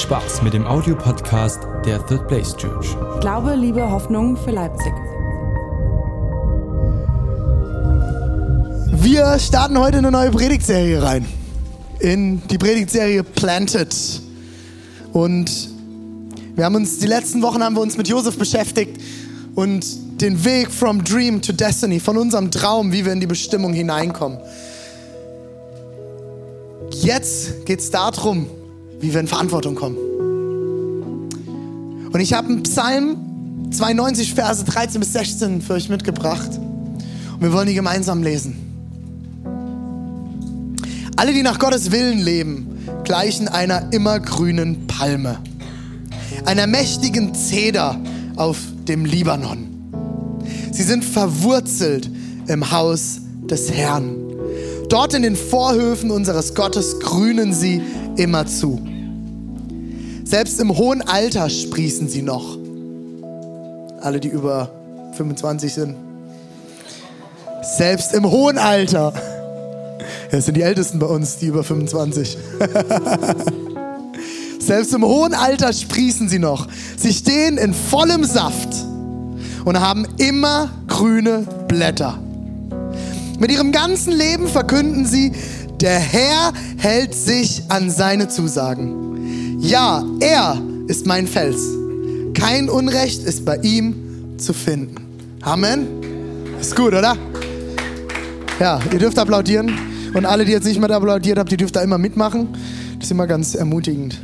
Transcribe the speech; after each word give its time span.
Spaß 0.00 0.42
mit 0.42 0.52
dem 0.52 0.66
Audiopodcast 0.66 1.60
der 1.84 2.04
Third 2.06 2.28
Place 2.28 2.56
Church. 2.56 2.96
Glaube, 3.20 3.54
Liebe, 3.54 3.90
Hoffnung 3.90 4.36
für 4.36 4.50
Leipzig. 4.50 4.92
Wir 8.92 9.38
starten 9.38 9.78
heute 9.78 9.98
eine 9.98 10.10
neue 10.10 10.30
Predigtserie 10.30 11.02
rein. 11.02 11.26
In 12.00 12.42
die 12.48 12.58
Predigtserie 12.58 13.22
Planted. 13.24 13.94
Und 15.12 15.50
wir 16.54 16.64
haben 16.64 16.74
uns, 16.74 16.98
die 16.98 17.06
letzten 17.06 17.42
Wochen 17.42 17.62
haben 17.62 17.74
wir 17.74 17.82
uns 17.82 17.96
mit 17.96 18.08
Josef 18.08 18.38
beschäftigt 18.38 19.00
und 19.54 20.20
den 20.20 20.44
Weg 20.44 20.70
from 20.70 21.04
Dream 21.04 21.40
to 21.40 21.52
Destiny, 21.52 22.00
von 22.00 22.16
unserem 22.16 22.50
Traum, 22.50 22.92
wie 22.92 23.04
wir 23.04 23.12
in 23.12 23.20
die 23.20 23.26
Bestimmung 23.26 23.72
hineinkommen. 23.72 24.38
Jetzt 26.90 27.66
geht 27.66 27.80
es 27.80 27.90
darum, 27.90 28.46
wie 29.00 29.12
wir 29.12 29.20
in 29.20 29.26
Verantwortung 29.26 29.74
kommen. 29.74 29.96
Und 32.12 32.20
ich 32.20 32.32
habe 32.32 32.48
einen 32.48 32.62
Psalm 32.62 33.16
92, 33.70 34.34
Verse 34.34 34.64
13 34.64 35.00
bis 35.00 35.12
16 35.12 35.62
für 35.62 35.74
euch 35.74 35.88
mitgebracht. 35.88 36.50
Und 37.34 37.42
wir 37.42 37.52
wollen 37.52 37.66
die 37.66 37.74
gemeinsam 37.74 38.22
lesen. 38.22 38.56
Alle, 41.16 41.32
die 41.32 41.42
nach 41.42 41.58
Gottes 41.58 41.92
Willen 41.92 42.18
leben, 42.18 42.78
gleichen 43.04 43.48
einer 43.48 43.92
immergrünen 43.92 44.86
Palme, 44.86 45.38
einer 46.44 46.66
mächtigen 46.66 47.34
Zeder 47.34 47.98
auf 48.36 48.58
dem 48.86 49.04
Libanon. 49.04 49.68
Sie 50.72 50.82
sind 50.82 51.04
verwurzelt 51.04 52.10
im 52.48 52.70
Haus 52.70 53.20
des 53.44 53.70
Herrn. 53.70 54.14
Dort 54.88 55.14
in 55.14 55.22
den 55.22 55.36
Vorhöfen 55.36 56.10
unseres 56.10 56.54
Gottes 56.54 57.00
grünen 57.00 57.52
sie 57.52 57.82
immerzu. 58.16 58.80
Selbst 60.24 60.60
im 60.60 60.76
hohen 60.76 61.02
Alter 61.02 61.48
sprießen 61.48 62.08
sie 62.08 62.22
noch. 62.22 62.58
Alle, 64.00 64.20
die 64.20 64.28
über 64.28 64.70
25 65.16 65.72
sind. 65.72 65.94
Selbst 67.76 68.14
im 68.14 68.30
hohen 68.30 68.58
Alter. 68.58 69.12
Das 70.30 70.44
sind 70.44 70.56
die 70.56 70.62
Ältesten 70.62 70.98
bei 70.98 71.06
uns, 71.06 71.38
die 71.38 71.46
über 71.46 71.62
25. 71.62 72.36
Selbst 74.58 74.92
im 74.94 75.04
hohen 75.04 75.34
Alter 75.34 75.72
sprießen 75.72 76.28
sie 76.28 76.40
noch. 76.40 76.66
Sie 76.96 77.12
stehen 77.12 77.56
in 77.56 77.72
vollem 77.72 78.24
Saft 78.24 78.68
und 79.64 79.80
haben 79.80 80.06
immer 80.16 80.70
grüne 80.88 81.46
Blätter. 81.68 82.18
Mit 83.38 83.52
ihrem 83.52 83.70
ganzen 83.70 84.12
Leben 84.12 84.48
verkünden 84.48 85.06
sie, 85.06 85.32
der 85.80 85.98
Herr 85.98 86.52
hält 86.78 87.14
sich 87.14 87.62
an 87.68 87.90
seine 87.90 88.28
Zusagen. 88.28 89.58
Ja, 89.60 90.04
er 90.20 90.60
ist 90.86 91.06
mein 91.06 91.26
Fels. 91.26 91.60
Kein 92.34 92.68
Unrecht 92.68 93.24
ist 93.24 93.44
bei 93.44 93.56
ihm 93.58 94.38
zu 94.38 94.52
finden. 94.52 94.96
Amen. 95.42 95.86
Ist 96.60 96.74
gut, 96.74 96.94
oder? 96.94 97.16
Ja, 98.58 98.80
ihr 98.90 98.98
dürft 98.98 99.18
applaudieren. 99.18 99.72
Und 100.14 100.24
alle, 100.24 100.44
die 100.44 100.52
jetzt 100.52 100.64
nicht 100.64 100.80
mehr 100.80 100.90
applaudiert 100.90 101.38
habt, 101.38 101.50
die 101.52 101.56
dürft 101.56 101.76
da 101.76 101.82
immer 101.82 101.98
mitmachen. 101.98 102.48
Das 102.96 103.04
ist 103.06 103.10
immer 103.10 103.26
ganz 103.26 103.54
ermutigend. 103.54 104.18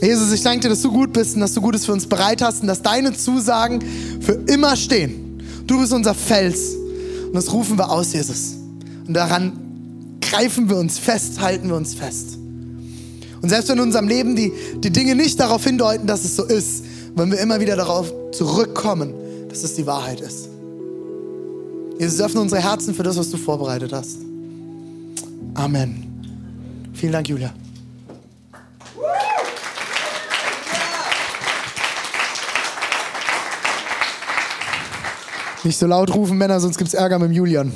Jesus, 0.00 0.32
ich 0.32 0.42
danke 0.42 0.60
dir, 0.60 0.68
dass 0.68 0.82
du 0.82 0.92
gut 0.92 1.12
bist 1.12 1.34
und 1.34 1.40
dass 1.40 1.54
du 1.54 1.60
Gutes 1.60 1.84
für 1.84 1.92
uns 1.92 2.06
bereit 2.06 2.40
hast 2.42 2.60
und 2.60 2.68
dass 2.68 2.82
deine 2.82 3.12
Zusagen 3.12 3.82
für 4.20 4.34
immer 4.46 4.76
stehen. 4.76 5.42
Du 5.66 5.80
bist 5.80 5.92
unser 5.92 6.14
Fels. 6.14 6.76
Und 7.26 7.34
das 7.34 7.52
rufen 7.52 7.76
wir 7.76 7.90
aus, 7.90 8.12
Jesus. 8.12 8.54
Und 9.06 9.14
daran 9.14 9.67
greifen 10.30 10.68
wir 10.68 10.76
uns 10.76 10.98
fest, 10.98 11.40
halten 11.40 11.68
wir 11.68 11.76
uns 11.76 11.94
fest. 11.94 12.38
Und 13.40 13.48
selbst 13.48 13.68
wenn 13.68 13.78
in 13.78 13.84
unserem 13.84 14.08
Leben 14.08 14.36
die, 14.36 14.52
die 14.76 14.90
Dinge 14.90 15.14
nicht 15.14 15.38
darauf 15.40 15.64
hindeuten, 15.64 16.06
dass 16.06 16.24
es 16.24 16.36
so 16.36 16.44
ist, 16.44 16.84
wollen 17.14 17.30
wir 17.30 17.38
immer 17.38 17.60
wieder 17.60 17.76
darauf 17.76 18.12
zurückkommen, 18.32 19.14
dass 19.48 19.62
es 19.62 19.74
die 19.74 19.86
Wahrheit 19.86 20.20
ist. 20.20 20.48
Jesus, 21.98 22.20
öffne 22.20 22.40
unsere 22.40 22.62
Herzen 22.62 22.94
für 22.94 23.02
das, 23.02 23.16
was 23.16 23.30
du 23.30 23.36
vorbereitet 23.36 23.92
hast. 23.92 24.18
Amen. 25.54 26.04
Vielen 26.92 27.12
Dank, 27.12 27.28
Julia. 27.28 27.52
Nicht 35.64 35.76
so 35.76 35.86
laut 35.86 36.14
rufen, 36.14 36.38
Männer, 36.38 36.60
sonst 36.60 36.78
gibt 36.78 36.88
es 36.88 36.94
Ärger 36.94 37.18
mit 37.18 37.32
Julian. 37.32 37.72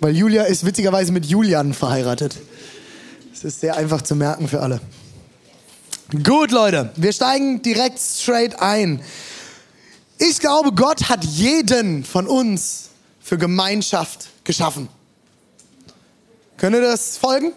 Weil 0.00 0.16
Julia 0.16 0.44
ist 0.44 0.64
witzigerweise 0.64 1.12
mit 1.12 1.26
Julian 1.26 1.74
verheiratet. 1.74 2.36
Das 3.30 3.44
ist 3.44 3.60
sehr 3.60 3.76
einfach 3.76 4.02
zu 4.02 4.16
merken 4.16 4.48
für 4.48 4.60
alle. 4.60 4.80
Gut, 6.24 6.50
Leute, 6.50 6.90
wir 6.96 7.12
steigen 7.12 7.62
direkt 7.62 8.00
straight 8.00 8.60
ein. 8.60 9.02
Ich 10.18 10.40
glaube, 10.40 10.72
Gott 10.72 11.08
hat 11.08 11.24
jeden 11.24 12.04
von 12.04 12.26
uns 12.26 12.88
für 13.20 13.38
Gemeinschaft 13.38 14.28
geschaffen. 14.44 14.88
Könnt 16.56 16.74
ihr 16.74 16.82
das 16.82 17.16
folgen? 17.16 17.52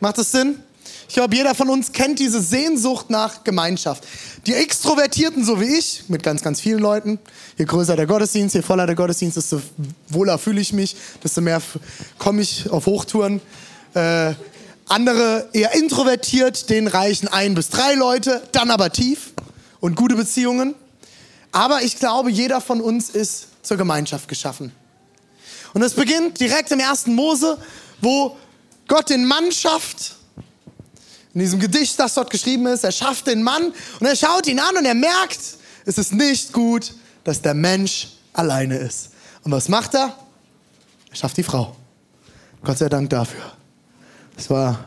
Macht 0.00 0.18
das 0.18 0.32
Sinn? 0.32 0.62
Ich 1.08 1.14
glaube, 1.14 1.36
jeder 1.36 1.54
von 1.54 1.70
uns 1.70 1.92
kennt 1.92 2.18
diese 2.18 2.42
Sehnsucht 2.42 3.10
nach 3.10 3.44
Gemeinschaft. 3.44 4.04
Die 4.46 4.54
Extrovertierten, 4.54 5.44
so 5.44 5.60
wie 5.60 5.76
ich, 5.76 6.04
mit 6.08 6.22
ganz, 6.22 6.42
ganz 6.42 6.60
vielen 6.60 6.80
Leuten, 6.80 7.18
je 7.56 7.64
größer 7.64 7.96
der 7.96 8.06
Gottesdienst, 8.06 8.54
je 8.54 8.62
voller 8.62 8.86
der 8.86 8.96
Gottesdienst, 8.96 9.36
desto 9.36 9.62
wohler 10.08 10.38
fühle 10.38 10.60
ich 10.60 10.72
mich, 10.72 10.96
desto 11.22 11.40
mehr 11.40 11.62
komme 12.18 12.42
ich 12.42 12.68
auf 12.70 12.86
Hochtouren. 12.86 13.40
Äh, 13.94 14.34
andere 14.88 15.48
eher 15.52 15.74
introvertiert, 15.74 16.70
denen 16.70 16.88
reichen 16.88 17.28
ein 17.28 17.54
bis 17.54 17.70
drei 17.70 17.94
Leute, 17.94 18.42
dann 18.52 18.70
aber 18.70 18.90
tief 18.90 19.32
und 19.80 19.96
gute 19.96 20.16
Beziehungen. 20.16 20.74
Aber 21.52 21.82
ich 21.82 21.98
glaube, 21.98 22.30
jeder 22.30 22.60
von 22.60 22.80
uns 22.80 23.10
ist 23.10 23.46
zur 23.62 23.76
Gemeinschaft 23.76 24.28
geschaffen. 24.28 24.72
Und 25.72 25.82
es 25.82 25.94
beginnt 25.94 26.40
direkt 26.40 26.70
im 26.72 26.80
ersten 26.80 27.14
Mose, 27.14 27.58
wo 28.00 28.36
Gott 28.88 29.10
den 29.10 29.24
Mann 29.24 29.50
schafft 29.52 30.15
in 31.36 31.40
diesem 31.40 31.60
Gedicht, 31.60 31.98
das 31.98 32.14
dort 32.14 32.30
geschrieben 32.30 32.64
ist, 32.66 32.82
er 32.82 32.92
schafft 32.92 33.26
den 33.26 33.42
Mann 33.42 33.70
und 34.00 34.06
er 34.06 34.16
schaut 34.16 34.46
ihn 34.46 34.58
an 34.58 34.74
und 34.78 34.86
er 34.86 34.94
merkt, 34.94 35.38
es 35.84 35.98
ist 35.98 36.14
nicht 36.14 36.50
gut, 36.54 36.94
dass 37.24 37.42
der 37.42 37.52
Mensch 37.52 38.08
alleine 38.32 38.78
ist. 38.78 39.10
Und 39.42 39.52
was 39.52 39.68
macht 39.68 39.94
er? 39.94 40.16
Er 41.10 41.16
schafft 41.16 41.36
die 41.36 41.42
Frau. 41.42 41.76
Gott 42.64 42.78
sei 42.78 42.88
Dank 42.88 43.10
dafür. 43.10 43.52
Das 44.34 44.48
war 44.48 44.86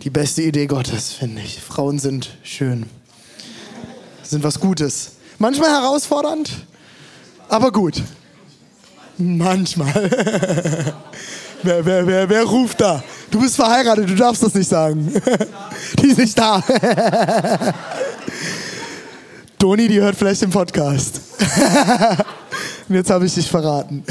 die 0.00 0.08
beste 0.08 0.40
Idee 0.40 0.66
Gottes, 0.66 1.12
finde 1.12 1.42
ich. 1.42 1.60
Frauen 1.60 1.98
sind 1.98 2.38
schön. 2.42 2.86
Sind 4.22 4.42
was 4.44 4.58
Gutes. 4.58 5.10
Manchmal 5.38 5.72
herausfordernd, 5.72 6.52
aber 7.50 7.70
gut. 7.70 8.02
Manchmal. 9.18 10.94
wer, 11.66 11.84
wer, 11.84 12.06
wer, 12.06 12.28
wer 12.28 12.44
ruft 12.44 12.80
da? 12.80 13.02
Du 13.30 13.40
bist 13.40 13.56
verheiratet, 13.56 14.08
du 14.08 14.14
darfst 14.14 14.42
das 14.42 14.54
nicht 14.54 14.68
sagen. 14.68 15.12
die 16.00 16.06
ist 16.06 16.18
nicht 16.18 16.38
da. 16.38 16.62
Doni, 19.58 19.88
die 19.88 20.00
hört 20.00 20.16
vielleicht 20.16 20.42
den 20.42 20.50
Podcast. 20.50 21.20
Und 22.88 22.94
jetzt 22.94 23.10
habe 23.10 23.26
ich 23.26 23.34
dich 23.34 23.48
verraten. 23.48 24.04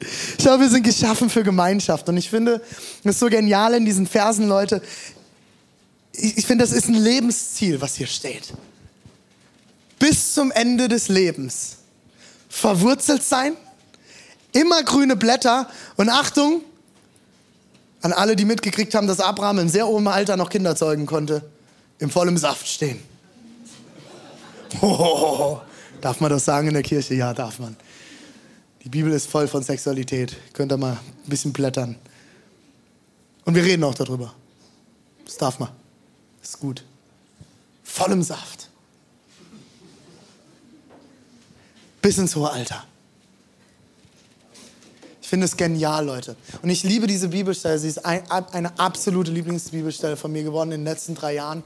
ich 0.00 0.38
glaube, 0.38 0.62
wir 0.62 0.70
sind 0.70 0.84
geschaffen 0.84 1.28
für 1.28 1.42
Gemeinschaft. 1.42 2.08
Und 2.08 2.16
ich 2.16 2.30
finde, 2.30 2.62
das 3.02 3.16
ist 3.16 3.20
so 3.20 3.28
genial 3.28 3.74
in 3.74 3.84
diesen 3.84 4.06
Versen, 4.06 4.48
Leute. 4.48 4.80
Ich, 6.12 6.38
ich 6.38 6.46
finde, 6.46 6.64
das 6.64 6.72
ist 6.72 6.88
ein 6.88 6.94
Lebensziel, 6.94 7.80
was 7.80 7.96
hier 7.96 8.06
steht. 8.06 8.54
Bis 9.98 10.32
zum 10.32 10.50
Ende 10.50 10.88
des 10.88 11.08
Lebens. 11.08 11.76
Verwurzelt 12.48 13.22
sein, 13.22 13.54
immer 14.54 14.82
grüne 14.82 15.16
Blätter 15.16 15.68
und 15.96 16.08
Achtung, 16.08 16.62
an 18.00 18.12
alle, 18.12 18.36
die 18.36 18.44
mitgekriegt 18.44 18.94
haben, 18.94 19.06
dass 19.06 19.20
Abraham 19.20 19.58
im 19.60 19.68
sehr 19.68 19.86
hohen 19.86 20.06
Alter 20.08 20.36
noch 20.36 20.50
Kinder 20.50 20.76
zeugen 20.76 21.06
konnte, 21.06 21.42
im 21.98 22.10
vollen 22.10 22.36
Saft 22.36 22.66
stehen. 22.66 22.98
Oh, 24.80 25.60
darf 26.00 26.20
man 26.20 26.30
das 26.30 26.44
sagen 26.44 26.66
in 26.66 26.74
der 26.74 26.82
Kirche? 26.82 27.14
Ja, 27.14 27.32
darf 27.32 27.60
man. 27.60 27.76
Die 28.82 28.88
Bibel 28.88 29.12
ist 29.12 29.30
voll 29.30 29.46
von 29.46 29.62
Sexualität. 29.62 30.36
Könnt 30.52 30.72
ihr 30.72 30.76
mal 30.76 30.94
ein 30.94 31.28
bisschen 31.28 31.52
blättern. 31.52 31.94
Und 33.44 33.54
wir 33.54 33.62
reden 33.62 33.84
auch 33.84 33.94
darüber. 33.94 34.34
Das 35.24 35.36
darf 35.36 35.60
man. 35.60 35.68
Das 36.40 36.50
ist 36.50 36.58
gut. 36.58 36.82
Vollem 37.84 38.24
Saft. 38.24 38.68
Bis 42.02 42.18
ins 42.18 42.34
hohe 42.34 42.50
Alter. 42.50 42.84
Ich 45.24 45.30
finde 45.30 45.46
es 45.46 45.56
genial, 45.56 46.04
Leute. 46.04 46.36
Und 46.60 46.68
ich 46.68 46.82
liebe 46.82 47.06
diese 47.06 47.28
Bibelstelle. 47.28 47.78
Sie 47.78 47.88
ist 47.88 48.04
ein, 48.04 48.20
eine 48.28 48.78
absolute 48.78 49.30
Lieblingsbibelstelle 49.30 50.18
von 50.18 50.30
mir 50.30 50.42
geworden 50.42 50.70
in 50.70 50.82
den 50.82 50.84
letzten 50.84 51.14
drei 51.14 51.32
Jahren, 51.32 51.62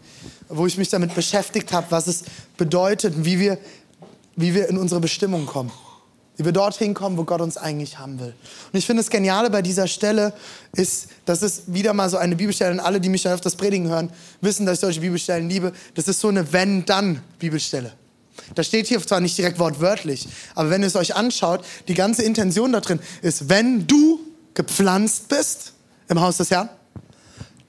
wo 0.48 0.64
ich 0.66 0.78
mich 0.78 0.90
damit 0.90 1.12
beschäftigt 1.12 1.72
habe, 1.72 1.88
was 1.90 2.06
es 2.06 2.22
bedeutet, 2.56 3.24
wie 3.24 3.40
wir, 3.40 3.58
wie 4.36 4.54
wir 4.54 4.68
in 4.68 4.78
unsere 4.78 5.00
Bestimmung 5.00 5.44
kommen. 5.44 5.72
Wie 6.36 6.44
wir 6.44 6.52
dorthin 6.52 6.94
kommen, 6.94 7.16
wo 7.16 7.24
Gott 7.24 7.40
uns 7.40 7.56
eigentlich 7.56 7.98
haben 7.98 8.20
will. 8.20 8.32
Und 8.72 8.78
ich 8.78 8.86
finde 8.86 9.02
das 9.02 9.10
Geniale 9.10 9.50
bei 9.50 9.60
dieser 9.60 9.88
Stelle 9.88 10.34
ist, 10.74 11.08
das 11.24 11.42
ist 11.42 11.74
wieder 11.74 11.92
mal 11.94 12.08
so 12.08 12.16
eine 12.16 12.36
Bibelstelle. 12.36 12.70
Und 12.70 12.78
alle, 12.80 13.00
die 13.00 13.08
mich 13.08 13.22
schon 13.22 13.36
das 13.42 13.56
Predigen 13.56 13.88
hören, 13.88 14.12
wissen, 14.40 14.66
dass 14.66 14.74
ich 14.74 14.80
solche 14.82 15.00
Bibelstellen 15.00 15.48
liebe. 15.48 15.72
Das 15.96 16.06
ist 16.06 16.20
so 16.20 16.28
eine 16.28 16.52
Wenn-Dann-Bibelstelle. 16.52 17.90
Da 18.54 18.62
steht 18.62 18.86
hier 18.86 19.04
zwar 19.04 19.20
nicht 19.20 19.36
direkt 19.36 19.58
wortwörtlich, 19.58 20.28
aber 20.54 20.70
wenn 20.70 20.82
ihr 20.82 20.88
es 20.88 20.96
euch 20.96 21.14
anschaut, 21.14 21.64
die 21.88 21.94
ganze 21.94 22.22
Intention 22.22 22.72
da 22.72 22.80
drin 22.80 23.00
ist, 23.22 23.48
wenn 23.48 23.86
du 23.86 24.20
gepflanzt 24.54 25.28
bist 25.28 25.72
im 26.08 26.20
Haus 26.20 26.38
des 26.38 26.50
Herrn, 26.50 26.68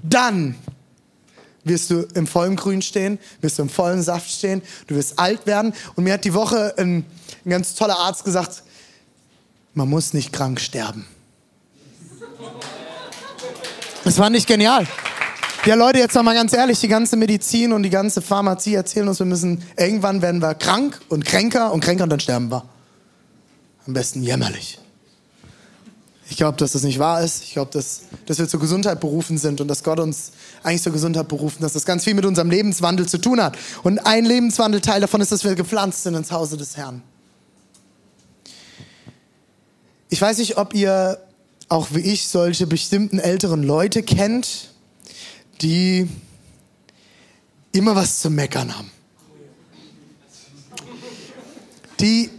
dann 0.01 0.56
wirst 1.63 1.89
du 1.89 2.07
im 2.13 2.27
vollen 2.27 2.56
Grün 2.56 2.81
stehen, 2.81 3.19
wirst 3.42 3.60
du 3.60 3.63
im 3.63 3.69
vollen 3.69 4.01
Saft 4.01 4.30
stehen, 4.30 4.62
du 4.88 4.95
wirst 4.95 5.19
alt 5.19 5.45
werden. 5.45 5.74
Und 5.95 6.04
mir 6.04 6.13
hat 6.13 6.25
die 6.25 6.33
Woche 6.33 6.74
ein, 6.77 7.06
ein 7.45 7.50
ganz 7.50 7.75
toller 7.75 7.98
Arzt 7.98 8.24
gesagt, 8.24 8.63
man 9.74 9.89
muss 9.89 10.13
nicht 10.13 10.33
krank 10.33 10.60
sterben. 10.60 11.06
Das 14.04 14.18
war 14.18 14.30
nicht 14.30 14.48
genial. 14.48 14.88
Ja, 15.65 15.75
Leute, 15.75 16.00
jetzt 16.00 16.15
noch 16.15 16.23
mal 16.23 16.33
ganz 16.33 16.53
ehrlich, 16.53 16.79
die 16.79 16.88
ganze 16.88 17.17
Medizin 17.17 17.73
und 17.73 17.83
die 17.83 17.89
ganze 17.89 18.21
Pharmazie 18.21 18.75
erzählen 18.75 19.07
uns, 19.09 19.19
wir 19.19 19.25
müssen, 19.25 19.61
irgendwann 19.77 20.21
werden 20.21 20.41
wir 20.41 20.56
krank 20.56 21.01
und 21.09 21.25
kränker 21.25 21.73
und 21.73 21.81
kränker 21.81 22.06
und 22.06 22.09
dann 22.09 22.21
sterben 22.21 22.50
wir. 22.50 22.63
Am 23.85 23.94
besten 23.94 24.23
jämmerlich. 24.23 24.79
Ich 26.29 26.38
glaube, 26.38 26.57
dass 26.57 26.71
das 26.71 26.83
nicht 26.83 26.97
wahr 26.97 27.21
ist. 27.21 27.44
Ich 27.44 27.53
glaube, 27.53 27.71
dass, 27.73 28.03
dass 28.25 28.39
wir 28.39 28.47
zur 28.47 28.61
Gesundheit 28.61 29.01
berufen 29.01 29.38
sind 29.38 29.59
und 29.59 29.67
dass 29.67 29.83
Gott 29.83 30.00
uns 30.00 30.31
eigentlich 30.63 30.83
zur 30.83 30.94
Gesundheit 30.94 31.27
berufen, 31.27 31.62
dass 31.62 31.73
das 31.73 31.85
ganz 31.85 32.05
viel 32.05 32.13
mit 32.13 32.25
unserem 32.25 32.50
Lebenswandel 32.50 33.07
zu 33.07 33.17
tun 33.17 33.44
hat. 33.44 33.57
Und 33.83 34.00
ein 34.00 34.23
Lebenswandelteil 34.23 35.01
davon 35.01 35.19
ist, 35.19 35.31
dass 35.33 35.44
wir 35.44 35.55
gepflanzt 35.55 36.03
sind 36.03 36.15
ins 36.15 36.31
Hause 36.31 36.55
des 36.55 36.77
Herrn. 36.77 37.01
Ich 40.09 40.21
weiß 40.21 40.38
nicht, 40.38 40.57
ob 40.57 40.73
ihr 40.73 41.19
auch 41.67 41.89
wie 41.91 42.00
ich 42.01 42.29
solche 42.29 42.65
bestimmten 42.65 43.19
älteren 43.19 43.62
Leute 43.62 44.03
kennt, 44.03 44.69
die 45.61 46.07
immer 47.71 47.95
was 47.95 48.19
zu 48.19 48.29
meckern 48.29 48.75
haben. 48.75 48.91
Die 52.00 52.29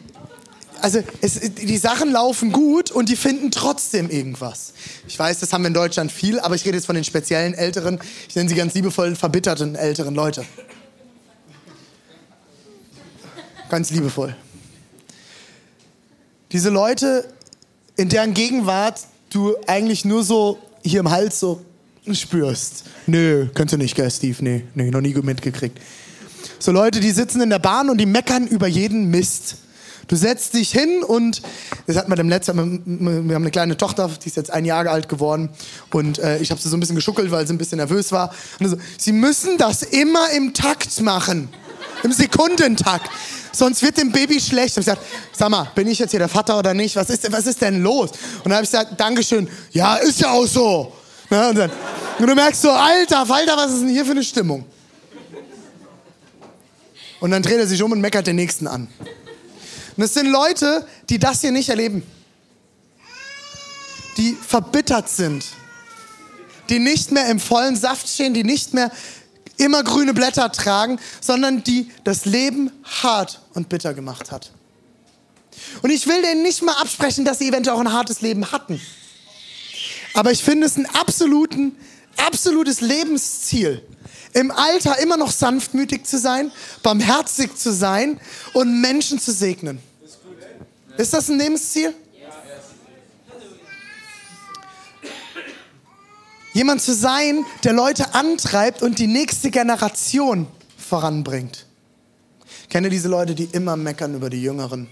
also 0.82 1.02
es, 1.20 1.38
die 1.40 1.76
Sachen 1.76 2.10
laufen 2.10 2.52
gut 2.52 2.90
und 2.90 3.08
die 3.08 3.16
finden 3.16 3.50
trotzdem 3.50 4.10
irgendwas. 4.10 4.72
Ich 5.06 5.18
weiß, 5.18 5.40
das 5.40 5.52
haben 5.52 5.62
wir 5.62 5.68
in 5.68 5.74
Deutschland 5.74 6.10
viel, 6.10 6.40
aber 6.40 6.54
ich 6.54 6.64
rede 6.64 6.76
jetzt 6.76 6.86
von 6.86 6.94
den 6.94 7.04
speziellen 7.04 7.54
älteren, 7.54 8.00
ich 8.28 8.34
nenne 8.34 8.48
sie 8.48 8.54
ganz 8.54 8.74
liebevoll 8.74 9.14
verbitterten 9.14 9.74
älteren 9.74 10.14
Leute. 10.14 10.44
Ganz 13.68 13.90
liebevoll. 13.90 14.34
Diese 16.52 16.70
Leute, 16.70 17.28
in 17.96 18.08
deren 18.08 18.34
Gegenwart 18.34 19.00
du 19.30 19.54
eigentlich 19.66 20.04
nur 20.04 20.24
so 20.24 20.58
hier 20.82 21.00
im 21.00 21.10
Hals 21.10 21.38
so 21.38 21.64
spürst. 22.14 22.84
Nö, 23.06 23.46
könnt 23.54 23.72
ihr 23.72 23.78
nicht, 23.78 23.94
gell, 23.94 24.10
Steve? 24.10 24.36
Nee, 24.40 24.64
nee, 24.74 24.90
noch 24.90 25.00
nie 25.00 25.14
mitgekriegt. 25.14 25.78
So 26.58 26.72
Leute, 26.72 27.00
die 27.00 27.10
sitzen 27.10 27.40
in 27.40 27.50
der 27.50 27.58
Bahn 27.58 27.90
und 27.90 27.98
die 27.98 28.06
meckern 28.06 28.46
über 28.46 28.66
jeden 28.66 29.10
Mist. 29.10 29.56
Du 30.10 30.16
setzt 30.16 30.54
dich 30.54 30.72
hin 30.72 31.04
und, 31.04 31.40
das 31.86 31.96
hat 31.96 32.08
man 32.08 32.16
dem 32.16 32.28
letzten, 32.28 32.56
wir 32.84 33.34
haben 33.34 33.42
eine 33.42 33.50
kleine 33.52 33.76
Tochter, 33.76 34.10
die 34.22 34.28
ist 34.28 34.36
jetzt 34.36 34.50
ein 34.50 34.64
Jahr 34.64 34.86
alt 34.88 35.08
geworden 35.08 35.50
und 35.92 36.18
äh, 36.18 36.38
ich 36.38 36.50
habe 36.50 36.60
sie 36.60 36.68
so 36.68 36.76
ein 36.76 36.80
bisschen 36.80 36.96
geschuckelt, 36.96 37.30
weil 37.30 37.46
sie 37.46 37.54
ein 37.54 37.58
bisschen 37.58 37.78
nervös 37.78 38.10
war. 38.10 38.34
So, 38.58 38.76
sie 38.98 39.12
müssen 39.12 39.56
das 39.56 39.84
immer 39.84 40.30
im 40.30 40.52
Takt 40.52 41.00
machen, 41.00 41.48
im 42.02 42.10
Sekundentakt, 42.10 43.08
sonst 43.52 43.82
wird 43.82 43.98
dem 43.98 44.10
Baby 44.10 44.40
schlecht. 44.40 44.76
Und 44.76 44.80
ich 44.80 44.86
gesagt, 44.86 45.02
sag 45.32 45.48
mal, 45.48 45.70
bin 45.76 45.86
ich 45.86 46.00
jetzt 46.00 46.10
hier 46.10 46.18
der 46.18 46.28
Vater 46.28 46.58
oder 46.58 46.74
nicht? 46.74 46.96
Was 46.96 47.08
ist, 47.08 47.30
was 47.30 47.46
ist 47.46 47.62
denn 47.62 47.80
los? 47.80 48.10
Und 48.10 48.46
dann 48.46 48.54
habe 48.54 48.64
ich 48.64 48.70
gesagt, 48.70 48.98
Dankeschön, 48.98 49.48
ja, 49.70 49.94
ist 49.94 50.20
ja 50.20 50.32
auch 50.32 50.46
so. 50.46 50.92
Ja, 51.30 51.50
und, 51.50 51.56
dann, 51.56 51.70
und 52.18 52.26
du 52.26 52.34
merkst 52.34 52.60
so, 52.60 52.70
Alter, 52.70 53.24
Falter, 53.24 53.56
was 53.56 53.72
ist 53.72 53.80
denn 53.82 53.88
hier 53.88 54.04
für 54.04 54.10
eine 54.10 54.24
Stimmung? 54.24 54.64
Und 57.20 57.30
dann 57.30 57.42
dreht 57.42 57.58
er 57.58 57.66
sich 57.66 57.80
um 57.82 57.92
und 57.92 58.00
meckert 58.00 58.26
den 58.26 58.36
Nächsten 58.36 58.66
an. 58.66 58.88
Und 59.96 60.02
es 60.02 60.14
sind 60.14 60.26
Leute, 60.26 60.86
die 61.08 61.18
das 61.18 61.40
hier 61.42 61.52
nicht 61.52 61.68
erleben. 61.68 62.02
Die 64.16 64.32
verbittert 64.34 65.08
sind. 65.08 65.44
Die 66.68 66.78
nicht 66.78 67.12
mehr 67.12 67.26
im 67.26 67.38
vollen 67.38 67.76
Saft 67.76 68.08
stehen, 68.08 68.34
die 68.34 68.44
nicht 68.44 68.74
mehr 68.74 68.90
immer 69.56 69.84
grüne 69.84 70.14
Blätter 70.14 70.50
tragen, 70.50 70.98
sondern 71.20 71.62
die 71.62 71.90
das 72.04 72.24
Leben 72.24 72.72
hart 73.02 73.40
und 73.54 73.68
bitter 73.68 73.92
gemacht 73.92 74.32
hat. 74.32 74.50
Und 75.82 75.90
ich 75.90 76.06
will 76.06 76.22
denen 76.22 76.42
nicht 76.42 76.62
mal 76.62 76.74
absprechen, 76.80 77.24
dass 77.24 77.38
sie 77.38 77.48
eventuell 77.48 77.76
auch 77.76 77.80
ein 77.80 77.92
hartes 77.92 78.20
Leben 78.22 78.50
hatten. 78.50 78.80
Aber 80.14 80.32
ich 80.32 80.42
finde 80.42 80.66
es 80.66 80.76
ein 80.76 80.86
absoluten, 80.86 81.76
absolutes 82.16 82.80
Lebensziel, 82.80 83.82
im 84.32 84.50
Alter 84.50 84.98
immer 84.98 85.16
noch 85.16 85.30
sanftmütig 85.30 86.04
zu 86.04 86.18
sein, 86.18 86.52
barmherzig 86.82 87.56
zu 87.56 87.72
sein 87.72 88.20
und 88.52 88.80
Menschen 88.80 89.18
zu 89.18 89.32
segnen. 89.32 89.80
Ist 90.96 91.12
das 91.12 91.28
ein 91.28 91.38
Lebensziel? 91.38 91.94
Jemand 96.52 96.82
zu 96.82 96.94
sein, 96.94 97.44
der 97.62 97.72
Leute 97.72 98.14
antreibt 98.14 98.82
und 98.82 98.98
die 98.98 99.06
nächste 99.06 99.50
Generation 99.50 100.48
voranbringt. 100.76 101.66
Kenne 102.68 102.90
diese 102.90 103.08
Leute, 103.08 103.34
die 103.34 103.48
immer 103.52 103.76
meckern 103.76 104.14
über 104.14 104.30
die 104.30 104.42
Jüngeren. 104.42 104.88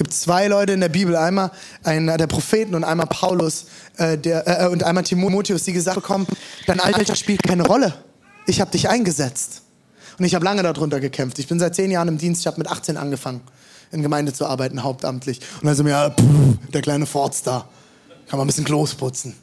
Es 0.00 0.04
gibt 0.04 0.14
zwei 0.14 0.48
Leute 0.48 0.72
in 0.72 0.80
der 0.80 0.88
Bibel, 0.88 1.14
einmal 1.14 1.50
einer 1.84 2.16
der 2.16 2.26
Propheten 2.26 2.74
und 2.74 2.84
einmal 2.84 3.06
Paulus 3.06 3.66
äh, 3.98 4.16
der, 4.16 4.62
äh, 4.62 4.66
und 4.68 4.82
einmal 4.82 5.04
Timotheus, 5.04 5.64
die 5.64 5.74
gesagt 5.74 5.96
bekommen, 5.96 6.26
dein 6.66 6.80
Alter 6.80 7.14
spielt 7.14 7.42
keine 7.42 7.66
Rolle. 7.66 7.92
Ich 8.46 8.62
habe 8.62 8.70
dich 8.70 8.88
eingesetzt. 8.88 9.60
Und 10.18 10.24
ich 10.24 10.34
habe 10.34 10.42
lange 10.42 10.62
darunter 10.62 11.00
gekämpft. 11.00 11.38
Ich 11.38 11.48
bin 11.48 11.58
seit 11.58 11.74
zehn 11.74 11.90
Jahren 11.90 12.08
im 12.08 12.16
Dienst, 12.16 12.40
ich 12.40 12.46
habe 12.46 12.56
mit 12.56 12.68
18 12.68 12.96
angefangen 12.96 13.42
in 13.92 14.00
Gemeinde 14.00 14.32
zu 14.32 14.46
arbeiten, 14.46 14.82
hauptamtlich. 14.82 15.42
Und 15.60 15.74
sind 15.74 15.84
wir, 15.84 15.92
ja, 15.92 16.08
pff, 16.08 16.70
der 16.72 16.80
kleine 16.80 17.04
Fortstar. 17.04 17.68
Kann 18.26 18.38
man 18.38 18.46
ein 18.46 18.46
bisschen 18.46 18.64
Klos 18.64 18.94
putzen. 18.94 19.36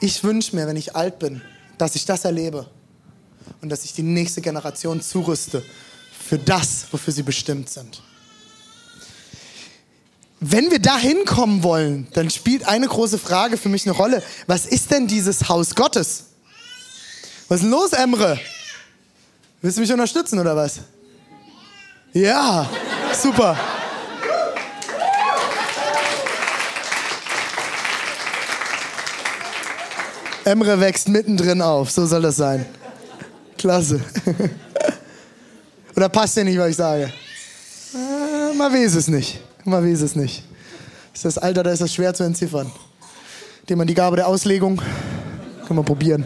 Ich 0.00 0.24
wünsche 0.24 0.56
mir, 0.56 0.66
wenn 0.66 0.76
ich 0.76 0.96
alt 0.96 1.20
bin, 1.20 1.40
dass 1.78 1.94
ich 1.94 2.04
das 2.04 2.24
erlebe 2.24 2.66
und 3.60 3.68
dass 3.68 3.84
ich 3.84 3.92
die 3.92 4.02
nächste 4.02 4.40
Generation 4.40 5.00
zurüste 5.00 5.64
für 6.28 6.38
das, 6.38 6.86
wofür 6.90 7.12
sie 7.12 7.22
bestimmt 7.22 7.70
sind. 7.70 8.02
Wenn 10.40 10.70
wir 10.70 10.78
da 10.78 10.96
hinkommen 10.96 11.64
wollen, 11.64 12.06
dann 12.12 12.30
spielt 12.30 12.68
eine 12.68 12.86
große 12.86 13.18
Frage 13.18 13.56
für 13.56 13.68
mich 13.68 13.86
eine 13.86 13.96
Rolle. 13.96 14.22
Was 14.46 14.66
ist 14.66 14.90
denn 14.92 15.08
dieses 15.08 15.48
Haus 15.48 15.74
Gottes? 15.74 16.26
Was 17.48 17.56
ist 17.56 17.64
denn 17.64 17.70
los, 17.70 17.92
Emre? 17.92 18.38
Willst 19.60 19.78
du 19.78 19.80
mich 19.80 19.92
unterstützen 19.92 20.38
oder 20.38 20.54
was? 20.54 20.80
Ja, 22.12 22.70
super. 23.20 23.58
Emre 30.44 30.80
wächst 30.80 31.08
mittendrin 31.08 31.60
auf, 31.60 31.90
so 31.90 32.06
soll 32.06 32.22
das 32.22 32.36
sein. 32.36 32.64
Klasse. 33.58 34.00
Oder 35.96 36.08
passt 36.08 36.36
dir 36.36 36.44
nicht, 36.44 36.58
was 36.58 36.70
ich 36.70 36.76
sage? 36.76 37.12
Äh, 37.92 38.54
man 38.54 38.72
weiß 38.72 38.94
es 38.94 39.08
nicht. 39.08 39.40
Man 39.64 39.84
weiß 39.84 40.00
es 40.00 40.14
nicht. 40.14 40.44
Ist 41.12 41.24
das 41.24 41.36
Alter, 41.38 41.64
da 41.64 41.72
ist 41.72 41.82
das 41.82 41.92
schwer 41.92 42.14
zu 42.14 42.22
entziffern. 42.22 42.70
Indem 43.62 43.78
man 43.78 43.86
die 43.86 43.94
Gabe 43.94 44.16
der 44.16 44.28
Auslegung, 44.28 44.80
kann 45.66 45.76
man 45.76 45.84
probieren. 45.84 46.24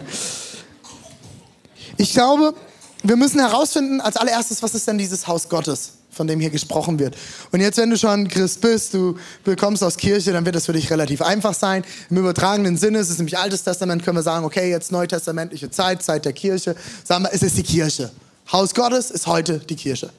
Ich 1.96 2.12
glaube, 2.12 2.54
wir 3.02 3.16
müssen 3.16 3.40
herausfinden, 3.40 4.00
als 4.00 4.16
allererstes, 4.16 4.62
was 4.62 4.74
ist 4.74 4.86
denn 4.86 4.98
dieses 4.98 5.26
Haus 5.26 5.48
Gottes, 5.48 5.94
von 6.12 6.26
dem 6.26 6.40
hier 6.40 6.50
gesprochen 6.50 6.98
wird. 6.98 7.16
Und 7.50 7.60
jetzt, 7.60 7.78
wenn 7.78 7.90
du 7.90 7.96
schon 7.96 8.28
Christ 8.28 8.60
bist, 8.60 8.94
du 8.94 9.16
kommst 9.58 9.82
aus 9.82 9.96
Kirche, 9.96 10.32
dann 10.32 10.44
wird 10.44 10.54
das 10.54 10.66
für 10.66 10.74
dich 10.74 10.90
relativ 10.90 11.22
einfach 11.22 11.54
sein. 11.54 11.84
Im 12.10 12.18
übertragenen 12.18 12.76
Sinne 12.76 12.98
ist 12.98 13.08
es 13.08 13.18
nämlich 13.18 13.38
Altes 13.38 13.64
Testament, 13.64 14.04
können 14.04 14.18
wir 14.18 14.22
sagen, 14.22 14.44
okay, 14.44 14.70
jetzt 14.70 14.92
neutestamentliche 14.92 15.70
Zeit, 15.70 16.02
Zeit 16.02 16.24
der 16.24 16.34
Kirche. 16.34 16.76
Sagen 17.02 17.24
wir, 17.24 17.30
es 17.32 17.42
ist 17.42 17.56
die 17.56 17.62
Kirche. 17.62 18.10
Haus 18.52 18.74
Gottes 18.74 19.10
ist 19.10 19.26
heute 19.26 19.58
die 19.58 19.76
Kirche. 19.76 20.10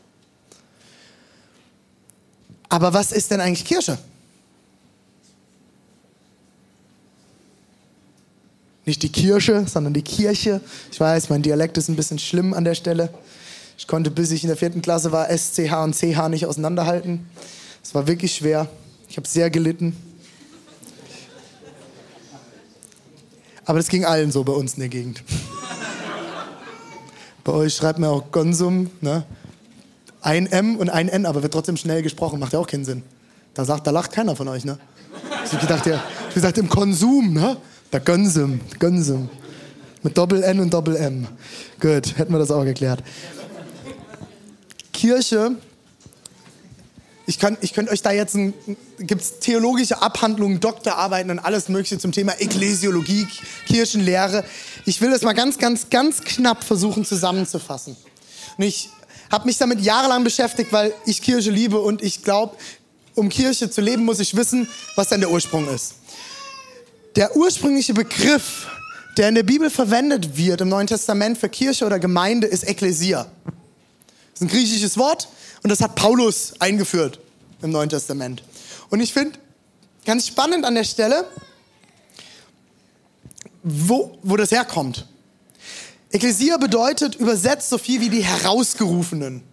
Aber 2.70 2.92
was 2.94 3.12
ist 3.12 3.30
denn 3.30 3.40
eigentlich 3.40 3.66
Kirche? 3.66 4.00
Nicht 8.86 9.04
die 9.04 9.12
Kirche, 9.12 9.66
sondern 9.72 9.94
die 9.94 10.02
Kirche. 10.02 10.60
Ich 10.92 11.00
weiß, 11.00 11.30
mein 11.30 11.42
Dialekt 11.42 11.78
ist 11.78 11.88
ein 11.88 11.96
bisschen 11.96 12.20
schlimm 12.20 12.54
an 12.54 12.66
der 12.66 12.76
Stelle. 12.76 13.14
Ich 13.78 13.88
konnte, 13.88 14.12
bis 14.12 14.32
ich 14.32 14.44
in 14.44 14.48
der 14.48 14.58
vierten 14.58 14.82
Klasse 14.82 15.12
war, 15.12 15.30
SCH 15.30 15.74
und 15.84 15.96
CH 15.96 16.30
nicht 16.30 16.46
auseinanderhalten. 16.46 17.28
Es 17.84 17.94
war 17.94 18.08
wirklich 18.08 18.36
schwer. 18.36 18.68
Ich 19.10 19.18
habe 19.18 19.28
sehr 19.28 19.50
gelitten. 19.50 19.96
Aber 23.66 23.80
das 23.80 23.88
ging 23.88 24.06
allen 24.06 24.32
so 24.32 24.44
bei 24.44 24.54
uns 24.54 24.74
in 24.74 24.82
der 24.82 24.90
Gegend. 24.90 25.24
Bei 27.44 27.52
euch 27.52 27.76
schreibt 27.76 28.00
man 28.00 28.10
auch 28.10 28.32
Konsum, 28.32 28.90
ne? 29.02 29.26
Ein 30.22 30.48
M 30.48 30.78
und 30.78 30.90
ein 30.90 31.10
N, 31.10 31.26
aber 31.26 31.44
wird 31.44 31.52
trotzdem 31.52 31.76
schnell 31.76 32.02
gesprochen. 32.02 32.40
Macht 32.40 32.54
ja 32.54 32.60
auch 32.60 32.68
keinen 32.68 32.86
Sinn. 32.86 33.04
Da, 33.54 33.66
sagt, 33.66 33.86
da 33.86 33.92
lacht 33.92 34.14
keiner 34.14 34.36
von 34.36 34.48
euch, 34.48 34.64
ne? 34.64 34.78
Ich 35.52 35.60
gedacht, 35.60 35.86
ja, 35.86 36.02
wie 36.30 36.34
gesagt, 36.36 36.58
im 36.58 36.70
Konsum, 36.70 37.34
ne? 37.34 37.58
Der 37.92 38.00
Konsum, 38.00 38.62
Konsum. 38.80 39.30
Mit 40.02 40.18
Doppel 40.18 40.44
N 40.44 40.60
und 40.62 40.74
Doppel 40.74 40.96
M. 40.96 41.28
Gut, 41.80 42.18
hätten 42.18 42.32
wir 42.32 42.40
das 42.40 42.52
auch 42.52 42.64
geklärt. 42.64 43.04
Kirche, 45.04 45.58
ich, 47.26 47.38
kann, 47.38 47.58
ich 47.60 47.74
könnte 47.74 47.92
euch 47.92 48.02
da 48.02 48.14
jetzt, 48.14 48.38
gibt 49.00 49.22
es 49.22 49.40
theologische 49.40 50.02
Abhandlungen, 50.02 50.62
Doktorarbeiten 50.62 51.30
und 51.30 51.40
alles 51.40 51.68
Mögliche 51.68 52.00
zum 52.00 52.14
Thema 52.14 52.40
Ekklesiologie, 52.40 53.28
Kirchenlehre. 53.68 54.46
Ich 54.86 55.02
will 55.02 55.12
das 55.12 55.24
mal 55.24 55.34
ganz, 55.34 55.58
ganz, 55.58 55.90
ganz 55.90 56.22
knapp 56.22 56.64
versuchen 56.64 57.04
zusammenzufassen. 57.04 57.98
Und 58.58 58.64
ich 58.64 58.92
habe 59.30 59.46
mich 59.46 59.58
damit 59.58 59.82
jahrelang 59.82 60.24
beschäftigt, 60.24 60.72
weil 60.72 60.94
ich 61.06 61.22
Kirche 61.22 61.52
liebe 61.52 61.80
und 61.80 62.02
ich 62.02 62.24
glaube, 62.24 62.56
um 63.14 63.28
Kirche 63.28 63.70
zu 63.70 63.82
leben, 63.82 64.06
muss 64.06 64.22
ich 64.22 64.38
wissen, 64.38 64.70
was 64.96 65.10
denn 65.10 65.20
der 65.20 65.32
Ursprung 65.32 65.68
ist. 65.68 65.96
Der 67.18 67.36
ursprüngliche 67.36 67.94
Begriff, 67.94 68.68
der 69.18 69.28
in 69.28 69.36
der 69.36 69.44
Bibel 69.44 69.70
verwendet 69.70 70.38
wird 70.38 70.62
im 70.62 70.70
Neuen 70.70 70.88
Testament 70.88 71.38
für 71.38 71.50
Kirche 71.50 71.86
oder 71.86 72.00
Gemeinde, 72.00 72.48
ist 72.48 72.66
Ekklesia. 72.66 73.30
Das 74.34 74.42
ist 74.42 74.48
ein 74.48 74.48
griechisches 74.48 74.98
Wort 74.98 75.28
und 75.62 75.70
das 75.70 75.82
hat 75.82 75.96
Paulus 75.96 76.54
eingeführt 76.60 77.20
im 77.62 77.72
Neuen 77.72 77.90
Testament. 77.90 78.44
Und 78.90 79.00
ich 79.00 79.14
finde 79.14 79.40
ganz 80.06 80.28
spannend 80.28 80.66
an 80.66 80.76
der 80.76 80.84
Stelle, 80.84 81.26
wo, 83.64 84.18
wo 84.24 84.36
das 84.36 84.52
herkommt. 84.52 85.08
Ekklesia 86.12 86.58
bedeutet 86.58 87.16
übersetzt 87.16 87.70
so 87.70 87.78
viel 87.78 88.02
wie 88.02 88.10
die 88.10 88.24
Herausgerufenen. 88.24 89.44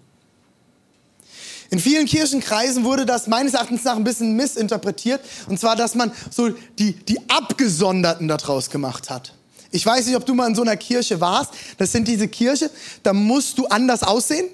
In 1.71 1.79
vielen 1.79 2.07
Kirchenkreisen 2.07 2.85
wurde 2.85 3.07
das 3.07 3.29
meines 3.29 3.55
Erachtens 3.55 3.85
nach 3.85 3.97
ein 3.97 4.03
bisschen 4.03 4.35
missinterpretiert. 4.35 5.21
Und 5.49 5.61
zwar, 5.61 5.77
dass 5.77 5.95
man 5.95 6.11
so 6.31 6.51
die, 6.79 6.93
die 6.93 7.19
Abgesonderten 7.29 8.27
daraus 8.27 8.71
gemacht 8.71 9.09
hat. 9.09 9.35
Ich 9.71 9.87
weiß 9.87 10.07
nicht, 10.07 10.17
ob 10.17 10.27
du 10.27 10.35
mal 10.35 10.49
in 10.49 10.57
so 10.57 10.63
einer 10.63 10.77
Kirche 10.77 11.21
warst. 11.21 11.53
Das 11.79 11.93
sind 11.93 12.09
diese 12.09 12.27
Kirche, 12.27 12.71
da 13.05 13.13
musst 13.13 13.57
du 13.57 13.67
anders 13.67 14.03
aussehen, 14.03 14.49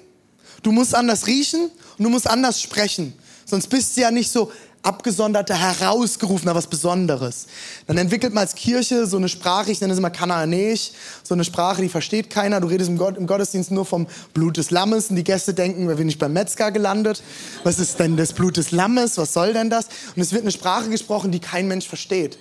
du 0.63 0.71
musst 0.71 0.95
anders 0.95 1.27
riechen 1.27 1.69
und 1.97 2.03
du 2.03 2.09
musst 2.09 2.29
anders 2.29 2.61
sprechen. 2.61 3.13
Sonst 3.45 3.67
bist 3.67 3.95
du 3.95 4.01
ja 4.01 4.11
nicht 4.11 4.31
so 4.31 4.51
abgesonderter, 4.87 5.55
herausgerufener, 5.55 6.55
was 6.55 6.67
Besonderes. 6.67 7.47
Dann 7.87 7.97
entwickelt 7.97 8.33
man 8.33 8.43
als 8.43 8.55
Kirche 8.55 9.05
so 9.05 9.17
eine 9.17 9.27
Sprache, 9.27 9.71
ich 9.71 9.81
nenne 9.81 9.93
es 9.93 9.99
immer 9.99 10.09
Kanaanäisch, 10.09 10.91
so 11.23 11.33
eine 11.33 11.43
Sprache, 11.43 11.81
die 11.81 11.89
versteht 11.89 12.29
keiner. 12.29 12.61
Du 12.61 12.67
redest 12.67 12.89
im, 12.89 12.97
Gott, 12.97 13.17
im 13.17 13.27
Gottesdienst 13.27 13.71
nur 13.71 13.85
vom 13.85 14.07
Blut 14.33 14.57
des 14.57 14.71
Lammes 14.71 15.09
und 15.09 15.17
die 15.17 15.23
Gäste 15.23 15.53
denken, 15.53 15.87
wir 15.87 15.97
sind 15.97 16.07
nicht 16.07 16.19
beim 16.19 16.33
Metzger 16.33 16.71
gelandet. 16.71 17.21
Was 17.63 17.79
ist 17.79 17.99
denn 17.99 18.15
das 18.15 18.33
Blut 18.33 18.57
des 18.57 18.71
Lammes? 18.71 19.17
Was 19.17 19.33
soll 19.33 19.53
denn 19.53 19.69
das? 19.69 19.87
Und 20.15 20.21
es 20.21 20.31
wird 20.31 20.43
eine 20.43 20.51
Sprache 20.51 20.89
gesprochen, 20.89 21.31
die 21.31 21.39
kein 21.39 21.67
Mensch 21.67 21.87
versteht, 21.87 22.37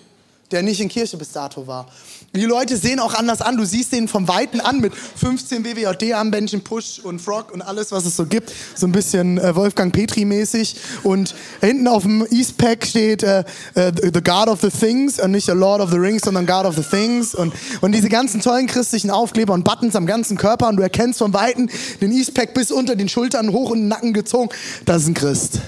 der 0.51 0.63
nicht 0.63 0.81
in 0.81 0.89
Kirche 0.89 1.17
bis 1.17 1.33
dato 1.33 1.67
war. 1.67 1.87
Die 2.35 2.45
Leute 2.45 2.77
sehen 2.77 3.01
auch 3.01 3.15
anders 3.15 3.41
an. 3.41 3.57
Du 3.57 3.65
siehst 3.65 3.93
den 3.93 4.09
vom 4.09 4.29
Weiten 4.29 4.61
an 4.61 4.81
mit 4.81 4.95
15 4.95 5.63
BWJD-Armbändchen, 5.63 6.63
Push 6.63 7.01
und 7.03 7.21
Frog 7.21 7.53
und 7.53 7.63
alles, 7.63 7.93
was 7.93 8.05
es 8.05 8.17
so 8.17 8.27
gibt. 8.27 8.53
So 8.75 8.87
ein 8.87 8.93
bisschen 8.93 9.39
äh, 9.39 9.57
Wolfgang 9.57 9.95
Petri-mäßig. 9.95 10.77
Und 11.03 11.35
hinten 11.61 11.89
auf 11.89 12.03
dem 12.03 12.27
Eastpack 12.31 12.85
steht 12.85 13.23
äh, 13.23 13.45
äh, 13.75 13.93
The 14.03 14.21
God 14.23 14.49
of 14.49 14.61
the 14.61 14.69
Things 14.69 15.19
und 15.19 15.31
nicht 15.31 15.47
The 15.47 15.53
Lord 15.53 15.81
of 15.81 15.91
the 15.91 15.97
Rings, 15.97 16.23
sondern 16.23 16.47
God 16.47 16.67
of 16.67 16.77
the 16.77 16.83
Things. 16.83 17.35
Und, 17.35 17.55
und 17.81 17.93
diese 17.93 18.09
ganzen 18.09 18.41
tollen 18.41 18.67
christlichen 18.67 19.11
Aufkleber 19.11 19.55
und 19.55 19.65
Buttons 19.65 19.97
am 19.97 20.07
ganzen 20.07 20.37
Körper. 20.37 20.69
Und 20.69 20.77
du 20.77 20.83
erkennst 20.83 21.19
vom 21.19 21.33
Weiten 21.33 21.71
den 22.01 22.13
Eastpack 22.13 22.53
bis 22.53 22.71
unter 22.71 22.97
den 22.97 23.09
Schultern 23.09 23.51
hoch 23.51 23.73
in 23.73 23.83
den 23.83 23.89
Nacken 23.89 24.13
gezogen. 24.13 24.51
Das 24.85 25.03
ist 25.03 25.09
ein 25.09 25.15
Christ. 25.15 25.61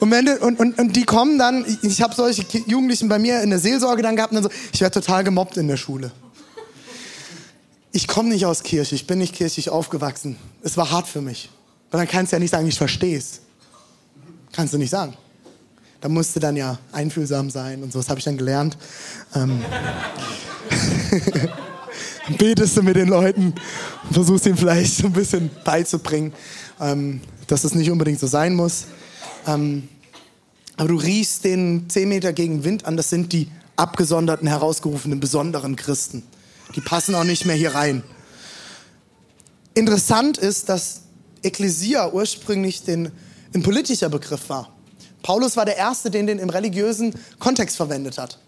Und, 0.00 0.10
wenn 0.10 0.26
du, 0.26 0.38
und, 0.38 0.58
und, 0.60 0.78
und 0.78 0.96
die 0.96 1.04
kommen 1.04 1.38
dann, 1.38 1.64
ich, 1.82 2.02
habe 2.02 2.14
solche 2.14 2.44
Jugendlichen 2.66 3.08
bei 3.08 3.18
mir 3.18 3.42
in 3.42 3.50
der 3.50 3.58
Seelsorge 3.58 4.02
dann 4.02 4.16
gehabt 4.16 4.32
und 4.32 4.42
dann 4.42 4.50
so, 4.50 4.58
ich 4.72 4.80
werde 4.80 5.00
total 5.00 5.24
gemobbt 5.24 5.56
in 5.56 5.68
der 5.68 5.76
Schule. 5.76 6.12
Ich 7.90 8.06
komme 8.06 8.28
nicht 8.28 8.46
aus 8.46 8.62
Kirche, 8.62 8.94
ich 8.94 9.06
bin 9.06 9.18
nicht 9.18 9.34
kirchlich 9.34 9.70
aufgewachsen. 9.70 10.36
Es 10.62 10.76
war 10.76 10.90
hart 10.90 11.08
für 11.08 11.20
mich. 11.20 11.50
Weil 11.90 12.00
dann 12.00 12.08
kannst 12.08 12.32
du 12.32 12.36
ja 12.36 12.40
nicht 12.40 12.50
sagen, 12.50 12.66
ich 12.68 12.78
verstehe 12.78 13.18
es. 13.18 13.40
Kannst 14.52 14.74
du 14.74 14.78
nicht 14.78 14.90
sagen. 14.90 15.14
Da 16.00 16.08
musst 16.08 16.36
du 16.36 16.40
dann 16.40 16.54
ja 16.54 16.78
einfühlsam 16.92 17.50
sein 17.50 17.82
und 17.82 17.92
so, 17.92 17.98
das 17.98 18.08
habe 18.08 18.18
ich 18.18 18.24
dann 18.24 18.36
gelernt. 18.36 18.76
Ähm 19.34 19.64
betest 22.36 22.76
du 22.76 22.82
mit 22.82 22.96
den 22.96 23.08
Leuten 23.08 23.54
und 24.04 24.12
versuchst 24.12 24.46
ihnen 24.46 24.56
vielleicht 24.56 24.96
so 24.96 25.06
ein 25.06 25.12
bisschen 25.12 25.50
beizubringen, 25.64 26.32
ähm, 26.80 27.20
dass 27.46 27.64
es 27.64 27.74
nicht 27.74 27.90
unbedingt 27.90 28.20
so 28.20 28.26
sein 28.26 28.54
muss. 28.54 28.84
Ähm, 29.48 29.88
aber 30.76 30.88
du 30.88 30.96
riechst 30.96 31.44
den 31.44 31.88
10 31.88 32.08
Meter 32.08 32.32
gegen 32.32 32.62
Wind 32.64 32.84
an, 32.84 32.96
das 32.96 33.10
sind 33.10 33.32
die 33.32 33.48
abgesonderten, 33.76 34.46
herausgerufenen, 34.46 35.18
besonderen 35.18 35.74
Christen. 35.74 36.22
Die 36.76 36.80
passen 36.80 37.14
auch 37.14 37.24
nicht 37.24 37.46
mehr 37.46 37.56
hier 37.56 37.74
rein. 37.74 38.02
Interessant 39.74 40.38
ist, 40.38 40.68
dass 40.68 41.02
Ekklesia 41.42 42.12
ursprünglich 42.12 42.82
den, 42.82 43.10
ein 43.54 43.62
politischer 43.62 44.08
Begriff 44.08 44.48
war. 44.48 44.72
Paulus 45.22 45.56
war 45.56 45.64
der 45.64 45.76
Erste, 45.76 46.10
den 46.10 46.26
den 46.26 46.38
im 46.38 46.50
religiösen 46.50 47.14
Kontext 47.38 47.76
verwendet 47.76 48.18
hat. 48.18 48.38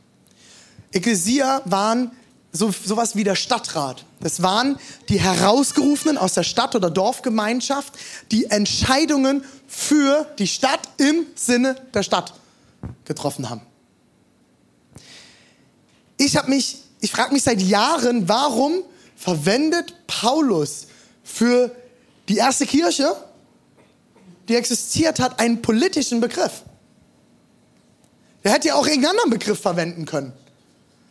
Ekklesia 0.92 1.62
waren 1.64 2.12
so 2.52 2.72
sowas 2.72 3.14
wie 3.14 3.24
der 3.24 3.36
Stadtrat. 3.36 4.04
Das 4.20 4.42
waren 4.42 4.78
die 5.08 5.20
Herausgerufenen 5.20 6.18
aus 6.18 6.34
der 6.34 6.42
Stadt- 6.42 6.74
oder 6.74 6.90
Dorfgemeinschaft, 6.90 7.94
die 8.32 8.46
Entscheidungen 8.46 9.44
für 9.68 10.26
die 10.38 10.48
Stadt 10.48 10.80
im 10.96 11.26
Sinne 11.36 11.76
der 11.94 12.02
Stadt 12.02 12.34
getroffen 13.04 13.48
haben. 13.50 13.62
Ich 16.16 16.36
habe 16.36 16.50
mich, 16.50 16.82
ich 17.00 17.12
frage 17.12 17.32
mich 17.32 17.44
seit 17.44 17.62
Jahren, 17.62 18.28
warum 18.28 18.82
verwendet 19.16 19.94
Paulus 20.06 20.86
für 21.22 21.74
die 22.28 22.36
erste 22.36 22.66
Kirche, 22.66 23.14
die 24.48 24.56
existiert 24.56 25.20
hat, 25.20 25.38
einen 25.38 25.62
politischen 25.62 26.20
Begriff? 26.20 26.62
Er 28.42 28.52
hätte 28.52 28.68
ja 28.68 28.74
auch 28.74 28.86
irgendeinen 28.86 29.12
anderen 29.12 29.30
Begriff 29.30 29.60
verwenden 29.60 30.04
können. 30.04 30.32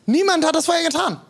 Niemand 0.06 0.46
hat 0.46 0.56
das 0.56 0.66
vorher 0.66 0.84
getan. 0.84 1.22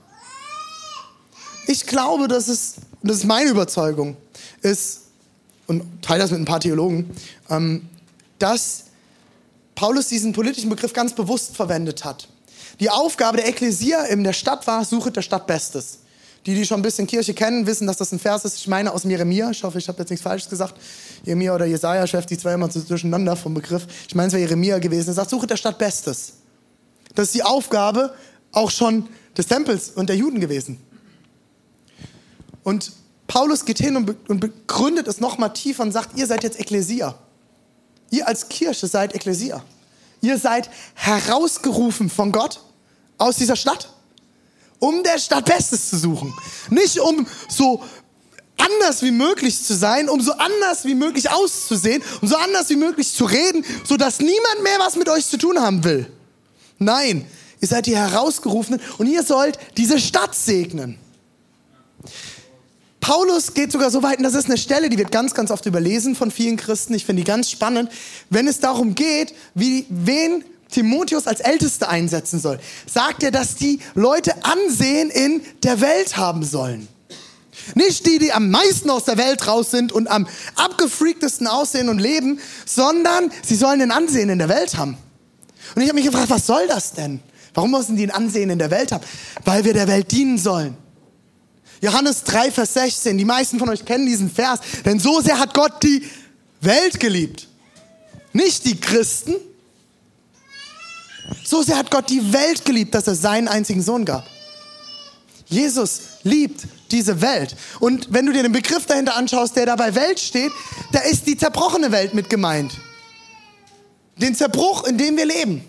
Ich 1.68 1.86
glaube, 1.86 2.28
dass 2.28 2.48
es, 2.48 2.76
das 3.04 3.18
ist 3.18 3.26
meine 3.26 3.50
Überzeugung, 3.50 4.18
ist, 4.62 5.02
und 5.68 5.84
teile 6.02 6.22
das 6.22 6.32
mit 6.32 6.40
ein 6.40 6.46
paar 6.46 6.60
Theologen, 6.60 7.12
ähm, 7.50 7.88
dass 8.40 8.86
Paulus 9.76 10.08
diesen 10.08 10.34
politischen 10.34 10.70
Begriff 10.70 10.94
ganz 10.94 11.14
bewusst 11.14 11.56
verwendet 11.56 12.04
hat. 12.04 12.28
Die 12.80 12.90
Aufgabe 12.90 13.38
der 13.38 13.48
Ekklesia 13.48 14.06
in 14.06 14.24
der 14.24 14.34
Stadt 14.34 14.66
war, 14.66 14.84
suche 14.86 15.12
der 15.12 15.22
Stadt 15.22 15.48
Bestes. 15.48 16.00
Die, 16.46 16.56
die 16.56 16.66
schon 16.66 16.80
ein 16.80 16.84
bisschen 16.84 17.06
Kirche 17.06 17.34
kennen, 17.34 17.68
wissen, 17.68 17.86
dass 17.86 17.98
das 17.98 18.14
ein 18.14 18.20
Vers 18.20 18.46
ist, 18.46 18.58
ich 18.58 18.68
meine 18.68 18.94
aus 18.94 19.04
Jeremia. 19.04 19.52
Ich 19.52 19.62
hoffe, 19.64 19.78
ich 19.78 19.88
habe 19.90 20.00
jetzt 20.00 20.10
nichts 20.10 20.24
Falsches 20.24 20.50
gesagt. 20.50 20.76
Jeremia 21.26 21.54
oder 21.54 21.66
Jesaja, 21.66 22.08
Chef, 22.08 22.26
die 22.26 22.38
zwei 22.38 22.54
immer 22.54 22.70
durcheinander 22.70 23.36
vom 23.36 23.54
Begriff. 23.54 23.86
Ich 24.08 24.16
meine, 24.16 24.28
es 24.28 24.34
wäre 24.34 24.44
Jeremia 24.44 24.80
gewesen. 24.80 25.10
Er 25.10 25.16
sagt, 25.16 25.30
suche 25.30 25.48
der 25.48 25.58
Stadt 25.58 25.78
Bestes. 25.78 26.34
Das 27.14 27.28
ist 27.28 27.36
die 27.36 27.44
Aufgabe 27.44 28.14
auch 28.54 28.72
schon 28.72 29.08
des 29.38 29.48
Tempels 29.48 29.90
und 29.90 30.08
der 30.08 30.16
Juden 30.16 30.40
gewesen. 30.40 30.80
Und 32.70 32.92
Paulus 33.26 33.66
geht 33.66 33.80
hin 33.80 33.96
und, 33.96 34.40
begründet 34.40 35.08
es 35.08 35.20
nochmal 35.20 35.52
tiefer 35.54 35.82
und 35.82 35.92
sagt, 35.92 36.16
ihr 36.20 36.28
seid 36.28 36.44
jetzt 36.44 36.60
Ekklesia. 36.60 37.18
Ihr 38.12 38.28
als 38.28 38.48
Kirche 38.48 38.86
seid 38.86 39.16
Ekklesia. 39.16 39.64
Ihr 40.22 40.38
seid 40.38 40.70
herausgerufen 40.94 42.12
von 42.12 42.32
Gott 42.32 42.62
aus 43.18 43.38
dieser 43.38 43.56
Stadt, 43.56 43.92
um 44.78 45.02
der 45.02 45.18
Stadt 45.18 45.46
Bestes 45.46 45.90
zu 45.90 45.98
suchen. 45.98 46.32
Nicht 46.70 47.00
um 47.00 47.26
so 47.50 47.84
anders 48.58 49.02
wie 49.02 49.14
möglich 49.14 49.64
zu 49.64 49.74
sein, 49.74 50.08
um 50.08 50.22
so 50.22 50.34
anders 50.34 50.86
wie 50.86 50.94
möglich 50.94 51.28
auszusehen, 51.32 52.04
um 52.22 52.28
so 52.28 52.36
anders 52.36 52.70
wie 52.70 52.76
möglich 52.76 53.12
zu 53.12 53.26
reden, 53.26 53.66
sodass 53.84 54.20
niemand 54.20 54.62
mehr 54.62 54.78
was 54.78 54.96
mit 54.96 55.10
euch 55.10 55.26
zu 55.26 55.38
tun 55.40 55.60
haben 55.60 55.84
will. 55.84 56.06
Nein, 56.78 57.26
ihr 57.62 57.68
seid 57.68 57.88
die 57.88 57.98
Herausgerufenen 57.98 58.80
und 59.00 59.08
ihr 59.08 59.24
sollt 59.24 59.58
diese 59.76 60.00
Stadt 60.00 60.36
segnen. 60.36 61.00
Paulus 63.10 63.56
geht 63.56 63.72
sogar 63.72 63.90
so 63.90 64.04
weit, 64.04 64.20
und 64.20 64.24
das 64.24 64.36
ist 64.36 64.46
eine 64.46 64.58
Stelle, 64.60 64.88
die 64.88 65.00
wird 65.00 65.12
ganz, 65.12 65.34
ganz 65.34 65.50
oft 65.50 65.66
überlesen 65.66 66.14
von 66.14 66.30
vielen 66.30 66.58
Christen. 66.58 66.94
Ich 66.94 67.06
finde 67.08 67.24
die 67.24 67.28
ganz 67.28 67.50
spannend. 67.50 67.90
Wenn 68.30 68.48
es 68.48 68.60
darum 68.60 68.94
geht, 68.94 69.34
wie, 69.56 69.88
wen 69.90 70.44
Timotheus 70.70 71.26
als 71.26 71.40
Älteste 71.40 71.90
einsetzen 71.90 72.40
soll, 72.40 72.60
sagt 72.86 73.24
er, 73.24 73.32
dass 73.32 73.56
die 73.56 73.80
Leute 73.96 74.46
Ansehen 74.46 75.10
in 75.10 75.42
der 75.64 75.82
Welt 75.82 76.18
haben 76.18 76.44
sollen. 76.44 76.88
Nicht 77.74 78.06
die, 78.06 78.20
die 78.20 78.32
am 78.32 78.52
meisten 78.52 78.92
aus 78.92 79.06
der 79.06 79.18
Welt 79.18 79.48
raus 79.48 79.72
sind 79.72 79.92
und 79.92 80.08
am 80.08 80.28
abgefreaktesten 80.54 81.48
aussehen 81.48 81.90
und 81.90 81.98
leben, 81.98 82.40
sondern 82.68 83.32
sie 83.42 83.56
sollen 83.56 83.82
ein 83.82 83.90
Ansehen 83.90 84.30
in 84.30 84.38
der 84.38 84.50
Welt 84.50 84.78
haben. 84.78 85.00
Und 85.74 85.82
ich 85.82 85.90
habe 85.90 85.96
mich 85.96 86.06
gefragt, 86.06 86.30
was 86.30 86.46
soll 86.46 86.68
das 86.68 86.94
denn? 86.94 87.22
Warum 87.56 87.72
müssen 87.72 87.96
die 87.96 88.04
ein 88.04 88.12
Ansehen 88.12 88.52
in 88.52 88.60
der 88.60 88.70
Welt 88.70 88.92
haben? 88.92 89.04
Weil 89.46 89.66
wir 89.66 89.74
der 89.74 89.88
Welt 89.88 90.12
dienen 90.12 90.38
sollen. 90.38 90.78
Johannes 91.82 92.24
3, 92.24 92.52
Vers 92.52 92.74
16. 92.74 93.18
Die 93.18 93.26
meisten 93.26 93.60
von 93.60 93.70
euch 93.70 93.86
kennen 93.86 94.06
diesen 94.06 94.30
Vers. 94.30 94.60
Denn 94.86 95.00
so 95.00 95.22
sehr 95.22 95.40
hat 95.40 95.54
Gott 95.54 95.82
die 95.84 96.04
Welt 96.62 97.00
geliebt. 97.00 97.48
Nicht 98.34 98.66
die 98.66 98.80
Christen. 98.80 99.36
So 101.44 101.62
sehr 101.62 101.78
hat 101.78 101.92
Gott 101.92 102.10
die 102.10 102.34
Welt 102.34 102.66
geliebt, 102.66 102.94
dass 102.96 103.08
er 103.08 103.16
seinen 103.16 103.48
einzigen 103.48 103.82
Sohn 103.82 104.06
gab. 104.06 104.26
Jesus 105.48 106.02
liebt 106.24 106.68
diese 106.92 107.22
Welt. 107.22 107.56
Und 107.80 108.12
wenn 108.12 108.26
du 108.26 108.34
dir 108.34 108.44
den 108.44 108.52
Begriff 108.52 108.86
dahinter 108.86 109.16
anschaust, 109.16 109.56
der 109.56 109.66
da 109.66 109.76
bei 109.76 109.96
Welt 109.96 110.20
steht, 110.20 110.52
da 110.92 111.00
ist 111.00 111.28
die 111.28 111.38
zerbrochene 111.38 111.92
Welt 111.92 112.14
mit 112.14 112.30
gemeint. 112.30 112.74
Den 114.18 114.36
Zerbruch, 114.36 114.84
in 114.84 114.98
dem 114.98 115.18
wir 115.18 115.26
leben. 115.26 115.64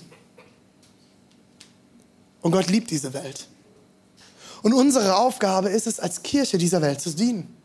Und 2.42 2.52
Gott 2.52 2.68
liebt 2.68 2.90
diese 2.90 3.12
Welt. 3.12 3.46
Und 4.62 4.72
unsere 4.72 5.16
Aufgabe 5.16 5.70
ist 5.70 5.86
es, 5.86 6.00
als 6.00 6.22
Kirche 6.22 6.58
dieser 6.58 6.82
Welt 6.82 7.00
zu 7.00 7.10
dienen. 7.10 7.56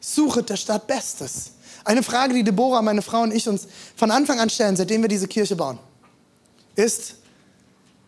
Suchet 0.00 0.48
der 0.48 0.56
Stadt 0.56 0.86
Bestes. 0.86 1.52
Eine 1.84 2.02
Frage, 2.02 2.34
die 2.34 2.44
Deborah, 2.44 2.82
meine 2.82 3.02
Frau 3.02 3.22
und 3.22 3.32
ich 3.32 3.48
uns 3.48 3.66
von 3.96 4.10
Anfang 4.10 4.40
an 4.40 4.50
stellen, 4.50 4.76
seitdem 4.76 5.02
wir 5.02 5.08
diese 5.08 5.28
Kirche 5.28 5.56
bauen, 5.56 5.78
ist, 6.74 7.14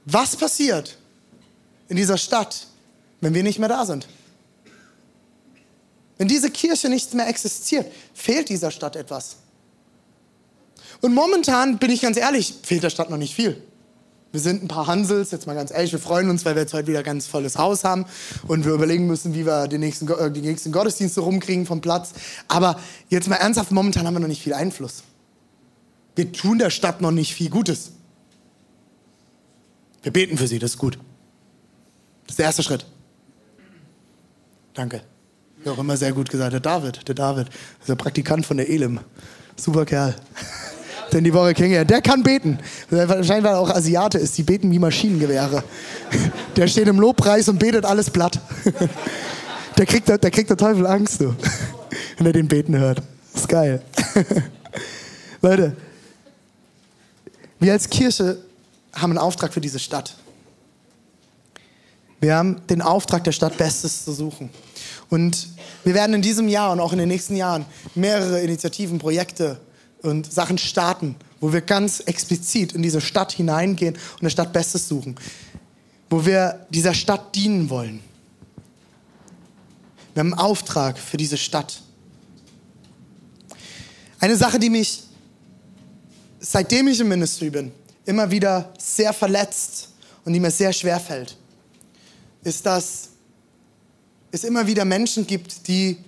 was 0.04 0.36
passiert 0.36 0.96
in 1.88 1.96
dieser 1.96 2.18
Stadt, 2.18 2.66
wenn 3.20 3.34
wir 3.34 3.42
nicht 3.42 3.58
mehr 3.58 3.68
da 3.68 3.84
sind? 3.84 4.06
Wenn 6.18 6.28
diese 6.28 6.50
Kirche 6.50 6.88
nicht 6.88 7.14
mehr 7.14 7.28
existiert, 7.28 7.90
fehlt 8.14 8.48
dieser 8.48 8.70
Stadt 8.70 8.96
etwas. 8.96 9.36
Und 11.00 11.14
momentan, 11.14 11.78
bin 11.78 11.90
ich 11.90 12.00
ganz 12.00 12.16
ehrlich, 12.16 12.54
fehlt 12.62 12.82
der 12.82 12.90
Stadt 12.90 13.10
noch 13.10 13.16
nicht 13.16 13.34
viel. 13.34 13.62
Wir 14.30 14.40
sind 14.40 14.62
ein 14.62 14.68
paar 14.68 14.86
Hansels, 14.86 15.30
jetzt 15.30 15.46
mal 15.46 15.54
ganz 15.54 15.70
ehrlich, 15.70 15.92
wir 15.92 15.98
freuen 15.98 16.28
uns, 16.28 16.44
weil 16.44 16.54
wir 16.54 16.62
jetzt 16.62 16.74
heute 16.74 16.86
wieder 16.86 16.98
ein 16.98 17.04
ganz 17.04 17.26
volles 17.26 17.56
Haus 17.56 17.84
haben 17.84 18.04
und 18.46 18.66
wir 18.66 18.72
überlegen 18.72 19.06
müssen, 19.06 19.34
wie 19.34 19.46
wir 19.46 19.68
die 19.68 19.78
nächsten, 19.78 20.06
äh, 20.08 20.30
die 20.30 20.42
nächsten 20.42 20.70
Gottesdienste 20.70 21.22
rumkriegen 21.22 21.64
vom 21.64 21.80
Platz. 21.80 22.12
Aber 22.46 22.78
jetzt 23.08 23.28
mal 23.28 23.36
ernsthaft, 23.36 23.70
momentan 23.70 24.06
haben 24.06 24.14
wir 24.14 24.20
noch 24.20 24.28
nicht 24.28 24.42
viel 24.42 24.52
Einfluss. 24.52 25.02
Wir 26.14 26.30
tun 26.30 26.58
der 26.58 26.68
Stadt 26.68 27.00
noch 27.00 27.10
nicht 27.10 27.32
viel 27.32 27.48
Gutes. 27.48 27.92
Wir 30.02 30.12
beten 30.12 30.36
für 30.36 30.46
sie, 30.46 30.58
das 30.58 30.72
ist 30.72 30.78
gut. 30.78 30.98
Das 32.26 32.32
ist 32.32 32.38
der 32.38 32.46
erste 32.46 32.62
Schritt. 32.62 32.84
Danke. 34.74 35.02
Wie 35.64 35.70
auch 35.70 35.78
immer 35.78 35.96
sehr 35.96 36.12
gut 36.12 36.28
gesagt, 36.28 36.52
der 36.52 36.60
David, 36.60 37.08
der 37.08 37.14
David, 37.14 37.48
der 37.86 37.94
Praktikant 37.94 38.44
von 38.44 38.58
der 38.58 38.68
Elim. 38.68 39.00
Super 39.56 39.86
Kerl 39.86 40.14
den 41.12 41.24
die 41.24 41.32
Woche 41.32 41.54
kennengelernt. 41.54 41.90
Der 41.90 42.02
kann 42.02 42.22
beten. 42.22 42.58
Wahrscheinlich, 42.90 43.44
weil 43.44 43.54
er 43.54 43.58
auch 43.58 43.70
Asiate 43.70 44.18
ist. 44.18 44.36
Die 44.38 44.42
beten 44.42 44.70
wie 44.70 44.78
Maschinengewehre. 44.78 45.64
Der 46.56 46.68
steht 46.68 46.88
im 46.88 47.00
Lobpreis 47.00 47.48
und 47.48 47.58
betet 47.58 47.84
alles 47.84 48.10
platt. 48.10 48.40
Der 49.76 49.86
kriegt, 49.86 50.08
der 50.08 50.18
kriegt 50.18 50.50
der 50.50 50.56
Teufel 50.56 50.86
Angst, 50.86 51.20
du, 51.20 51.34
wenn 52.16 52.26
er 52.26 52.32
den 52.32 52.48
beten 52.48 52.76
hört. 52.76 53.00
Das 53.32 53.42
ist 53.42 53.48
geil. 53.48 53.80
Leute, 55.40 55.76
wir 57.60 57.72
als 57.72 57.88
Kirche 57.88 58.38
haben 58.94 59.12
einen 59.12 59.18
Auftrag 59.18 59.52
für 59.52 59.60
diese 59.60 59.78
Stadt. 59.78 60.16
Wir 62.20 62.34
haben 62.34 62.60
den 62.68 62.82
Auftrag 62.82 63.22
der 63.22 63.30
Stadt 63.30 63.56
Bestes 63.56 64.04
zu 64.04 64.12
suchen. 64.12 64.50
Und 65.08 65.48
wir 65.84 65.94
werden 65.94 66.14
in 66.14 66.22
diesem 66.22 66.48
Jahr 66.48 66.72
und 66.72 66.80
auch 66.80 66.92
in 66.92 66.98
den 66.98 67.08
nächsten 67.08 67.36
Jahren 67.36 67.64
mehrere 67.94 68.40
Initiativen, 68.40 68.98
Projekte 68.98 69.60
und 70.02 70.32
Sachen 70.32 70.58
starten, 70.58 71.16
wo 71.40 71.52
wir 71.52 71.60
ganz 71.60 72.00
explizit 72.00 72.72
in 72.72 72.82
diese 72.82 73.00
Stadt 73.00 73.32
hineingehen 73.32 73.94
und 73.94 74.22
der 74.22 74.30
Stadt 74.30 74.52
Bestes 74.52 74.88
suchen, 74.88 75.16
wo 76.10 76.24
wir 76.24 76.66
dieser 76.70 76.94
Stadt 76.94 77.34
dienen 77.34 77.70
wollen. 77.70 78.00
Wir 80.14 80.20
haben 80.20 80.32
einen 80.32 80.40
Auftrag 80.40 80.98
für 80.98 81.16
diese 81.16 81.36
Stadt. 81.36 81.80
Eine 84.20 84.36
Sache, 84.36 84.58
die 84.58 84.70
mich, 84.70 85.04
seitdem 86.40 86.88
ich 86.88 86.98
im 86.98 87.08
Ministry 87.08 87.50
bin, 87.50 87.70
immer 88.04 88.30
wieder 88.30 88.72
sehr 88.78 89.12
verletzt 89.12 89.90
und 90.24 90.32
die 90.32 90.40
mir 90.40 90.50
sehr 90.50 90.72
schwer 90.72 90.98
fällt, 90.98 91.36
ist, 92.42 92.66
dass 92.66 93.10
es 94.30 94.44
immer 94.44 94.66
wieder 94.66 94.84
Menschen 94.84 95.26
gibt, 95.26 95.68
die 95.68 95.98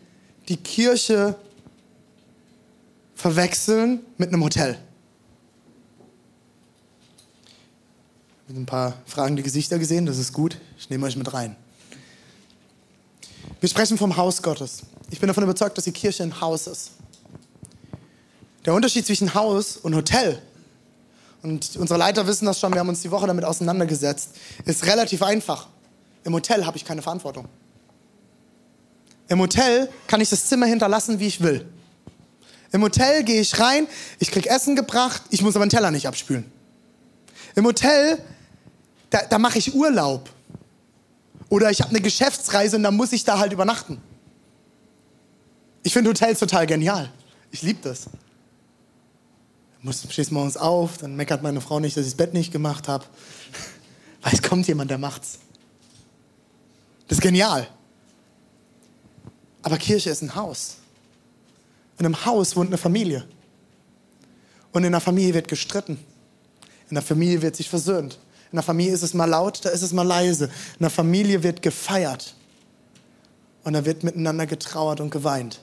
die 0.48 0.57
Kirche 0.57 1.37
verwechseln 3.20 4.00
mit 4.18 4.28
einem 4.28 4.42
Hotel. 4.42 4.78
Mit 8.48 8.56
ein 8.56 8.66
paar 8.66 8.94
fragende 9.06 9.42
Gesichter 9.42 9.78
gesehen, 9.78 10.06
das 10.06 10.18
ist 10.18 10.33
gut. 10.33 10.56
Ich 10.78 10.90
nehme 10.90 11.06
euch 11.06 11.16
mit 11.16 11.33
rein. 11.33 11.54
Wir 13.61 13.68
sprechen 13.68 13.98
vom 13.98 14.16
Haus 14.16 14.42
Gottes. 14.42 14.83
Ich 15.11 15.20
bin 15.20 15.28
davon 15.28 15.44
überzeugt, 15.44 15.76
dass 15.76 15.85
die 15.85 15.92
Kirche 15.92 16.22
ein 16.22 16.40
Haus 16.40 16.66
ist. 16.66 16.92
Der 18.64 18.74
Unterschied 18.74 19.06
zwischen 19.06 19.35
Haus 19.35 19.76
und 19.76 19.94
Hotel, 19.94 20.40
und 21.42 21.76
unsere 21.76 21.98
Leiter 21.98 22.26
wissen 22.26 22.44
das 22.44 22.61
schon, 22.61 22.72
wir 22.72 22.80
haben 22.80 22.88
uns 22.88 23.00
die 23.00 23.11
Woche 23.11 23.26
damit 23.26 23.44
auseinandergesetzt, 23.44 24.30
ist 24.64 24.85
relativ 24.87 25.22
einfach. 25.22 25.68
Im 26.24 26.35
Hotel 26.35 26.66
habe 26.66 26.76
ich 26.76 26.85
keine 26.85 27.00
Verantwortung. 27.00 27.48
Im 29.28 29.40
Hotel 29.40 29.88
kann 30.06 30.20
ich 30.20 30.28
das 30.28 30.46
Zimmer 30.46 30.66
hinterlassen, 30.66 31.18
wie 31.18 31.26
ich 31.26 31.40
will. 31.40 31.66
Im 32.72 32.83
Hotel 32.83 33.24
gehe 33.24 33.40
ich 33.40 33.59
rein, 33.59 33.87
ich 34.18 34.30
krieg 34.30 34.46
Essen 34.46 34.76
gebracht, 34.76 35.22
ich 35.30 35.42
muss 35.42 35.56
aber 35.56 35.66
den 35.66 35.70
Teller 35.70 35.90
nicht 35.90 36.06
abspülen. 36.06 36.50
Im 37.56 37.64
Hotel, 37.66 38.18
da, 39.11 39.22
da 39.28 39.38
mache 39.38 39.59
ich 39.59 39.74
Urlaub. 39.74 40.30
Oder 41.48 41.70
ich 41.70 41.80
habe 41.80 41.90
eine 41.90 42.00
Geschäftsreise 42.00 42.76
und 42.76 42.85
dann 42.85 42.94
muss 42.94 43.12
ich 43.12 43.24
da 43.24 43.40
halt 43.40 43.52
übernachten. 43.52 44.00
Ich 45.83 45.92
finde 45.92 46.11
Hotels 46.11 46.38
total 46.38 46.66
genial. 46.66 47.11
Ich 47.50 47.62
liebe 47.62 47.80
das. 47.83 48.09
Du 49.83 49.92
stehst 49.92 50.30
morgens 50.30 50.56
auf, 50.56 50.98
dann 50.98 51.16
meckert 51.16 51.42
meine 51.42 51.61
Frau 51.61 51.80
nicht, 51.80 51.96
dass 51.96 52.04
ich 52.04 52.12
das 52.12 52.16
Bett 52.16 52.35
nicht 52.35 52.52
gemacht 52.52 52.87
habe. 52.87 53.04
Weil 54.22 54.35
es 54.35 54.42
kommt 54.42 54.68
jemand, 54.68 54.90
der 54.90 54.98
macht's. 54.98 55.38
Das 57.09 57.18
ist 57.18 57.22
genial. 57.22 57.66
Aber 59.62 59.78
Kirche 59.78 60.11
ist 60.11 60.22
ein 60.22 60.35
Haus. 60.35 60.76
In 62.01 62.07
einem 62.07 62.25
Haus 62.25 62.57
wohnt 62.57 62.71
eine 62.71 62.79
Familie. 62.79 63.27
Und 64.73 64.85
in 64.85 64.93
der 64.93 65.03
Familie 65.03 65.35
wird 65.35 65.49
gestritten. 65.49 65.99
In 66.89 66.95
der 66.95 67.03
Familie 67.03 67.43
wird 67.43 67.55
sich 67.55 67.69
versöhnt. 67.69 68.19
In 68.51 68.57
der 68.57 68.63
Familie 68.63 68.95
ist 68.95 69.03
es 69.03 69.13
mal 69.13 69.27
laut, 69.27 69.63
da 69.65 69.69
ist 69.69 69.83
es 69.83 69.93
mal 69.93 70.07
leise. 70.07 70.47
In 70.47 70.81
der 70.81 70.91
Familie 70.91 71.43
wird 71.43 71.61
gefeiert. 71.61 72.35
Und 73.65 73.75
da 73.75 73.85
wird 73.85 74.03
miteinander 74.03 74.47
getrauert 74.47 75.01
und 75.01 75.11
geweint. 75.11 75.61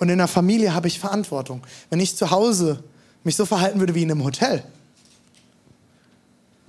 Und 0.00 0.08
in 0.08 0.18
der 0.18 0.26
Familie 0.26 0.74
habe 0.74 0.88
ich 0.88 0.98
Verantwortung. 0.98 1.62
Wenn 1.88 2.00
ich 2.00 2.16
zu 2.16 2.32
Hause 2.32 2.82
mich 3.22 3.36
so 3.36 3.46
verhalten 3.46 3.78
würde 3.78 3.94
wie 3.94 4.02
in 4.02 4.10
einem 4.10 4.24
Hotel, 4.24 4.64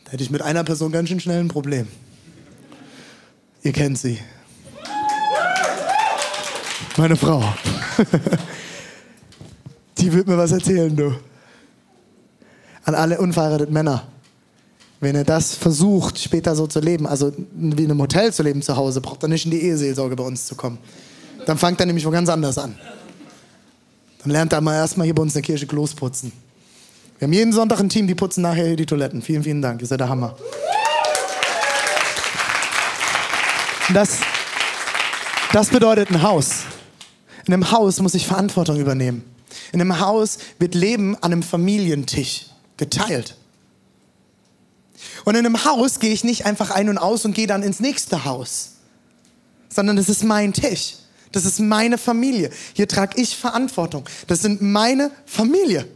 da 0.05 0.11
hätte 0.11 0.23
ich 0.23 0.29
mit 0.29 0.43
einer 0.43 0.63
Person 0.63 0.91
ganz 0.91 1.09
schön 1.09 1.19
schnell 1.19 1.39
ein 1.39 1.47
Problem. 1.47 1.87
Ihr 3.63 3.73
kennt 3.73 3.97
sie. 3.97 4.19
Meine 6.95 7.15
Frau. 7.15 7.43
Die 9.97 10.13
wird 10.13 10.27
mir 10.27 10.37
was 10.37 10.51
erzählen, 10.51 10.95
du. 10.95 11.15
An 12.85 12.93
alle 12.93 13.19
unverheirateten 13.19 13.73
Männer. 13.73 14.03
Wenn 14.99 15.15
ihr 15.15 15.23
das 15.23 15.55
versucht, 15.55 16.19
später 16.19 16.55
so 16.55 16.67
zu 16.67 16.79
leben, 16.79 17.07
also 17.07 17.33
wie 17.53 17.83
in 17.83 17.91
einem 17.91 18.01
Hotel 18.01 18.31
zu 18.31 18.43
leben 18.43 18.61
zu 18.61 18.75
Hause, 18.75 19.01
braucht 19.01 19.23
ihr 19.23 19.27
nicht 19.27 19.45
in 19.45 19.51
die 19.51 19.61
Eheseelsorge 19.63 20.15
bei 20.15 20.23
uns 20.23 20.45
zu 20.45 20.55
kommen. 20.55 20.77
Dann 21.45 21.57
fangt 21.57 21.79
er 21.79 21.87
nämlich 21.87 22.05
wo 22.05 22.11
ganz 22.11 22.29
anders 22.29 22.57
an. 22.57 22.77
Dann 24.21 24.31
lernt 24.31 24.53
er 24.53 24.61
mal 24.61 24.75
erstmal 24.75 25.05
hier 25.05 25.15
bei 25.15 25.21
uns 25.21 25.33
in 25.33 25.41
der 25.41 25.45
Kirche 25.45 25.65
Klos 25.65 25.93
putzen. 25.93 26.31
Wir 27.17 27.25
haben 27.25 27.33
jeden 27.33 27.53
Sonntag 27.53 27.79
ein 27.79 27.89
Team, 27.89 28.05
die 28.07 28.15
putzen 28.15 28.43
nachher 28.43 28.67
hier 28.67 28.75
die 28.75 28.85
Toiletten. 28.85 29.21
Vielen, 29.21 29.43
vielen 29.43 29.61
Dank. 29.61 29.81
Ihr 29.81 29.87
seid 29.87 29.99
der 29.99 30.09
Hammer. 30.09 30.35
Das, 33.93 34.19
das 35.51 35.69
bedeutet 35.69 36.11
ein 36.11 36.21
Haus. 36.21 36.63
In 37.45 37.53
einem 37.53 37.71
Haus 37.71 37.99
muss 37.99 38.13
ich 38.13 38.25
Verantwortung 38.25 38.79
übernehmen. 38.79 39.23
In 39.71 39.81
einem 39.81 39.99
Haus 39.99 40.37
wird 40.59 40.75
Leben 40.75 41.15
an 41.15 41.31
einem 41.31 41.43
Familientisch 41.43 42.47
geteilt. 42.77 43.35
Und 45.25 45.35
in 45.35 45.45
einem 45.45 45.65
Haus 45.65 45.99
gehe 45.99 46.13
ich 46.13 46.23
nicht 46.23 46.45
einfach 46.45 46.71
ein 46.71 46.89
und 46.89 46.97
aus 46.97 47.25
und 47.25 47.33
gehe 47.33 47.47
dann 47.47 47.63
ins 47.63 47.79
nächste 47.79 48.25
Haus, 48.25 48.71
sondern 49.69 49.95
das 49.95 50.09
ist 50.09 50.23
mein 50.23 50.53
Tisch. 50.53 50.95
Das 51.31 51.45
ist 51.45 51.59
meine 51.59 51.97
Familie. 51.97 52.51
Hier 52.73 52.87
trage 52.87 53.19
ich 53.19 53.35
Verantwortung. 53.35 54.07
Das 54.27 54.41
sind 54.41 54.61
meine 54.61 55.11
Familie. 55.25 55.87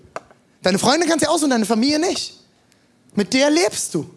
Deine 0.64 0.80
Freunde 0.80 1.06
kannst 1.06 1.24
du 1.24 1.30
aussuchen, 1.30 1.52
deine 1.52 1.66
Familie 1.66 2.00
nicht. 2.00 2.34
Mit 3.16 3.34
der 3.34 3.52
lebst 3.52 3.94
du. 3.94 4.10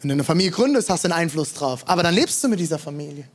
Wenn 0.00 0.08
du 0.08 0.14
eine 0.14 0.24
Familie 0.24 0.50
gründest, 0.50 0.90
hast 0.90 1.04
du 1.04 1.08
einen 1.08 1.20
Einfluss 1.20 1.54
drauf. 1.54 1.84
Aber 1.86 2.02
dann 2.02 2.14
lebst 2.14 2.42
du 2.42 2.48
mit 2.48 2.58
dieser 2.58 2.78
Familie. 2.78 3.28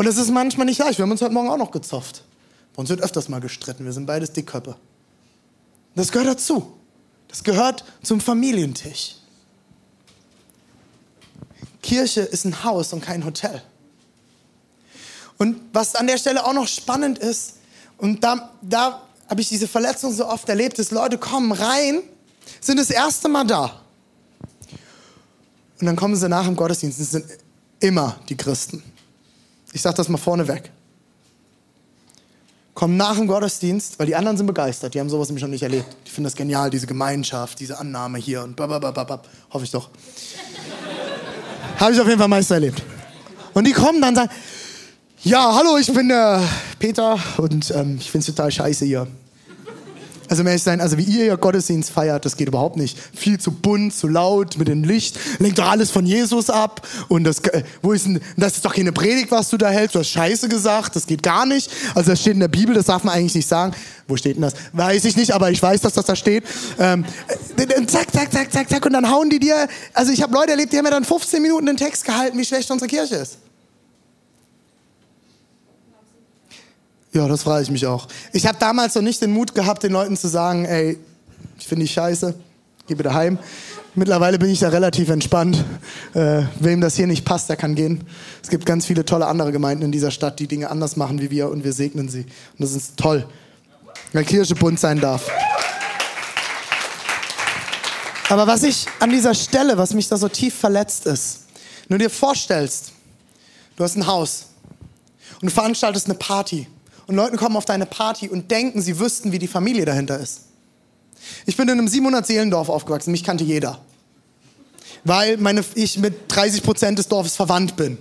Und 0.00 0.06
es 0.06 0.16
ist 0.16 0.30
manchmal 0.30 0.64
nicht 0.64 0.78
leicht. 0.78 0.96
Wir 0.96 1.02
haben 1.02 1.10
uns 1.10 1.20
heute 1.20 1.34
Morgen 1.34 1.50
auch 1.50 1.58
noch 1.58 1.72
gezofft. 1.72 2.24
Bei 2.74 2.80
uns 2.80 2.88
wird 2.88 3.02
öfters 3.02 3.28
mal 3.28 3.38
gestritten. 3.38 3.84
Wir 3.84 3.92
sind 3.92 4.06
beides 4.06 4.32
Dickköpfe. 4.32 4.76
Das 5.94 6.10
gehört 6.10 6.28
dazu. 6.28 6.72
Das 7.28 7.44
gehört 7.44 7.84
zum 8.02 8.18
Familientisch. 8.18 9.16
Kirche 11.82 12.22
ist 12.22 12.46
ein 12.46 12.64
Haus 12.64 12.94
und 12.94 13.02
kein 13.02 13.26
Hotel. 13.26 13.60
Und 15.36 15.60
was 15.74 15.94
an 15.94 16.06
der 16.06 16.16
Stelle 16.16 16.46
auch 16.46 16.54
noch 16.54 16.66
spannend 16.66 17.18
ist, 17.18 17.56
und 17.98 18.24
da, 18.24 18.52
da 18.62 19.06
habe 19.28 19.42
ich 19.42 19.50
diese 19.50 19.68
Verletzung 19.68 20.14
so 20.14 20.26
oft 20.26 20.48
erlebt, 20.48 20.78
ist, 20.78 20.92
Leute 20.92 21.18
kommen 21.18 21.52
rein, 21.52 22.00
sind 22.62 22.78
das 22.78 22.88
erste 22.88 23.28
Mal 23.28 23.46
da. 23.46 23.82
Und 25.78 25.84
dann 25.84 25.96
kommen 25.96 26.16
sie 26.16 26.26
nach 26.26 26.46
dem 26.46 26.56
Gottesdienst. 26.56 26.98
Das 26.98 27.10
sind 27.10 27.26
immer 27.80 28.18
die 28.30 28.36
Christen. 28.38 28.82
Ich 29.72 29.82
sage 29.82 29.96
das 29.96 30.08
mal 30.08 30.18
vorneweg. 30.18 30.70
Kommen 32.74 32.96
nach 32.96 33.16
dem 33.16 33.26
Gottesdienst, 33.26 33.98
weil 33.98 34.06
die 34.06 34.16
anderen 34.16 34.36
sind 34.36 34.46
begeistert. 34.46 34.94
Die 34.94 35.00
haben 35.00 35.10
sowas 35.10 35.28
nämlich 35.28 35.42
noch 35.42 35.50
nicht 35.50 35.62
erlebt. 35.62 35.86
Die 36.06 36.10
finden 36.10 36.24
das 36.24 36.34
genial, 36.34 36.70
diese 36.70 36.86
Gemeinschaft, 36.86 37.60
diese 37.60 37.78
Annahme 37.78 38.18
hier 38.18 38.42
und 38.42 38.56
babababab. 38.56 39.28
Hoffe 39.52 39.64
ich 39.64 39.70
doch. 39.70 39.90
Habe 41.78 41.92
ich 41.92 42.00
auf 42.00 42.06
jeden 42.06 42.18
Fall 42.18 42.28
meist 42.28 42.50
erlebt. 42.50 42.82
Und 43.52 43.66
die 43.66 43.72
kommen 43.72 44.00
dann 44.00 44.10
und 44.10 44.16
sagen, 44.16 44.30
ja, 45.22 45.54
hallo, 45.54 45.76
ich 45.76 45.92
bin 45.92 46.08
der 46.08 46.42
Peter 46.78 47.18
und 47.36 47.70
ähm, 47.72 47.98
ich 48.00 48.10
finde 48.10 48.26
es 48.26 48.34
total 48.34 48.50
scheiße 48.50 48.86
hier. 48.86 49.06
Also 50.30 50.44
mehr 50.44 50.56
sein, 50.60 50.80
also 50.80 50.96
wie 50.96 51.02
ihr 51.02 51.24
ja 51.24 51.34
Gottesdienst 51.34 51.90
feiert, 51.90 52.24
das 52.24 52.36
geht 52.36 52.46
überhaupt 52.46 52.76
nicht. 52.76 52.96
Viel 53.12 53.40
zu 53.40 53.50
bunt, 53.50 53.92
zu 53.92 54.06
laut, 54.06 54.56
mit 54.58 54.68
dem 54.68 54.84
Licht, 54.84 55.18
lenkt 55.40 55.58
doch 55.58 55.68
alles 55.68 55.90
von 55.90 56.06
Jesus 56.06 56.50
ab. 56.50 56.86
Und 57.08 57.24
das, 57.24 57.40
äh, 57.40 57.64
wo 57.82 57.90
ist 57.90 58.06
denn, 58.06 58.20
das 58.36 58.54
ist 58.54 58.64
doch 58.64 58.72
keine 58.72 58.92
Predigt, 58.92 59.32
was 59.32 59.48
du 59.48 59.56
da 59.56 59.70
hältst. 59.70 59.96
Du 59.96 59.98
hast 59.98 60.10
Scheiße 60.10 60.48
gesagt, 60.48 60.94
das 60.94 61.08
geht 61.08 61.24
gar 61.24 61.46
nicht. 61.46 61.68
Also 61.96 62.12
das 62.12 62.20
steht 62.20 62.34
in 62.34 62.40
der 62.40 62.46
Bibel, 62.46 62.76
das 62.76 62.86
darf 62.86 63.02
man 63.02 63.12
eigentlich 63.12 63.34
nicht 63.34 63.48
sagen. 63.48 63.74
Wo 64.06 64.16
steht 64.16 64.36
denn 64.36 64.42
das? 64.42 64.54
Weiß 64.72 65.04
ich 65.04 65.16
nicht, 65.16 65.32
aber 65.32 65.50
ich 65.50 65.60
weiß, 65.60 65.80
dass 65.80 65.94
das 65.94 66.04
da 66.06 66.14
steht. 66.14 66.44
Ähm, 66.78 67.04
äh, 67.56 67.86
zack, 67.86 68.12
zack, 68.12 68.30
zack, 68.30 68.52
zack, 68.52 68.70
zack. 68.70 68.86
Und 68.86 68.92
dann 68.92 69.10
hauen 69.10 69.30
die 69.30 69.40
dir, 69.40 69.66
also 69.94 70.12
ich 70.12 70.22
habe 70.22 70.32
Leute 70.32 70.52
erlebt, 70.52 70.72
die 70.72 70.78
haben 70.78 70.84
mir 70.84 70.92
dann 70.92 71.04
15 71.04 71.42
Minuten 71.42 71.66
den 71.66 71.76
Text 71.76 72.04
gehalten, 72.04 72.38
wie 72.38 72.44
schlecht 72.44 72.70
unsere 72.70 72.88
Kirche 72.88 73.16
ist. 73.16 73.38
Ja, 77.12 77.26
das 77.26 77.42
frage 77.42 77.64
ich 77.64 77.70
mich 77.70 77.86
auch. 77.86 78.06
Ich 78.32 78.46
habe 78.46 78.58
damals 78.60 78.94
noch 78.94 79.02
nicht 79.02 79.20
den 79.20 79.32
Mut 79.32 79.54
gehabt, 79.54 79.82
den 79.82 79.92
Leuten 79.92 80.16
zu 80.16 80.28
sagen, 80.28 80.64
ey, 80.64 80.96
ich 81.58 81.66
finde 81.66 81.84
dich 81.84 81.92
scheiße, 81.92 82.34
geh 82.86 82.94
bitte 82.94 83.12
heim. 83.12 83.38
Mittlerweile 83.96 84.38
bin 84.38 84.48
ich 84.50 84.60
da 84.60 84.68
relativ 84.68 85.08
entspannt. 85.08 85.64
Äh, 86.14 86.42
wem 86.60 86.80
das 86.80 86.94
hier 86.94 87.08
nicht 87.08 87.24
passt, 87.24 87.48
der 87.48 87.56
kann 87.56 87.74
gehen. 87.74 88.04
Es 88.40 88.48
gibt 88.48 88.64
ganz 88.64 88.86
viele 88.86 89.04
tolle 89.04 89.26
andere 89.26 89.50
Gemeinden 89.50 89.82
in 89.82 89.90
dieser 89.90 90.12
Stadt, 90.12 90.38
die 90.38 90.46
Dinge 90.46 90.70
anders 90.70 90.96
machen 90.96 91.20
wie 91.20 91.30
wir 91.30 91.48
und 91.48 91.64
wir 91.64 91.72
segnen 91.72 92.08
sie. 92.08 92.20
Und 92.20 92.60
das 92.60 92.72
ist 92.72 92.96
toll, 92.96 93.26
weil 94.12 94.24
Kirche 94.24 94.54
bunt 94.54 94.78
sein 94.78 95.00
darf. 95.00 95.28
Aber 98.28 98.46
was 98.46 98.62
ich 98.62 98.86
an 99.00 99.10
dieser 99.10 99.34
Stelle, 99.34 99.76
was 99.76 99.92
mich 99.92 100.08
da 100.08 100.16
so 100.16 100.28
tief 100.28 100.54
verletzt 100.54 101.06
ist, 101.06 101.40
wenn 101.88 101.98
du 101.98 102.04
dir 102.04 102.10
vorstellst, 102.10 102.92
du 103.74 103.82
hast 103.82 103.96
ein 103.96 104.06
Haus 104.06 104.46
und 105.40 105.50
du 105.50 105.52
veranstaltest 105.52 106.06
eine 106.06 106.14
Party 106.14 106.68
und 107.10 107.16
Leute 107.16 107.36
kommen 107.36 107.56
auf 107.56 107.64
deine 107.64 107.86
Party 107.86 108.28
und 108.28 108.52
denken, 108.52 108.80
sie 108.80 109.00
wüssten, 109.00 109.32
wie 109.32 109.40
die 109.40 109.48
Familie 109.48 109.84
dahinter 109.84 110.20
ist. 110.20 110.42
Ich 111.44 111.56
bin 111.56 111.68
in 111.68 111.76
einem 111.76 111.88
700-Seelendorf 111.88 112.68
aufgewachsen, 112.68 113.10
mich 113.10 113.24
kannte 113.24 113.42
jeder. 113.42 113.80
Weil 115.02 115.36
meine, 115.36 115.64
ich 115.74 115.98
mit 115.98 116.14
30 116.28 116.62
Prozent 116.62 117.00
des 117.00 117.08
Dorfes 117.08 117.34
verwandt 117.34 117.74
bin. 117.74 117.98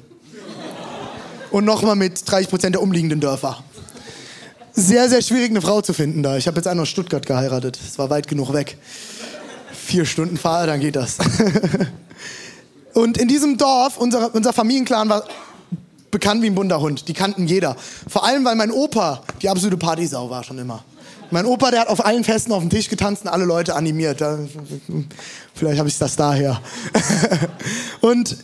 Und 1.49 1.65
nochmal 1.65 1.95
mit 1.95 2.21
30 2.29 2.51
Prozent 2.51 2.75
der 2.75 2.83
umliegenden 2.83 3.19
Dörfer. 3.19 3.63
Sehr, 4.73 5.09
sehr 5.09 5.23
schwierig, 5.23 5.49
eine 5.49 5.61
Frau 5.61 5.81
zu 5.81 5.93
finden 5.93 6.21
da. 6.21 6.37
Ich 6.37 6.45
habe 6.45 6.57
jetzt 6.57 6.67
einen 6.67 6.81
aus 6.81 6.89
Stuttgart 6.89 7.25
geheiratet. 7.25 7.79
Es 7.83 7.97
war 7.97 8.11
weit 8.11 8.27
genug 8.27 8.53
weg. 8.53 8.77
Vier 9.73 10.05
Stunden 10.05 10.37
Fahrt, 10.37 10.69
dann 10.69 10.81
geht 10.81 10.95
das. 10.95 11.17
Und 12.93 13.17
in 13.17 13.27
diesem 13.27 13.57
Dorf, 13.57 13.97
unser, 13.97 14.35
unser 14.35 14.53
Familienclan 14.53 15.09
war 15.09 15.23
bekannt 16.11 16.41
wie 16.41 16.47
ein 16.47 16.55
bunter 16.55 16.81
Hund. 16.81 17.07
Die 17.07 17.13
kannten 17.13 17.47
jeder. 17.47 17.75
Vor 18.07 18.25
allem, 18.25 18.45
weil 18.45 18.55
mein 18.55 18.71
Opa 18.71 19.21
die 19.41 19.49
absolute 19.49 19.77
Partysau 19.77 20.29
war 20.29 20.43
schon 20.43 20.57
immer. 20.57 20.83
Mein 21.31 21.45
Opa, 21.45 21.69
der 21.69 21.81
hat 21.81 21.87
auf 21.89 22.03
allen 22.03 22.23
Festen 22.23 22.51
auf 22.51 22.61
dem 22.61 22.71
Tisch 22.71 22.89
getanzt 22.89 23.23
und 23.23 23.29
alle 23.29 23.45
Leute 23.45 23.75
animiert. 23.75 24.23
vielleicht 25.53 25.79
habe 25.79 25.87
ich 25.87 25.97
das 25.97 26.15
daher. 26.15 26.59
und 28.01 28.37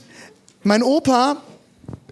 mein 0.64 0.84
Opa 0.84 1.38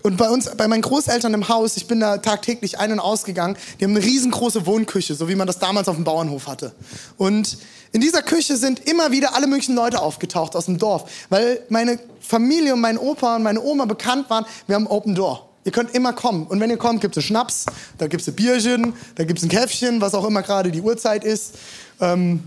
und 0.03 0.17
bei 0.17 0.29
uns, 0.29 0.49
bei 0.57 0.67
meinen 0.67 0.81
Großeltern 0.81 1.33
im 1.33 1.47
Haus, 1.47 1.77
ich 1.77 1.87
bin 1.87 2.01
da 2.01 2.17
tagtäglich 2.17 2.77
ein- 2.77 2.91
und 2.91 2.99
ausgegangen, 2.99 3.57
die 3.79 3.85
haben 3.85 3.95
eine 3.95 4.03
riesengroße 4.03 4.65
Wohnküche, 4.65 5.15
so 5.15 5.29
wie 5.29 5.35
man 5.35 5.47
das 5.47 5.59
damals 5.59 5.87
auf 5.87 5.95
dem 5.95 6.03
Bauernhof 6.03 6.47
hatte. 6.47 6.73
Und 7.17 7.57
in 7.93 8.01
dieser 8.01 8.21
Küche 8.21 8.57
sind 8.57 8.87
immer 8.87 9.11
wieder 9.11 9.35
alle 9.35 9.47
möglichen 9.47 9.75
Leute 9.75 10.01
aufgetaucht 10.01 10.55
aus 10.55 10.65
dem 10.65 10.77
Dorf, 10.77 11.09
weil 11.29 11.61
meine 11.69 11.99
Familie 12.19 12.73
und 12.73 12.81
mein 12.81 12.97
Opa 12.97 13.37
und 13.37 13.43
meine 13.43 13.61
Oma 13.61 13.85
bekannt 13.85 14.29
waren, 14.29 14.45
wir 14.67 14.75
haben 14.75 14.87
Open 14.87 15.15
Door. 15.15 15.47
Ihr 15.65 15.71
könnt 15.71 15.95
immer 15.95 16.11
kommen. 16.11 16.45
Und 16.47 16.59
wenn 16.59 16.69
ihr 16.69 16.77
kommt, 16.77 16.99
gibt 16.99 17.15
es 17.15 17.23
Schnaps, 17.23 17.65
da 17.97 18.07
gibt 18.07 18.27
es 18.27 18.35
Bierchen, 18.35 18.93
da 19.15 19.23
gibt 19.23 19.39
es 19.39 19.45
ein 19.45 19.49
Käffchen, 19.49 20.01
was 20.01 20.13
auch 20.13 20.25
immer 20.25 20.41
gerade 20.41 20.71
die 20.71 20.81
Uhrzeit 20.81 21.23
ist. 21.23 21.53
Ähm, 22.01 22.43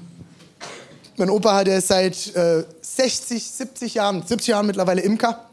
mein 1.17 1.31
Opa, 1.31 1.65
der 1.65 1.79
ist 1.79 1.89
seit 1.89 2.35
äh, 2.37 2.65
60, 2.83 3.43
70 3.43 3.95
Jahren, 3.95 4.23
70 4.27 4.49
Jahren 4.49 4.67
mittlerweile 4.67 5.01
Imker. 5.01 5.47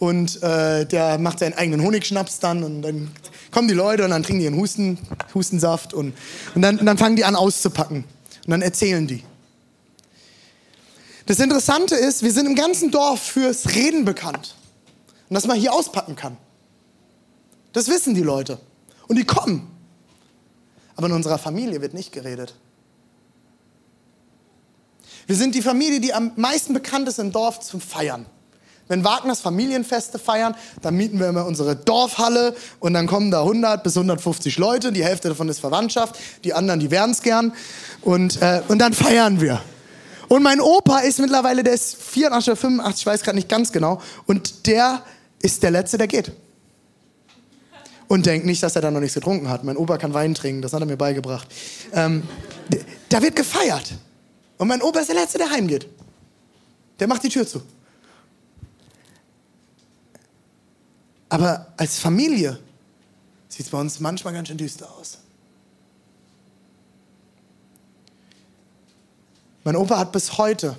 Und 0.00 0.42
äh, 0.42 0.86
der 0.86 1.18
macht 1.18 1.40
seinen 1.40 1.52
eigenen 1.52 1.82
Honigschnaps 1.82 2.40
dann 2.40 2.64
und 2.64 2.80
dann 2.80 3.10
kommen 3.50 3.68
die 3.68 3.74
Leute 3.74 4.02
und 4.02 4.10
dann 4.10 4.22
trinken 4.22 4.40
die 4.40 4.46
einen 4.46 4.58
Husten, 4.58 4.96
Hustensaft 5.34 5.92
und, 5.92 6.14
und, 6.54 6.62
dann, 6.62 6.78
und 6.78 6.86
dann 6.86 6.96
fangen 6.96 7.16
die 7.16 7.24
an 7.24 7.36
auszupacken. 7.36 8.04
Und 8.46 8.50
dann 8.50 8.62
erzählen 8.62 9.06
die. 9.06 9.22
Das 11.26 11.38
Interessante 11.38 11.96
ist, 11.96 12.22
wir 12.22 12.32
sind 12.32 12.46
im 12.46 12.54
ganzen 12.54 12.90
Dorf 12.90 13.20
fürs 13.20 13.74
Reden 13.74 14.06
bekannt. 14.06 14.56
Und 15.28 15.34
dass 15.34 15.46
man 15.46 15.58
hier 15.58 15.74
auspacken 15.74 16.16
kann. 16.16 16.38
Das 17.74 17.88
wissen 17.88 18.14
die 18.14 18.22
Leute. 18.22 18.58
Und 19.06 19.16
die 19.16 19.24
kommen. 19.24 19.70
Aber 20.96 21.08
in 21.08 21.12
unserer 21.12 21.38
Familie 21.38 21.82
wird 21.82 21.92
nicht 21.92 22.10
geredet. 22.10 22.54
Wir 25.26 25.36
sind 25.36 25.54
die 25.54 25.62
Familie, 25.62 26.00
die 26.00 26.14
am 26.14 26.32
meisten 26.36 26.72
bekannt 26.72 27.06
ist 27.06 27.18
im 27.18 27.32
Dorf 27.32 27.60
zum 27.60 27.82
Feiern. 27.82 28.24
Wenn 28.90 29.04
Wagners 29.04 29.38
Familienfeste 29.40 30.18
feiern, 30.18 30.56
dann 30.82 30.96
mieten 30.96 31.20
wir 31.20 31.28
immer 31.28 31.46
unsere 31.46 31.76
Dorfhalle 31.76 32.56
und 32.80 32.92
dann 32.92 33.06
kommen 33.06 33.30
da 33.30 33.42
100 33.42 33.84
bis 33.84 33.96
150 33.96 34.58
Leute. 34.58 34.90
Die 34.90 35.04
Hälfte 35.04 35.28
davon 35.28 35.48
ist 35.48 35.60
Verwandtschaft, 35.60 36.16
die 36.42 36.54
anderen, 36.54 36.80
die 36.80 36.90
wären 36.90 37.12
es 37.12 37.22
gern. 37.22 37.52
Und, 38.02 38.42
äh, 38.42 38.62
und 38.66 38.80
dann 38.80 38.92
feiern 38.92 39.40
wir. 39.40 39.62
Und 40.26 40.42
mein 40.42 40.60
Opa 40.60 40.98
ist 40.98 41.20
mittlerweile, 41.20 41.62
der 41.62 41.74
ist 41.74 42.02
84 42.02 42.48
oder 42.50 42.56
85, 42.56 43.00
ich 43.02 43.06
weiß 43.06 43.22
gerade 43.22 43.36
nicht 43.36 43.48
ganz 43.48 43.70
genau. 43.70 44.02
Und 44.26 44.66
der 44.66 45.02
ist 45.40 45.62
der 45.62 45.70
Letzte, 45.70 45.96
der 45.96 46.08
geht. 46.08 46.32
Und 48.08 48.26
denkt 48.26 48.44
nicht, 48.44 48.60
dass 48.60 48.74
er 48.74 48.82
da 48.82 48.90
noch 48.90 48.98
nichts 48.98 49.14
getrunken 49.14 49.48
hat. 49.48 49.62
Mein 49.62 49.76
Opa 49.76 49.98
kann 49.98 50.14
Wein 50.14 50.34
trinken, 50.34 50.62
das 50.62 50.72
hat 50.72 50.80
er 50.80 50.86
mir 50.86 50.96
beigebracht. 50.96 51.46
Ähm, 51.92 52.24
da 53.08 53.22
wird 53.22 53.36
gefeiert. 53.36 53.92
Und 54.58 54.66
mein 54.66 54.82
Opa 54.82 54.98
ist 54.98 55.10
der 55.10 55.14
Letzte, 55.14 55.38
der 55.38 55.48
heimgeht. 55.48 55.86
Der 56.98 57.06
macht 57.06 57.22
die 57.22 57.28
Tür 57.28 57.46
zu. 57.46 57.62
Aber 61.30 61.68
als 61.76 61.98
Familie 61.98 62.58
sieht 63.48 63.66
es 63.66 63.70
bei 63.70 63.80
uns 63.80 64.00
manchmal 64.00 64.34
ganz 64.34 64.48
schön 64.48 64.58
düster 64.58 64.90
aus. 64.90 65.18
Mein 69.64 69.76
Opa 69.76 69.98
hat 69.98 70.12
bis 70.12 70.38
heute 70.38 70.76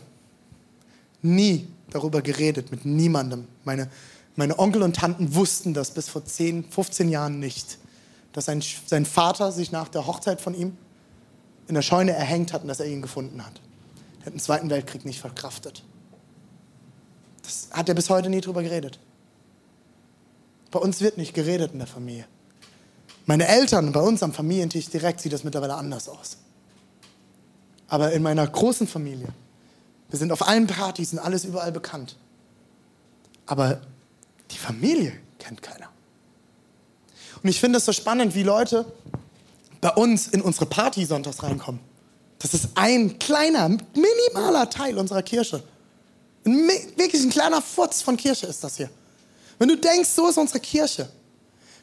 nie 1.22 1.68
darüber 1.90 2.22
geredet, 2.22 2.70
mit 2.72 2.86
niemandem. 2.86 3.48
Meine, 3.64 3.90
meine 4.36 4.60
Onkel 4.60 4.84
und 4.84 4.96
Tanten 4.96 5.36
wussten 5.36 5.74
das 5.74 5.92
bis 5.92 6.10
vor 6.10 6.26
10, 6.26 6.70
15 6.70 7.10
Jahren 7.10 7.40
nicht, 7.40 7.78
dass 8.34 8.46
sein, 8.46 8.62
sein 8.86 9.06
Vater 9.06 9.52
sich 9.52 9.72
nach 9.72 9.88
der 9.88 10.06
Hochzeit 10.06 10.42
von 10.42 10.54
ihm 10.54 10.78
in 11.68 11.76
der 11.76 11.82
Scheune 11.82 12.12
erhängt 12.12 12.52
hat 12.52 12.64
und 12.64 12.68
dass 12.68 12.80
er 12.80 12.88
ihn 12.88 13.02
gefunden 13.02 13.46
hat. 13.46 13.62
Er 14.22 14.26
hat 14.28 14.34
den 14.34 14.40
Zweiten 14.40 14.70
Weltkrieg 14.70 15.06
nicht 15.06 15.22
verkraftet. 15.22 15.84
Das 17.44 17.70
hat 17.72 17.88
er 17.88 17.96
bis 17.96 18.10
heute 18.10 18.30
nie 18.30 18.42
drüber 18.42 18.64
geredet. 18.64 19.00
Bei 20.72 20.80
uns 20.80 21.02
wird 21.02 21.18
nicht 21.18 21.34
geredet 21.34 21.74
in 21.74 21.80
der 21.80 21.88
Familie. 21.88 22.26
Meine 23.26 23.48
Eltern 23.48 23.92
bei 23.92 24.00
uns 24.00 24.24
am 24.24 24.34
Familientisch 24.34 24.88
direkt 24.88 25.22
sieht 25.22 25.34
das 25.34 25.44
mittlerweile 25.44 25.76
anders 25.76 26.10
aus. 26.10 26.38
Aber 27.88 28.14
in 28.14 28.24
meiner 28.24 28.48
großen 28.48 28.88
Familie, 28.88 29.28
wir 30.10 30.18
sind 30.18 30.32
auf 30.32 30.48
allen 30.48 30.68
Partys 30.68 31.14
und 31.14 31.20
alles 31.20 31.46
überall 31.46 31.72
bekannt. 31.72 32.16
Aber 33.46 33.82
die 34.50 34.58
Familie 34.58 35.14
kennt 35.40 35.62
keiner. 35.62 35.90
Und 37.44 37.50
ich 37.50 37.60
finde 37.60 37.78
es 37.78 37.86
so 37.86 37.92
spannend, 37.92 38.34
wie 38.36 38.44
Leute 38.44 38.86
bei 39.82 39.90
uns 39.90 40.28
in 40.28 40.42
unsere 40.42 40.68
Party 40.68 41.06
sonntags 41.06 41.44
reinkommen. 41.44 41.82
Das 42.40 42.54
ist 42.54 42.70
ein 42.76 43.20
kleiner, 43.20 43.70
minimaler 43.70 44.70
Teil 44.70 44.98
unserer 44.98 45.22
Kirche. 45.22 45.64
Ein, 46.46 46.68
wirklich 46.96 47.24
ein 47.24 47.30
kleiner 47.30 47.62
Furz 47.62 48.02
von 48.02 48.18
Kirche 48.18 48.48
ist 48.48 48.64
das 48.64 48.78
hier. 48.78 48.90
Wenn 49.62 49.68
du 49.68 49.78
denkst, 49.78 50.10
so 50.10 50.28
ist 50.28 50.40
unsere 50.40 50.60
Kirche. 50.60 51.08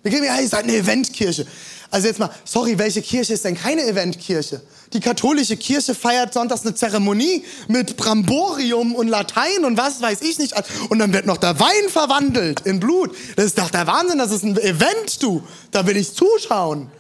Wir 0.03 0.11
gehen 0.11 0.25
ja, 0.25 0.41
ihr 0.41 0.49
seid 0.49 0.65
eine 0.65 0.75
Eventkirche. 0.75 1.47
Also 1.93 2.09
jetzt 2.09 2.19
mal, 2.19 2.29
sorry, 2.45 2.77
welche 2.77 3.01
Kirche 3.01 3.35
ist 3.35 3.45
denn 3.45 3.57
keine 3.57 3.87
Eventkirche? 3.87 4.61
Die 4.93 4.99
katholische 4.99 5.57
Kirche 5.57 5.95
feiert 5.95 6.35
sonntags 6.35 6.63
eine 6.63 6.75
Zeremonie 6.75 7.45
mit 7.69 7.97
Bramborium 7.97 8.97
und 8.97 9.07
Latein 9.07 9.65
und 9.65 9.77
was 9.77 10.03
weiß 10.03 10.23
ich 10.23 10.41
nicht. 10.41 10.55
Und 10.89 10.99
dann 10.99 11.13
wird 11.13 11.27
noch 11.27 11.37
der 11.37 11.61
Wein 11.61 11.89
verwandelt 11.89 12.63
in 12.67 12.81
Blut. 12.81 13.15
Das 13.37 13.45
ist 13.45 13.59
doch 13.59 13.71
der 13.71 13.87
Wahnsinn, 13.87 14.19
das 14.19 14.33
ist 14.33 14.43
ein 14.43 14.59
Event, 14.59 15.23
du. 15.23 15.45
Da 15.71 15.87
will 15.87 15.97
ich 15.97 16.13
zuschauen. 16.13 16.91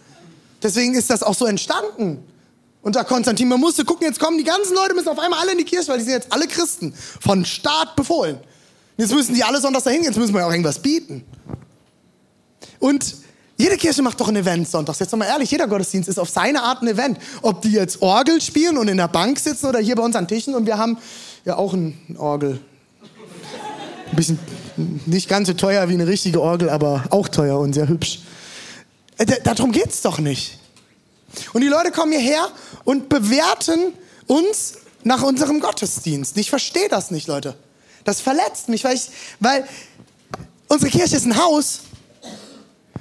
Deswegen 0.62 0.94
ist 0.94 1.10
das 1.10 1.24
auch 1.24 1.34
so 1.34 1.46
entstanden. 1.46 2.22
Unter 2.82 3.02
Konstantin, 3.02 3.48
man 3.48 3.58
musste 3.58 3.84
gucken, 3.84 4.06
jetzt 4.06 4.20
kommen 4.20 4.38
die 4.38 4.44
ganzen 4.44 4.76
Leute, 4.76 4.94
müssen 4.94 5.08
auf 5.08 5.18
einmal 5.18 5.40
alle 5.40 5.50
in 5.50 5.58
die 5.58 5.64
Kirche, 5.64 5.88
weil 5.88 5.98
die 5.98 6.04
sind 6.04 6.12
jetzt 6.12 6.32
alle 6.32 6.46
Christen. 6.46 6.94
Von 7.20 7.44
Staat 7.44 7.96
befohlen. 7.96 8.38
Jetzt 8.98 9.14
müssen 9.14 9.34
die 9.34 9.44
alle 9.44 9.60
sonntags 9.60 9.84
dahin, 9.84 10.02
jetzt 10.02 10.18
müssen 10.18 10.34
wir 10.34 10.40
ja 10.40 10.46
auch 10.46 10.50
irgendwas 10.50 10.80
bieten. 10.80 11.24
Und 12.80 13.14
jede 13.56 13.76
Kirche 13.76 14.02
macht 14.02 14.20
doch 14.20 14.28
ein 14.28 14.36
Event 14.36 14.68
sonntags. 14.68 14.98
Jetzt 14.98 15.16
mal 15.16 15.24
ehrlich, 15.24 15.50
jeder 15.50 15.68
Gottesdienst 15.68 16.08
ist 16.08 16.18
auf 16.18 16.28
seine 16.28 16.62
Art 16.62 16.82
ein 16.82 16.88
Event. 16.88 17.18
Ob 17.42 17.62
die 17.62 17.70
jetzt 17.70 18.02
Orgel 18.02 18.40
spielen 18.40 18.76
und 18.76 18.88
in 18.88 18.96
der 18.96 19.06
Bank 19.08 19.38
sitzen 19.38 19.66
oder 19.66 19.78
hier 19.78 19.94
bei 19.94 20.02
uns 20.02 20.16
an 20.16 20.26
Tischen 20.26 20.54
und 20.54 20.66
wir 20.66 20.78
haben 20.78 20.98
ja 21.44 21.56
auch 21.56 21.74
ein 21.74 22.16
Orgel. 22.18 22.60
Ein 24.10 24.16
bisschen 24.16 24.38
nicht 25.06 25.28
ganz 25.28 25.46
so 25.46 25.54
teuer 25.54 25.88
wie 25.88 25.94
eine 25.94 26.08
richtige 26.08 26.42
Orgel, 26.42 26.68
aber 26.68 27.04
auch 27.10 27.28
teuer 27.28 27.58
und 27.60 27.74
sehr 27.74 27.88
hübsch. 27.88 28.20
Äh, 29.16 29.26
darum 29.44 29.70
geht 29.70 29.90
es 29.90 30.02
doch 30.02 30.18
nicht. 30.18 30.58
Und 31.52 31.60
die 31.60 31.68
Leute 31.68 31.92
kommen 31.92 32.10
hierher 32.10 32.48
und 32.82 33.08
bewerten 33.08 33.92
uns 34.26 34.74
nach 35.04 35.22
unserem 35.22 35.60
Gottesdienst. 35.60 36.36
Ich 36.36 36.50
verstehe 36.50 36.88
das 36.88 37.12
nicht, 37.12 37.28
Leute. 37.28 37.54
Das 38.08 38.22
verletzt 38.22 38.70
mich, 38.70 38.84
weil, 38.84 38.94
ich, 38.96 39.10
weil 39.38 39.68
unsere 40.66 40.90
Kirche 40.90 41.16
ist 41.16 41.26
ein 41.26 41.36
Haus 41.36 41.80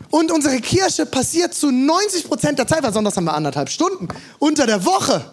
und 0.09 0.33
unsere 0.33 0.59
Kirche 0.59 1.05
passiert 1.05 1.53
zu 1.53 1.71
90 1.71 2.25
Prozent 2.25 2.59
der 2.59 2.67
Zeit, 2.67 2.83
weil 2.83 2.91
sonntags 2.91 3.15
haben 3.15 3.23
wir 3.23 3.33
anderthalb 3.33 3.69
Stunden, 3.69 4.09
unter 4.37 4.65
der 4.65 4.83
Woche. 4.83 5.31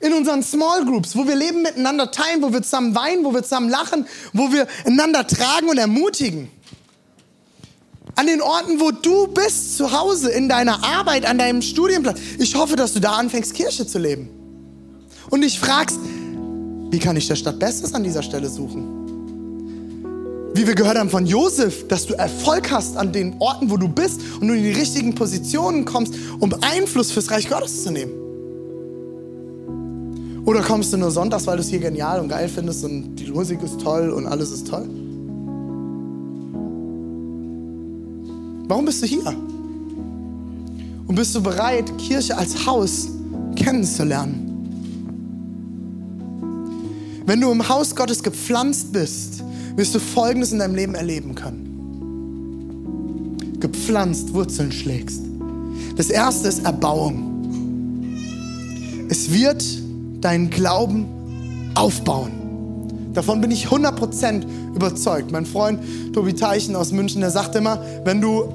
In 0.00 0.14
unseren 0.14 0.42
Small 0.42 0.86
Groups, 0.86 1.14
wo 1.14 1.26
wir 1.26 1.36
Leben 1.36 1.60
miteinander 1.60 2.10
teilen, 2.10 2.40
wo 2.40 2.50
wir 2.54 2.62
zusammen 2.62 2.94
weinen, 2.94 3.22
wo 3.22 3.34
wir 3.34 3.42
zusammen 3.42 3.68
lachen, 3.68 4.06
wo 4.32 4.50
wir 4.50 4.66
einander 4.86 5.26
tragen 5.26 5.68
und 5.68 5.76
ermutigen. 5.76 6.50
An 8.14 8.26
den 8.26 8.40
Orten, 8.40 8.80
wo 8.80 8.92
du 8.92 9.26
bist, 9.26 9.76
zu 9.76 9.92
Hause, 9.92 10.30
in 10.30 10.48
deiner 10.48 10.82
Arbeit, 10.82 11.26
an 11.26 11.36
deinem 11.36 11.60
Studienplatz. 11.60 12.18
Ich 12.38 12.54
hoffe, 12.54 12.76
dass 12.76 12.94
du 12.94 13.00
da 13.00 13.12
anfängst, 13.12 13.52
Kirche 13.52 13.86
zu 13.86 13.98
leben. 13.98 14.30
Und 15.28 15.42
dich 15.42 15.60
fragst, 15.60 15.98
wie 16.92 16.98
kann 16.98 17.16
ich 17.16 17.26
der 17.26 17.36
Stadt 17.36 17.58
Bestes 17.58 17.94
an 17.94 18.04
dieser 18.04 18.22
Stelle 18.22 18.50
suchen? 18.50 18.84
Wie 20.54 20.66
wir 20.66 20.74
gehört 20.74 20.98
haben 20.98 21.08
von 21.08 21.24
Josef, 21.24 21.88
dass 21.88 22.06
du 22.06 22.12
Erfolg 22.12 22.70
hast 22.70 22.98
an 22.98 23.10
den 23.14 23.34
Orten, 23.38 23.70
wo 23.70 23.78
du 23.78 23.88
bist 23.88 24.20
und 24.38 24.48
du 24.48 24.54
in 24.54 24.62
die 24.62 24.72
richtigen 24.72 25.14
Positionen 25.14 25.86
kommst, 25.86 26.12
um 26.38 26.54
Einfluss 26.60 27.10
fürs 27.10 27.30
Reich 27.30 27.48
Gottes 27.48 27.82
zu 27.82 27.90
nehmen. 27.90 28.12
Oder 30.44 30.60
kommst 30.60 30.92
du 30.92 30.98
nur 30.98 31.10
sonntags, 31.10 31.46
weil 31.46 31.56
du 31.56 31.62
es 31.62 31.70
hier 31.70 31.78
genial 31.78 32.20
und 32.20 32.28
geil 32.28 32.46
findest 32.46 32.84
und 32.84 33.16
die 33.16 33.30
Musik 33.30 33.62
ist 33.62 33.80
toll 33.80 34.10
und 34.10 34.26
alles 34.26 34.50
ist 34.50 34.68
toll? 34.68 34.86
Warum 38.68 38.84
bist 38.84 39.00
du 39.02 39.06
hier? 39.06 39.34
Und 41.06 41.14
bist 41.14 41.34
du 41.34 41.42
bereit, 41.42 41.90
Kirche 41.96 42.36
als 42.36 42.66
Haus 42.66 43.08
kennenzulernen? 43.56 44.51
Wenn 47.24 47.40
du 47.40 47.50
im 47.50 47.68
Haus 47.68 47.94
Gottes 47.94 48.22
gepflanzt 48.22 48.92
bist, 48.92 49.42
wirst 49.76 49.94
du 49.94 50.00
Folgendes 50.00 50.52
in 50.52 50.58
deinem 50.58 50.74
Leben 50.74 50.94
erleben 50.94 51.34
können. 51.34 51.68
Gepflanzt, 53.60 54.34
Wurzeln 54.34 54.72
schlägst. 54.72 55.22
Das 55.96 56.10
erste 56.10 56.48
ist 56.48 56.64
Erbauung. 56.64 57.28
Es 59.08 59.32
wird 59.32 59.64
deinen 60.20 60.50
Glauben 60.50 61.06
aufbauen. 61.74 62.32
Davon 63.14 63.40
bin 63.40 63.50
ich 63.50 63.66
100% 63.66 64.44
überzeugt. 64.74 65.30
Mein 65.30 65.46
Freund 65.46 65.80
Tobi 66.12 66.32
Teichen 66.32 66.74
aus 66.74 66.92
München, 66.92 67.20
der 67.20 67.30
sagt 67.30 67.54
immer, 67.54 67.84
wenn 68.04 68.20
du 68.20 68.52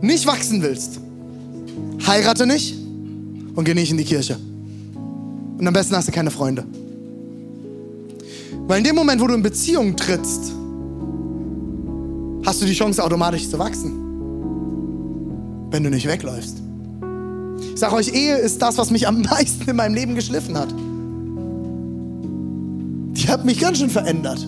nicht 0.00 0.26
wachsen 0.26 0.62
willst, 0.62 1.00
heirate 2.06 2.46
nicht 2.46 2.76
und 3.54 3.64
geh 3.64 3.74
nicht 3.74 3.90
in 3.90 3.96
die 3.96 4.04
Kirche. 4.04 4.36
Und 5.58 5.66
am 5.66 5.74
besten 5.74 5.96
hast 5.96 6.08
du 6.08 6.12
keine 6.12 6.30
Freunde. 6.30 6.64
Weil 8.66 8.78
in 8.78 8.84
dem 8.84 8.96
Moment, 8.96 9.20
wo 9.20 9.26
du 9.26 9.34
in 9.34 9.42
Beziehung 9.42 9.96
trittst, 9.96 10.52
hast 12.44 12.62
du 12.62 12.66
die 12.66 12.72
Chance 12.72 13.02
automatisch 13.02 13.48
zu 13.48 13.58
wachsen. 13.58 13.92
Wenn 15.70 15.84
du 15.84 15.90
nicht 15.90 16.06
wegläufst. 16.06 16.58
Ich 17.74 17.80
sage 17.80 17.94
euch, 17.94 18.12
Ehe 18.12 18.36
ist 18.36 18.60
das, 18.60 18.78
was 18.78 18.90
mich 18.90 19.06
am 19.06 19.22
meisten 19.30 19.68
in 19.68 19.76
meinem 19.76 19.94
Leben 19.94 20.14
geschliffen 20.14 20.56
hat. 20.58 20.68
Die 23.12 23.28
hat 23.28 23.44
mich 23.44 23.60
ganz 23.60 23.78
schön 23.78 23.90
verändert. 23.90 24.46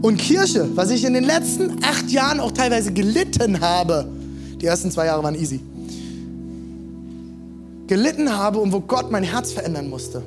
Und 0.00 0.16
Kirche, 0.16 0.68
was 0.76 0.90
ich 0.90 1.04
in 1.04 1.14
den 1.14 1.24
letzten 1.24 1.82
acht 1.82 2.08
Jahren 2.10 2.38
auch 2.38 2.52
teilweise 2.52 2.92
gelitten 2.92 3.60
habe, 3.60 4.08
die 4.60 4.66
ersten 4.66 4.90
zwei 4.90 5.06
Jahre 5.06 5.24
waren 5.24 5.34
easy, 5.34 5.60
gelitten 7.88 8.36
habe 8.36 8.60
und 8.60 8.72
wo 8.72 8.80
Gott 8.80 9.10
mein 9.10 9.24
Herz 9.24 9.50
verändern 9.52 9.88
musste. 9.88 10.22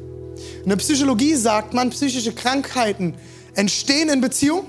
In 0.64 0.70
der 0.70 0.76
Psychologie 0.78 1.36
sagt 1.36 1.74
man, 1.74 1.90
psychische 1.90 2.34
Krankheiten 2.34 3.16
entstehen 3.56 4.10
in 4.10 4.22
Beziehung 4.22 4.66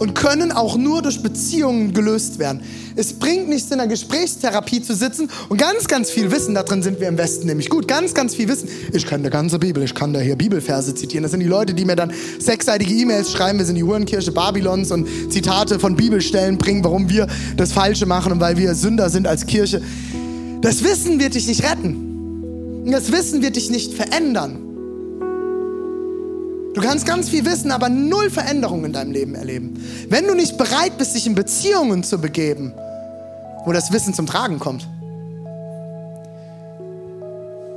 und 0.00 0.14
können 0.14 0.50
auch 0.50 0.76
nur 0.76 1.02
durch 1.02 1.22
Beziehungen 1.22 1.92
gelöst 1.92 2.38
werden. 2.38 2.62
Es 2.96 3.12
bringt 3.12 3.48
nichts, 3.48 3.70
in 3.70 3.78
einer 3.78 3.86
Gesprächstherapie 3.86 4.82
zu 4.82 4.94
sitzen 4.94 5.30
und 5.48 5.58
ganz, 5.58 5.86
ganz 5.86 6.10
viel 6.10 6.32
Wissen, 6.32 6.54
da 6.54 6.62
drin 6.62 6.82
sind 6.82 7.00
wir 7.00 7.08
im 7.08 7.18
Westen 7.18 7.46
nämlich 7.46 7.68
gut, 7.68 7.86
ganz, 7.86 8.14
ganz 8.14 8.34
viel 8.34 8.48
Wissen. 8.48 8.68
Ich 8.92 9.06
kann 9.06 9.22
die 9.22 9.30
ganze 9.30 9.58
Bibel, 9.58 9.82
ich 9.82 9.94
kann 9.94 10.12
da 10.12 10.20
hier 10.20 10.36
Bibelverse 10.36 10.94
zitieren. 10.94 11.22
Das 11.22 11.32
sind 11.32 11.40
die 11.40 11.46
Leute, 11.46 11.74
die 11.74 11.84
mir 11.84 11.96
dann 11.96 12.12
sechsseitige 12.38 12.92
E-Mails 12.92 13.30
schreiben, 13.30 13.58
wir 13.58 13.66
sind 13.66 13.76
die 13.76 13.84
Hurenkirche 13.84 14.32
Babylons 14.32 14.90
und 14.90 15.06
Zitate 15.30 15.78
von 15.78 15.96
Bibelstellen 15.96 16.58
bringen, 16.58 16.82
warum 16.82 17.08
wir 17.08 17.26
das 17.56 17.72
Falsche 17.72 18.06
machen 18.06 18.32
und 18.32 18.40
weil 18.40 18.56
wir 18.56 18.74
Sünder 18.74 19.10
sind 19.10 19.26
als 19.26 19.46
Kirche. 19.46 19.82
Das 20.62 20.82
Wissen 20.82 21.20
wird 21.20 21.34
dich 21.34 21.46
nicht 21.46 21.62
retten. 21.62 22.86
Das 22.90 23.12
Wissen 23.12 23.42
wird 23.42 23.56
dich 23.56 23.70
nicht 23.70 23.94
verändern. 23.94 24.69
Du 26.74 26.80
kannst 26.80 27.04
ganz 27.04 27.28
viel 27.28 27.44
wissen, 27.44 27.72
aber 27.72 27.88
null 27.88 28.30
Veränderungen 28.30 28.86
in 28.86 28.92
deinem 28.92 29.12
Leben 29.12 29.34
erleben. 29.34 29.84
Wenn 30.08 30.26
du 30.26 30.34
nicht 30.34 30.56
bereit 30.56 30.96
bist, 30.98 31.16
dich 31.16 31.26
in 31.26 31.34
Beziehungen 31.34 32.04
zu 32.04 32.18
begeben, 32.18 32.72
wo 33.64 33.72
das 33.72 33.92
Wissen 33.92 34.14
zum 34.14 34.26
Tragen 34.26 34.60
kommt. 34.60 34.86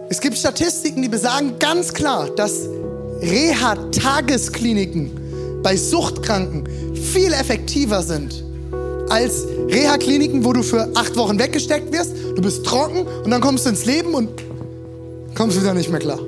Es 0.10 0.22
gibt 0.22 0.38
Statistiken, 0.38 1.02
die 1.02 1.10
besagen 1.10 1.58
ganz 1.58 1.94
klar, 1.94 2.30
dass 2.36 2.68
Reha-Tageskliniken 3.22 5.10
bei 5.64 5.76
Suchtkranken 5.76 6.68
viel 6.94 7.34
effektiver 7.34 8.04
sind 8.04 8.44
als 9.10 9.48
Reha-Kliniken, 9.70 10.46
wo 10.46 10.54
du 10.54 10.62
für 10.62 10.90
acht 10.96 11.16
Wochen 11.16 11.40
weggesteckt 11.40 11.92
wirst, 11.92 12.12
du 12.36 12.42
bist 12.42 12.64
trocken 12.66 13.08
und 13.24 13.32
dann 13.32 13.42
kommst 13.42 13.66
du 13.66 13.70
ins 13.70 13.86
Leben 13.86 14.14
und 14.14 14.30
kommst 15.36 15.60
wieder 15.60 15.74
nicht 15.74 15.90
mehr 15.90 16.00
klar. 16.00 16.20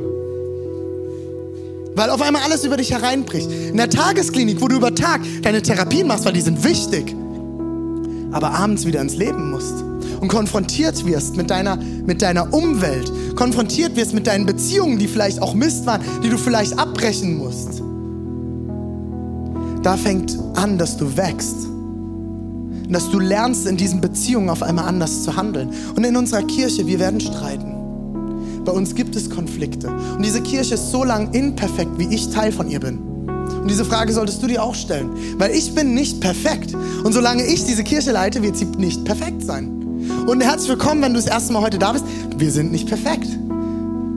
Weil 1.96 2.10
auf 2.10 2.22
einmal 2.22 2.44
alles 2.44 2.66
über 2.66 2.78
dich 2.78 2.92
hereinbricht. 2.92 3.50
In 3.50 3.78
der 3.78 3.90
Tagesklinik, 3.90 4.62
wo 4.62 4.68
du 4.68 4.76
über 4.76 4.94
Tag 4.94 5.22
deine 5.42 5.62
Therapien 5.62 6.08
machst, 6.08 6.26
weil 6.26 6.34
die 6.34 6.42
sind 6.42 6.64
wichtig, 6.64 7.16
aber 8.32 8.52
abends 8.52 8.86
wieder 8.86 9.02
ins 9.02 9.16
Leben 9.16 9.52
musst 9.52 9.82
und 10.20 10.28
konfrontiert 10.28 11.06
wirst 11.06 11.38
mit 11.38 11.50
deiner, 11.50 11.78
mit 11.78 12.22
deiner 12.22 12.54
Umwelt, 12.54 13.12
konfrontiert 13.36 13.96
wirst 13.96 14.14
mit 14.14 14.28
deinen 14.28 14.46
Beziehungen, 14.46 15.00
die 15.00 15.08
vielleicht 15.08 15.42
auch 15.42 15.54
Mist 15.54 15.86
waren, 15.86 16.02
die 16.22 16.30
du 16.30 16.38
vielleicht 16.38 16.78
abbrechen 16.78 17.38
musst. 17.38 17.82
Da 19.84 19.96
fängt 19.96 20.38
an, 20.56 20.78
dass 20.78 20.98
du 20.98 21.16
wächst. 21.16 21.68
Und 21.68 22.92
dass 22.92 23.10
du 23.10 23.20
lernst, 23.20 23.68
in 23.68 23.78
diesen 23.78 24.02
Beziehungen 24.02 24.50
auf 24.50 24.62
einmal 24.64 24.88
anders 24.88 25.24
zu 25.24 25.36
handeln. 25.36 25.70
Und 25.96 26.04
in 26.04 26.16
unserer 26.16 26.44
Kirche, 26.44 26.86
wir 26.86 27.00
werden 27.00 27.20
streiten. 27.20 27.75
Bei 28.66 28.72
uns 28.72 28.96
gibt 28.96 29.16
es 29.16 29.30
Konflikte. 29.30 29.90
Und 29.90 30.26
diese 30.26 30.42
Kirche 30.42 30.74
ist 30.74 30.92
so 30.92 31.04
lang 31.04 31.32
imperfekt, 31.34 31.92
wie 32.00 32.14
ich 32.14 32.30
Teil 32.30 32.52
von 32.52 32.70
ihr 32.70 32.80
bin. 32.80 32.98
Und 32.98 33.70
diese 33.70 33.86
Frage 33.86 34.12
solltest 34.12 34.42
du 34.42 34.48
dir 34.48 34.64
auch 34.64 34.74
stellen. 34.74 35.12
Weil 35.38 35.52
ich 35.52 35.76
bin 35.76 35.94
nicht 35.94 36.20
perfekt. 36.20 36.76
Und 37.04 37.14
solange 37.14 37.46
ich 37.46 37.64
diese 37.66 37.84
Kirche 37.84 38.12
leite, 38.12 38.42
wird 38.42 38.58
sie 38.58 38.66
nicht 38.66 39.06
perfekt 39.06 39.44
sein. 39.44 39.70
Und 40.28 40.42
herzlich 40.42 40.70
willkommen, 40.70 41.04
wenn 41.04 41.14
du 41.14 41.20
das 41.20 41.28
erste 41.28 41.54
Mal 41.54 41.62
heute 41.62 41.78
da 41.78 41.94
bist. 41.94 42.06
Wir 42.38 42.52
sind 42.52 42.72
nicht 42.72 42.88
perfekt. 42.88 43.28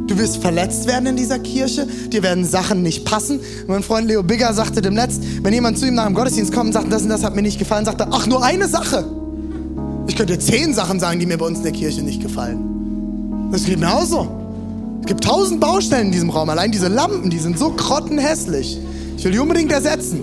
Du 0.06 0.16
wirst 0.16 0.38
verletzt 0.38 0.86
werden 0.86 1.04
in 1.06 1.16
dieser 1.16 1.38
Kirche. 1.38 1.86
Dir 2.10 2.22
werden 2.22 2.46
Sachen 2.46 2.82
nicht 2.82 3.04
passen. 3.04 3.40
Mein 3.66 3.82
Freund 3.82 4.08
Leo 4.08 4.22
Bigger 4.22 4.54
sagte 4.54 4.80
dem 4.80 4.94
Letzt, 4.94 5.22
wenn 5.42 5.52
jemand 5.52 5.78
zu 5.78 5.86
ihm 5.86 5.94
nach 5.94 6.06
dem 6.06 6.14
Gottesdienst 6.14 6.54
kommt 6.54 6.68
und 6.68 6.72
sagt, 6.72 6.90
das 6.90 7.02
und 7.02 7.10
das 7.10 7.22
hat 7.22 7.36
mir 7.36 7.42
nicht 7.42 7.58
gefallen, 7.58 7.84
sagt 7.84 8.00
er, 8.00 8.08
ach, 8.10 8.26
nur 8.26 8.42
eine 8.42 8.66
Sache. 8.66 9.04
Ich 10.06 10.16
könnte 10.16 10.38
zehn 10.38 10.72
Sachen 10.72 10.98
sagen, 11.00 11.20
die 11.20 11.26
mir 11.26 11.36
bei 11.36 11.44
uns 11.44 11.58
in 11.58 11.64
der 11.64 11.72
Kirche 11.72 12.00
nicht 12.02 12.22
gefallen. 12.22 13.50
Das 13.52 13.64
geht 13.64 13.78
mir 13.78 13.92
auch 13.92 14.06
so. 14.06 14.37
Es 15.00 15.06
gibt 15.06 15.24
tausend 15.24 15.60
Baustellen 15.60 16.06
in 16.06 16.12
diesem 16.12 16.30
Raum. 16.30 16.48
Allein 16.50 16.70
diese 16.70 16.88
Lampen, 16.88 17.30
die 17.30 17.38
sind 17.38 17.58
so 17.58 17.70
grottenhässlich. 17.70 18.78
Ich 19.16 19.24
will 19.24 19.32
die 19.32 19.38
unbedingt 19.38 19.72
ersetzen. 19.72 20.20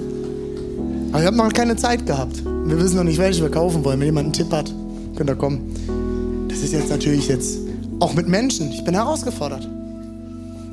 Aber 1.11 1.21
ich 1.21 1.27
habe 1.27 1.37
noch 1.37 1.51
keine 1.53 1.75
Zeit 1.75 2.05
gehabt. 2.05 2.43
Wir 2.43 2.79
wissen 2.79 2.97
noch 2.97 3.03
nicht, 3.03 3.17
welche 3.17 3.41
wir 3.41 3.51
kaufen 3.51 3.83
wollen. 3.83 3.99
Wenn 3.99 4.07
jemand 4.07 4.25
einen 4.25 4.33
Tipp 4.33 4.51
hat, 4.51 4.73
könnt 5.15 5.29
ihr 5.29 5.35
kommen. 5.35 6.47
Das 6.49 6.59
ist 6.59 6.73
jetzt 6.73 6.89
natürlich 6.89 7.27
jetzt 7.27 7.57
auch 7.99 8.13
mit 8.13 8.27
Menschen. 8.27 8.71
Ich 8.71 8.83
bin 8.83 8.93
herausgefordert. 8.93 9.67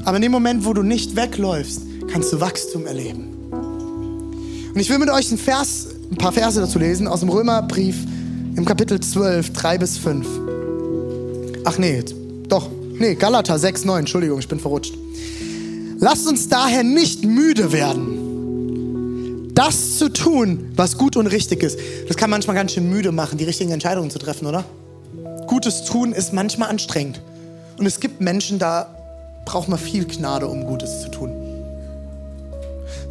Aber 0.04 0.16
in 0.16 0.22
dem 0.22 0.32
Moment, 0.32 0.64
wo 0.64 0.72
du 0.72 0.82
nicht 0.82 1.16
wegläufst, 1.16 1.82
kannst 2.10 2.32
du 2.32 2.40
Wachstum 2.40 2.86
erleben. 2.86 3.28
Und 4.74 4.80
ich 4.80 4.90
will 4.90 4.98
mit 4.98 5.10
euch 5.10 5.30
ein, 5.30 5.38
Vers, 5.38 5.88
ein 6.10 6.16
paar 6.16 6.32
Verse 6.32 6.60
dazu 6.60 6.78
lesen 6.78 7.06
aus 7.06 7.20
dem 7.20 7.28
Römerbrief 7.28 7.96
im 8.56 8.64
Kapitel 8.64 9.00
12, 9.00 9.52
3 9.52 9.78
bis 9.78 9.98
5. 9.98 10.26
Ach 11.64 11.78
nee, 11.78 12.02
doch, 12.48 12.68
nee, 12.98 13.14
Galater 13.14 13.58
6, 13.58 13.84
9, 13.84 14.00
Entschuldigung, 14.00 14.38
ich 14.38 14.48
bin 14.48 14.60
verrutscht. 14.60 14.94
Lasst 15.98 16.26
uns 16.26 16.48
daher 16.48 16.82
nicht 16.82 17.24
müde 17.24 17.72
werden, 17.72 19.50
das 19.54 19.98
zu 19.98 20.08
tun, 20.08 20.72
was 20.74 20.98
gut 20.98 21.16
und 21.16 21.26
richtig 21.28 21.62
ist. 21.62 21.78
Das 22.08 22.16
kann 22.16 22.30
manchmal 22.30 22.56
ganz 22.56 22.72
schön 22.72 22.88
müde 22.90 23.12
machen, 23.12 23.38
die 23.38 23.44
richtigen 23.44 23.70
Entscheidungen 23.70 24.10
zu 24.10 24.18
treffen, 24.18 24.46
oder? 24.46 24.64
Gutes 25.46 25.84
tun 25.84 26.12
ist 26.12 26.32
manchmal 26.32 26.70
anstrengend. 26.70 27.20
Und 27.78 27.86
es 27.86 28.00
gibt 28.00 28.20
Menschen, 28.20 28.58
da 28.58 28.88
braucht 29.44 29.68
man 29.68 29.78
viel 29.78 30.06
Gnade, 30.06 30.46
um 30.46 30.64
Gutes 30.64 31.02
zu 31.02 31.10
tun. 31.10 31.30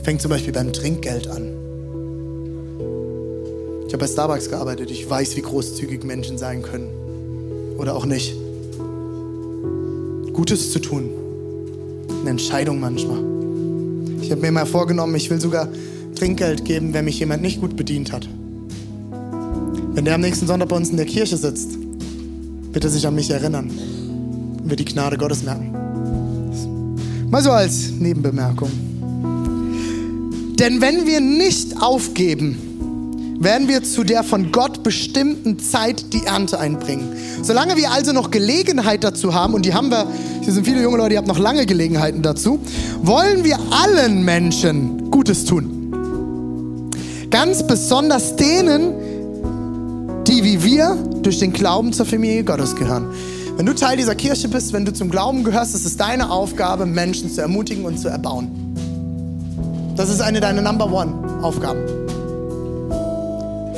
Fängt 0.04 0.22
zum 0.22 0.32
Beispiel 0.32 0.52
beim 0.52 0.74
Trinkgeld 0.74 1.28
an. 1.28 1.54
Ich 3.88 3.94
habe 3.94 4.06
bei 4.06 4.08
Starbucks 4.08 4.50
gearbeitet. 4.50 4.90
Ich 4.90 5.08
weiß, 5.10 5.36
wie 5.36 5.42
großzügig 5.42 6.04
Menschen 6.04 6.38
sein 6.38 6.62
können. 6.62 7.76
Oder 7.78 7.96
auch 7.96 8.06
nicht. 8.06 8.34
Gutes 10.34 10.72
zu 10.72 10.80
tun. 10.80 11.10
Eine 12.22 12.32
Entscheidung 12.32 12.80
manchmal. 12.80 13.24
Ich 14.22 14.32
habe 14.32 14.42
mir 14.42 14.52
mal 14.52 14.66
vorgenommen, 14.66 15.16
ich 15.16 15.30
will 15.30 15.42
sogar 15.42 15.68
Trinkgeld 16.16 16.66
geben, 16.66 16.94
wenn 16.94 17.06
mich 17.06 17.20
jemand 17.20 17.42
nicht 17.42 17.60
gut 17.60 17.76
bedient 17.76 18.12
hat. 18.12 18.28
Wenn 19.94 20.06
der 20.06 20.16
am 20.16 20.22
nächsten 20.22 20.48
Sonntag 20.48 20.70
bei 20.70 20.76
uns 20.76 20.90
in 20.90 20.98
der 20.98 21.06
Kirche 21.06 21.36
sitzt, 21.36 21.78
bitte 22.72 22.90
sich 22.90 23.06
an 23.06 23.16
mich 23.16 23.30
erinnern. 23.30 23.70
Und 23.70 24.70
wird 24.70 24.80
die 24.80 24.86
Gnade 24.86 25.18
Gottes 25.18 25.44
merken. 25.44 25.74
Mal 27.30 27.42
so 27.42 27.52
als 27.52 27.92
Nebenbemerkung. 27.92 28.70
Denn 30.60 30.80
wenn 30.80 31.08
wir 31.08 31.20
nicht 31.20 31.82
aufgeben, 31.82 32.71
werden 33.42 33.68
wir 33.68 33.84
zu 33.84 34.04
der 34.04 34.24
von 34.24 34.52
Gott 34.52 34.84
bestimmten 34.84 35.58
Zeit 35.58 36.14
die 36.14 36.24
Ernte 36.26 36.60
einbringen. 36.60 37.16
Solange 37.42 37.76
wir 37.76 37.92
also 37.92 38.14
noch 38.14 38.30
Gelegenheit 38.30 39.04
dazu 39.04 39.34
haben, 39.34 39.56
und 39.56 39.66
die 39.66 39.74
haben 39.74 39.90
wir, 39.90 40.06
hier 40.42 40.54
sind 40.54 40.64
viele 40.64 40.82
junge 40.84 40.98
Leute, 40.98 41.10
die 41.10 41.18
haben 41.18 41.28
noch 41.28 41.40
lange 41.40 41.66
Gelegenheiten 41.66 42.22
dazu, 42.22 42.60
wollen 43.02 43.44
wir 43.44 43.58
allen 43.72 44.24
Menschen 44.24 45.10
Gutes 45.10 45.46
tun. 45.46 46.92
Ganz 47.32 47.66
besonders 47.66 48.36
denen, 48.36 48.94
die 50.28 50.44
wie 50.44 50.64
wir 50.64 50.96
durch 51.24 51.40
den 51.40 51.52
Glauben 51.52 51.94
zur 51.94 52.06
Familie 52.06 52.44
Gottes 52.44 52.76
gehören. 52.76 53.08
Wenn 53.58 53.66
du 53.66 53.74
Teil 53.74 53.98
dieser 53.98 54.16
Kirche 54.16 54.50
bist, 54.50 54.72
wenn 54.72 54.86
du 54.86 54.94
zum 54.94 55.10
Glauben 55.10 55.44
gehörst, 55.44 55.74
ist 55.74 55.86
es 55.86 55.98
deine 55.98 56.30
Aufgabe, 56.30 56.86
Menschen 56.86 57.32
zu 57.32 57.42
ermutigen 57.42 57.86
und 57.86 58.00
zu 58.00 58.08
erbauen. 58.08 58.50
Das 59.96 60.10
ist 60.10 60.22
eine 60.22 60.40
deiner 60.40 60.62
Number 60.62 60.92
One 60.92 61.42
Aufgaben. 61.42 62.01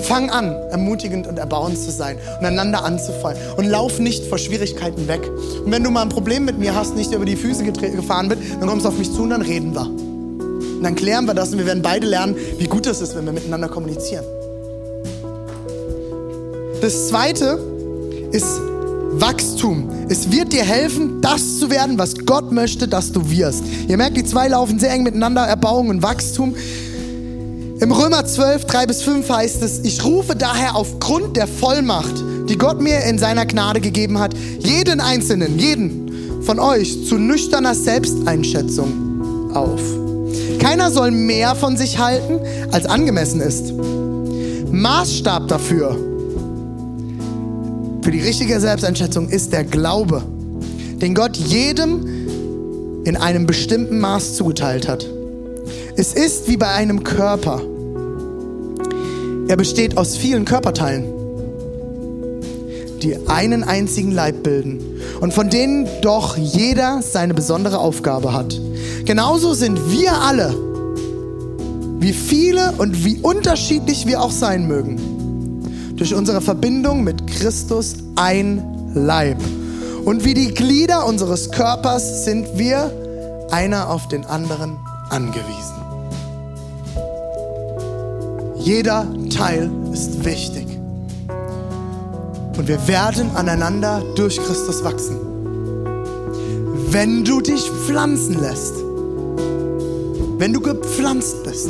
Fang 0.04 0.30
an, 0.30 0.54
ermutigend 0.70 1.28
und 1.28 1.38
erbauend 1.38 1.78
zu 1.78 1.92
sein 1.92 2.18
und 2.40 2.46
einander 2.46 2.84
anzufallen. 2.84 3.38
Und 3.58 3.66
lauf 3.66 4.00
nicht 4.00 4.26
vor 4.26 4.38
Schwierigkeiten 4.38 5.08
weg. 5.08 5.22
Und 5.64 5.72
wenn 5.72 5.84
du 5.84 5.90
mal 5.90 6.02
ein 6.02 6.10
Problem 6.10 6.46
mit 6.46 6.60
mir 6.60 6.76
hast, 6.76 6.96
nicht 6.96 7.14
über 7.14 7.26
die 7.26 7.36
Füße 7.36 7.64
gefahren 7.64 8.30
wird, 8.30 8.40
dann 8.60 8.68
kommst 8.68 8.86
du 8.86 8.90
auf 8.90 8.98
mich 8.98 9.12
zu 9.12 9.24
und 9.24 9.30
dann 9.30 9.42
reden 9.42 9.74
wir. 9.74 9.86
Und 9.86 10.84
dann 10.84 10.96
klären 10.96 11.26
wir 11.26 11.34
das 11.34 11.52
und 11.52 11.60
wir 11.60 11.66
werden 11.66 11.82
beide 11.82 12.06
lernen, 12.06 12.36
wie 12.58 12.68
gut 12.68 12.86
es 12.86 13.00
ist, 13.00 13.16
wenn 13.16 13.26
wir 13.26 13.32
miteinander 13.32 13.70
kommunizieren. 13.70 14.26
Das 16.82 17.08
zweite 17.08 17.58
ist 18.34 18.60
Wachstum. 19.14 19.90
Es 20.10 20.32
wird 20.32 20.52
dir 20.52 20.64
helfen, 20.64 21.22
das 21.22 21.60
zu 21.60 21.70
werden, 21.70 21.98
was 21.98 22.16
Gott 22.26 22.52
möchte, 22.52 22.88
dass 22.88 23.12
du 23.12 23.30
wirst. 23.30 23.64
Ihr 23.88 23.96
merkt, 23.96 24.18
die 24.18 24.26
zwei 24.26 24.48
laufen 24.48 24.80
sehr 24.80 24.92
eng 24.92 25.04
miteinander, 25.04 25.44
Erbauung 25.44 25.90
und 25.90 26.04
Wachstum. 26.04 26.56
Im 27.84 27.92
Römer 27.92 28.26
12, 28.26 28.64
3 28.64 28.86
bis 28.86 29.02
5 29.02 29.30
heißt 29.30 29.62
es, 29.62 29.80
ich 29.80 30.06
rufe 30.06 30.38
daher 30.38 30.78
aufgrund 30.78 31.36
der 31.36 31.48
Vollmacht, 31.48 32.14
die 32.48 32.58
Gott 32.58 32.80
mir 32.80 33.04
in 33.04 33.20
seiner 33.20 33.46
Gnade 33.46 33.82
gegeben 33.82 34.20
hat, 34.20 34.34
jeden 34.60 35.02
Einzelnen, 35.02 35.60
jeden 35.60 36.42
von 36.44 36.60
euch 36.60 37.06
zu 37.06 37.18
nüchterner 37.18 37.76
Selbsteinschätzung 37.76 39.52
auf. 39.54 39.82
Keiner 40.60 40.92
soll 40.92 41.12
mehr 41.12 41.56
von 41.56 41.76
sich 41.76 42.00
halten, 42.00 42.40
als 42.72 42.86
angemessen 42.86 43.42
ist. 43.42 43.74
Maßstab 44.72 45.50
dafür, 45.50 45.92
für 48.02 48.12
die 48.12 48.22
richtige 48.22 48.62
Selbsteinschätzung 48.62 49.28
ist 49.28 49.52
der 49.52 49.66
Glaube, 49.66 50.24
den 51.02 51.14
Gott 51.14 51.36
jedem 51.36 53.04
in 53.04 53.18
einem 53.18 53.46
bestimmten 53.46 54.00
Maß 54.00 54.36
zugeteilt 54.36 54.88
hat. 54.88 55.06
Es 55.98 56.14
ist 56.14 56.48
wie 56.48 56.56
bei 56.56 56.70
einem 56.70 57.04
Körper. 57.04 57.62
Er 59.48 59.58
besteht 59.58 59.98
aus 59.98 60.16
vielen 60.16 60.46
Körperteilen, 60.46 61.06
die 63.02 63.18
einen 63.28 63.64
einzigen 63.64 64.12
Leib 64.12 64.44
bilden 64.44 64.80
und 65.20 65.34
von 65.34 65.50
denen 65.50 65.88
doch 66.02 66.38
jeder 66.38 67.02
seine 67.02 67.34
besondere 67.34 67.80
Aufgabe 67.80 68.34
hat. 68.34 68.60
Genauso 69.06 69.54
sind 69.54 69.92
wir 69.92 70.14
alle, 70.14 70.56
wie 72.00 72.14
viele 72.14 72.74
und 72.78 73.04
wie 73.04 73.20
unterschiedlich 73.22 74.08
wir 74.08 74.22
auch 74.22 74.32
sein 74.32 74.68
mögen, 74.68 74.98
durch 75.98 76.16
unsere 76.16 76.42
Verbindung 76.42 77.04
mit 77.04 77.28
Christus 77.28 77.96
ein 78.16 78.64
Leib. 78.94 79.38
Und 80.06 80.26
wie 80.26 80.34
die 80.34 80.54
Glieder 80.54 81.06
unseres 81.06 81.52
Körpers 81.52 82.26
sind 82.26 82.58
wir 82.58 82.92
einer 83.52 83.90
auf 83.90 84.08
den 84.08 84.26
anderen 84.26 84.78
angewiesen. 85.10 85.83
Jeder 88.64 89.06
Teil 89.30 89.70
ist 89.92 90.24
wichtig. 90.24 90.66
Und 92.58 92.66
wir 92.66 92.88
werden 92.88 93.30
aneinander 93.36 94.02
durch 94.16 94.42
Christus 94.42 94.82
wachsen. 94.86 95.18
Wenn 96.90 97.26
du 97.26 97.42
dich 97.42 97.70
pflanzen 97.70 98.40
lässt. 98.40 98.76
Wenn 100.38 100.54
du 100.54 100.62
gepflanzt 100.62 101.44
bist. 101.44 101.68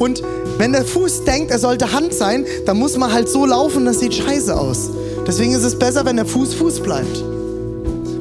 Und 0.00 0.24
wenn 0.58 0.72
der 0.72 0.84
Fuß 0.84 1.22
denkt, 1.22 1.52
er 1.52 1.60
sollte 1.60 1.92
Hand 1.92 2.12
sein, 2.12 2.44
dann 2.66 2.76
muss 2.76 2.96
man 2.96 3.12
halt 3.12 3.28
so 3.28 3.46
laufen, 3.46 3.84
das 3.84 4.00
sieht 4.00 4.14
scheiße 4.14 4.58
aus. 4.58 4.90
Deswegen 5.24 5.52
ist 5.52 5.62
es 5.62 5.78
besser, 5.78 6.04
wenn 6.04 6.16
der 6.16 6.26
Fuß 6.26 6.54
Fuß 6.54 6.80
bleibt. 6.80 7.22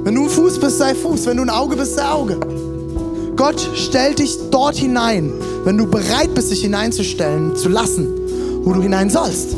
Wenn 0.03 0.13
du 0.13 0.25
ein 0.25 0.29
Fuß 0.29 0.59
bist, 0.59 0.77
sei 0.77 0.93
Fuß. 0.93 1.25
Wenn 1.25 1.37
du 1.37 1.43
ein 1.43 1.49
Auge 1.49 1.75
bist, 1.75 1.95
sei 1.95 2.07
Auge. 2.07 2.39
Gott 3.35 3.69
stellt 3.75 4.19
dich 4.19 4.37
dort 4.51 4.75
hinein, 4.75 5.33
wenn 5.63 5.77
du 5.77 5.87
bereit 5.87 6.33
bist, 6.35 6.51
dich 6.51 6.61
hineinzustellen, 6.61 7.55
zu 7.55 7.69
lassen, 7.69 8.07
wo 8.63 8.73
du 8.73 8.81
hinein 8.81 9.09
sollst. 9.09 9.55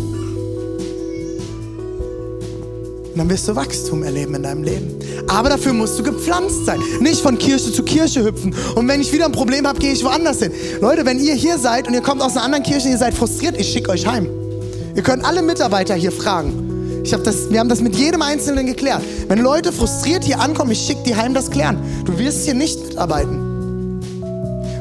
Und 3.13 3.19
dann 3.19 3.29
wirst 3.29 3.47
du 3.47 3.55
Wachstum 3.55 4.01
erleben 4.01 4.33
in 4.33 4.43
deinem 4.43 4.63
Leben. 4.63 4.88
Aber 5.27 5.49
dafür 5.49 5.71
musst 5.73 5.99
du 5.99 6.03
gepflanzt 6.03 6.65
sein. 6.65 6.81
Nicht 6.99 7.21
von 7.21 7.38
Kirche 7.38 7.71
zu 7.71 7.83
Kirche 7.83 8.23
hüpfen. 8.23 8.55
Und 8.75 8.88
wenn 8.88 9.01
ich 9.01 9.13
wieder 9.13 9.25
ein 9.25 9.31
Problem 9.31 9.67
habe, 9.67 9.79
gehe 9.79 9.93
ich 9.93 10.03
woanders 10.03 10.39
hin. 10.39 10.51
Leute, 10.81 11.05
wenn 11.05 11.19
ihr 11.19 11.36
hier 11.36 11.59
seid 11.59 11.88
und 11.88 11.93
ihr 11.93 12.01
kommt 12.01 12.23
aus 12.23 12.31
einer 12.31 12.45
anderen 12.45 12.63
Kirche 12.63 12.89
ihr 12.89 12.97
seid 12.97 13.13
frustriert, 13.13 13.55
ich 13.59 13.71
schicke 13.71 13.91
euch 13.91 14.07
heim. 14.07 14.27
Ihr 14.95 15.03
könnt 15.03 15.23
alle 15.25 15.43
Mitarbeiter 15.43 15.93
hier 15.93 16.12
fragen. 16.12 17.01
Ich 17.03 17.13
hab 17.13 17.23
das, 17.23 17.51
wir 17.51 17.59
haben 17.59 17.69
das 17.69 17.81
mit 17.81 17.95
jedem 17.95 18.21
Einzelnen 18.21 18.65
geklärt. 18.65 19.03
Wenn 19.27 19.39
Leute 19.39 19.71
frustriert 19.71 20.23
hier 20.23 20.39
ankommen, 20.39 20.71
ich 20.71 20.79
schicke 20.79 21.03
die 21.05 21.15
heim 21.15 21.33
das 21.33 21.51
klären. 21.51 21.77
Du 22.05 22.17
wirst 22.17 22.45
hier 22.45 22.53
nicht 22.55 22.81
mitarbeiten. 22.83 23.42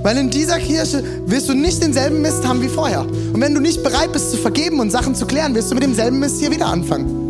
Weil 0.03 0.17
in 0.19 0.31
dieser 0.31 0.59
Kirche 0.59 1.03
wirst 1.27 1.49
du 1.49 1.55
nicht 1.55 1.83
denselben 1.83 2.21
Mist 2.23 2.47
haben 2.47 2.61
wie 2.61 2.69
vorher. 2.69 3.03
Und 3.03 3.41
wenn 3.41 3.55
du 3.55 3.61
nicht 3.61 3.83
bereit 3.83 4.13
bist 4.13 4.33
zu 4.33 4.37
vergeben 4.37 4.81
und 4.81 4.91
Sachen 4.91 5.15
zu 5.15 5.27
klären, 5.27 5.55
wirst 5.55 5.71
du 5.71 5.75
mit 5.75 5.85
demselben 5.85 6.19
Mist 6.19 6.41
hier 6.41 6.51
wieder 6.51 6.67
anfangen. 6.67 7.23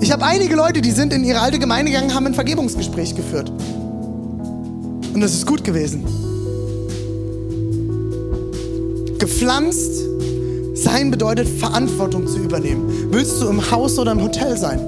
Ich 0.00 0.12
habe 0.12 0.24
einige 0.24 0.54
Leute, 0.54 0.82
die 0.82 0.90
sind 0.90 1.12
in 1.14 1.24
ihre 1.24 1.40
alte 1.40 1.58
Gemeinde 1.58 1.90
gegangen, 1.90 2.14
haben 2.14 2.26
ein 2.26 2.34
Vergebungsgespräch 2.34 3.14
geführt. 3.14 3.50
Und 3.50 5.20
das 5.20 5.32
ist 5.32 5.46
gut 5.46 5.64
gewesen. 5.64 6.04
Gepflanzt 9.18 10.02
sein 10.74 11.10
bedeutet 11.10 11.48
Verantwortung 11.48 12.26
zu 12.26 12.38
übernehmen. 12.38 13.08
Willst 13.10 13.40
du 13.40 13.48
im 13.48 13.70
Haus 13.70 13.98
oder 13.98 14.12
im 14.12 14.22
Hotel 14.22 14.58
sein? 14.58 14.78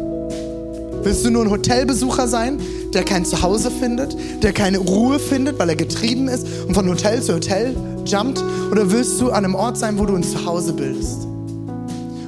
Willst 1.02 1.24
du 1.24 1.30
nur 1.30 1.44
ein 1.44 1.50
Hotelbesucher 1.50 2.28
sein, 2.28 2.60
der 2.94 3.04
kein 3.04 3.24
Zuhause 3.24 3.70
findet, 3.70 4.16
der 4.42 4.52
keine 4.52 4.78
Ruhe 4.78 5.18
findet, 5.18 5.58
weil 5.58 5.68
er 5.68 5.76
getrieben 5.76 6.28
ist 6.28 6.46
und 6.66 6.74
von 6.74 6.88
Hotel 6.88 7.22
zu 7.22 7.34
Hotel 7.34 7.74
jumpt? 8.04 8.42
Oder 8.70 8.90
willst 8.90 9.20
du 9.20 9.30
an 9.30 9.44
einem 9.44 9.54
Ort 9.54 9.76
sein, 9.76 9.98
wo 9.98 10.06
du 10.06 10.14
ein 10.14 10.22
Zuhause 10.22 10.72
bildest? 10.72 11.26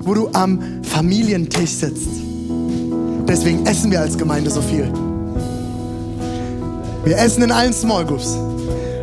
Wo 0.02 0.14
du 0.14 0.28
am 0.32 0.60
Familientisch 0.82 1.70
sitzt? 1.70 2.08
Deswegen 3.26 3.64
essen 3.66 3.90
wir 3.90 4.00
als 4.00 4.18
Gemeinde 4.18 4.50
so 4.50 4.60
viel. 4.60 4.90
Wir 7.04 7.16
essen 7.16 7.42
in 7.42 7.52
allen 7.52 7.72
Small 7.72 8.04
Groups. 8.04 8.36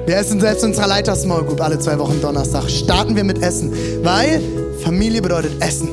Wir 0.05 0.15
essen 0.17 0.39
selbst 0.39 0.63
in 0.63 0.69
unserer 0.69 0.87
Leiter 0.87 1.15
Small 1.15 1.43
Group 1.43 1.61
alle 1.61 1.79
zwei 1.79 1.97
Wochen 1.99 2.21
Donnerstag. 2.21 2.69
Starten 2.69 3.15
wir 3.15 3.23
mit 3.23 3.41
Essen, 3.41 3.71
weil 4.03 4.41
Familie 4.83 5.21
bedeutet 5.21 5.51
Essen. 5.61 5.89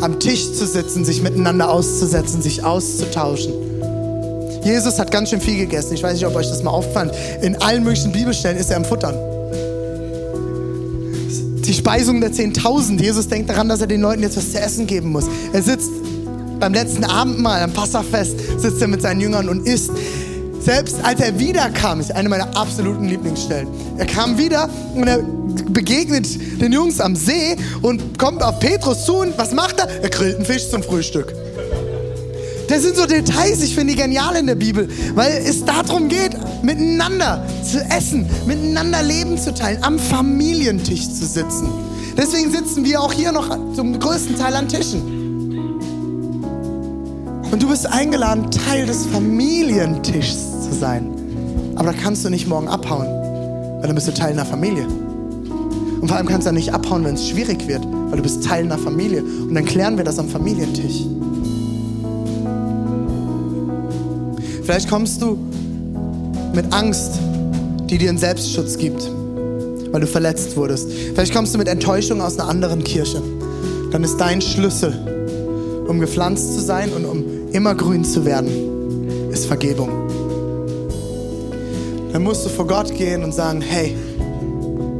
am 0.00 0.18
Tisch 0.18 0.52
zu 0.52 0.66
sitzen, 0.66 1.04
sich 1.04 1.22
miteinander 1.22 1.70
auszusetzen, 1.70 2.40
sich 2.40 2.64
auszutauschen. 2.64 3.52
Jesus 4.64 4.98
hat 4.98 5.10
ganz 5.10 5.30
schön 5.30 5.40
viel 5.40 5.56
gegessen. 5.56 5.94
Ich 5.94 6.02
weiß 6.02 6.14
nicht, 6.14 6.26
ob 6.26 6.34
euch 6.34 6.48
das 6.48 6.62
mal 6.62 6.70
auffand. 6.70 7.12
In 7.42 7.60
allen 7.60 7.82
möglichen 7.82 8.12
Bibelstellen 8.12 8.58
ist 8.58 8.70
er 8.70 8.76
am 8.76 8.84
Futtern. 8.84 9.14
Die 11.64 11.74
Speisung 11.74 12.20
der 12.20 12.30
10.000. 12.30 13.00
Jesus 13.00 13.28
denkt 13.28 13.48
daran, 13.48 13.68
dass 13.68 13.80
er 13.80 13.86
den 13.86 14.00
Leuten 14.00 14.22
jetzt 14.22 14.36
was 14.36 14.52
zu 14.52 14.60
essen 14.60 14.86
geben 14.86 15.10
muss. 15.10 15.24
Er 15.52 15.62
sitzt 15.62 15.90
beim 16.58 16.74
letzten 16.74 17.04
Abendmahl, 17.04 17.62
am 17.62 17.72
Passachfest, 17.72 18.60
sitzt 18.60 18.82
er 18.82 18.88
mit 18.88 19.00
seinen 19.02 19.20
Jüngern 19.20 19.48
und 19.48 19.66
isst. 19.66 19.90
Selbst 20.60 20.96
als 21.02 21.20
er 21.20 21.38
wiederkam, 21.38 22.00
ist 22.00 22.12
eine 22.12 22.28
meiner 22.28 22.54
absoluten 22.56 23.06
Lieblingsstellen. 23.06 23.68
Er 23.96 24.06
kam 24.06 24.36
wieder 24.36 24.68
und 24.94 25.08
er 25.08 25.20
begegnet 25.70 26.26
den 26.60 26.72
Jungs 26.72 27.00
am 27.00 27.16
See 27.16 27.56
und 27.80 28.18
kommt 28.18 28.42
auf 28.42 28.60
Petrus 28.60 29.06
zu 29.06 29.16
und 29.16 29.38
was 29.38 29.52
macht 29.52 29.78
er? 29.78 29.88
Er 30.02 30.10
grillt 30.10 30.36
einen 30.36 30.44
Fisch 30.44 30.68
zum 30.68 30.82
Frühstück. 30.82 31.32
Das 32.70 32.84
sind 32.84 32.96
so 32.96 33.04
Details, 33.04 33.62
ich 33.64 33.74
finde 33.74 33.94
die 33.94 34.00
genial 34.00 34.36
in 34.36 34.46
der 34.46 34.54
Bibel, 34.54 34.88
weil 35.16 35.42
es 35.44 35.64
darum 35.64 36.08
geht, 36.08 36.36
miteinander 36.62 37.44
zu 37.64 37.80
essen, 37.90 38.26
miteinander 38.46 39.02
Leben 39.02 39.36
zu 39.36 39.52
teilen, 39.52 39.82
am 39.82 39.98
Familientisch 39.98 41.08
zu 41.08 41.26
sitzen. 41.26 41.68
Deswegen 42.16 42.52
sitzen 42.52 42.84
wir 42.84 43.00
auch 43.00 43.12
hier 43.12 43.32
noch 43.32 43.48
zum 43.74 43.98
größten 43.98 44.36
Teil 44.36 44.54
an 44.54 44.68
Tischen. 44.68 45.02
Und 47.50 47.60
du 47.60 47.68
bist 47.68 47.86
eingeladen, 47.86 48.48
Teil 48.52 48.86
des 48.86 49.04
Familientischs 49.06 50.36
zu 50.62 50.72
sein. 50.72 51.10
Aber 51.74 51.92
da 51.92 51.98
kannst 52.00 52.24
du 52.24 52.30
nicht 52.30 52.46
morgen 52.46 52.68
abhauen, 52.68 53.08
weil 53.80 53.88
dann 53.88 53.96
bist 53.96 54.06
du 54.06 54.14
Teil 54.14 54.30
einer 54.30 54.46
Familie. 54.46 54.86
Und 56.00 56.06
vor 56.06 56.16
allem 56.16 56.28
kannst 56.28 56.46
du 56.46 56.50
dann 56.50 56.54
nicht 56.54 56.72
abhauen, 56.72 57.04
wenn 57.04 57.16
es 57.16 57.28
schwierig 57.28 57.66
wird, 57.66 57.84
weil 57.84 58.18
du 58.18 58.22
bist 58.22 58.44
Teil 58.44 58.62
einer 58.62 58.78
Familie. 58.78 59.24
Und 59.24 59.56
dann 59.56 59.64
klären 59.64 59.96
wir 59.96 60.04
das 60.04 60.20
am 60.20 60.28
Familientisch. 60.28 61.02
Vielleicht 64.70 64.88
kommst 64.88 65.20
du 65.20 65.36
mit 66.54 66.72
Angst, 66.72 67.18
die 67.90 67.98
dir 67.98 68.08
einen 68.08 68.18
Selbstschutz 68.18 68.78
gibt, 68.78 69.02
weil 69.90 70.00
du 70.00 70.06
verletzt 70.06 70.56
wurdest. 70.56 70.92
Vielleicht 70.92 71.34
kommst 71.34 71.52
du 71.52 71.58
mit 71.58 71.66
Enttäuschung 71.66 72.20
aus 72.20 72.38
einer 72.38 72.48
anderen 72.48 72.84
Kirche. 72.84 73.20
Dann 73.90 74.04
ist 74.04 74.18
dein 74.18 74.40
Schlüssel, 74.40 74.94
um 75.88 75.98
gepflanzt 75.98 76.54
zu 76.54 76.60
sein 76.60 76.92
und 76.92 77.04
um 77.04 77.24
immer 77.50 77.74
grün 77.74 78.04
zu 78.04 78.24
werden, 78.24 79.32
ist 79.32 79.46
Vergebung. 79.46 79.90
Dann 82.12 82.22
musst 82.22 82.44
du 82.44 82.48
vor 82.48 82.68
Gott 82.68 82.96
gehen 82.96 83.24
und 83.24 83.34
sagen, 83.34 83.60
hey, 83.60 83.96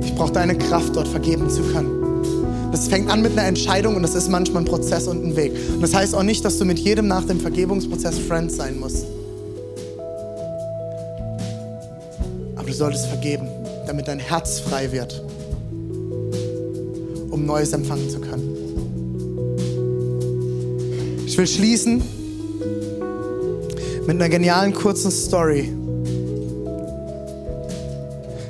ich 0.02 0.12
brauche 0.16 0.32
deine 0.32 0.58
Kraft, 0.58 0.96
dort 0.96 1.06
vergeben 1.06 1.48
zu 1.48 1.62
können. 1.62 2.72
Das 2.72 2.88
fängt 2.88 3.08
an 3.08 3.22
mit 3.22 3.38
einer 3.38 3.46
Entscheidung 3.46 3.94
und 3.94 4.02
das 4.02 4.16
ist 4.16 4.28
manchmal 4.30 4.64
ein 4.64 4.66
Prozess 4.66 5.06
und 5.06 5.24
ein 5.24 5.36
Weg. 5.36 5.52
Und 5.72 5.80
das 5.80 5.94
heißt 5.94 6.16
auch 6.16 6.24
nicht, 6.24 6.44
dass 6.44 6.58
du 6.58 6.64
mit 6.64 6.80
jedem 6.80 7.06
nach 7.06 7.24
dem 7.24 7.38
Vergebungsprozess 7.38 8.18
Friend 8.18 8.50
sein 8.50 8.80
musst. 8.80 9.06
Solltest 12.80 13.06
vergeben, 13.08 13.46
damit 13.86 14.08
dein 14.08 14.18
Herz 14.18 14.58
frei 14.58 14.90
wird, 14.90 15.22
um 17.30 17.44
Neues 17.44 17.74
empfangen 17.74 18.08
zu 18.08 18.20
können. 18.20 18.56
Ich 21.26 21.36
will 21.36 21.46
schließen 21.46 22.02
mit 24.06 24.16
einer 24.16 24.30
genialen 24.30 24.72
kurzen 24.72 25.10
Story, 25.10 25.70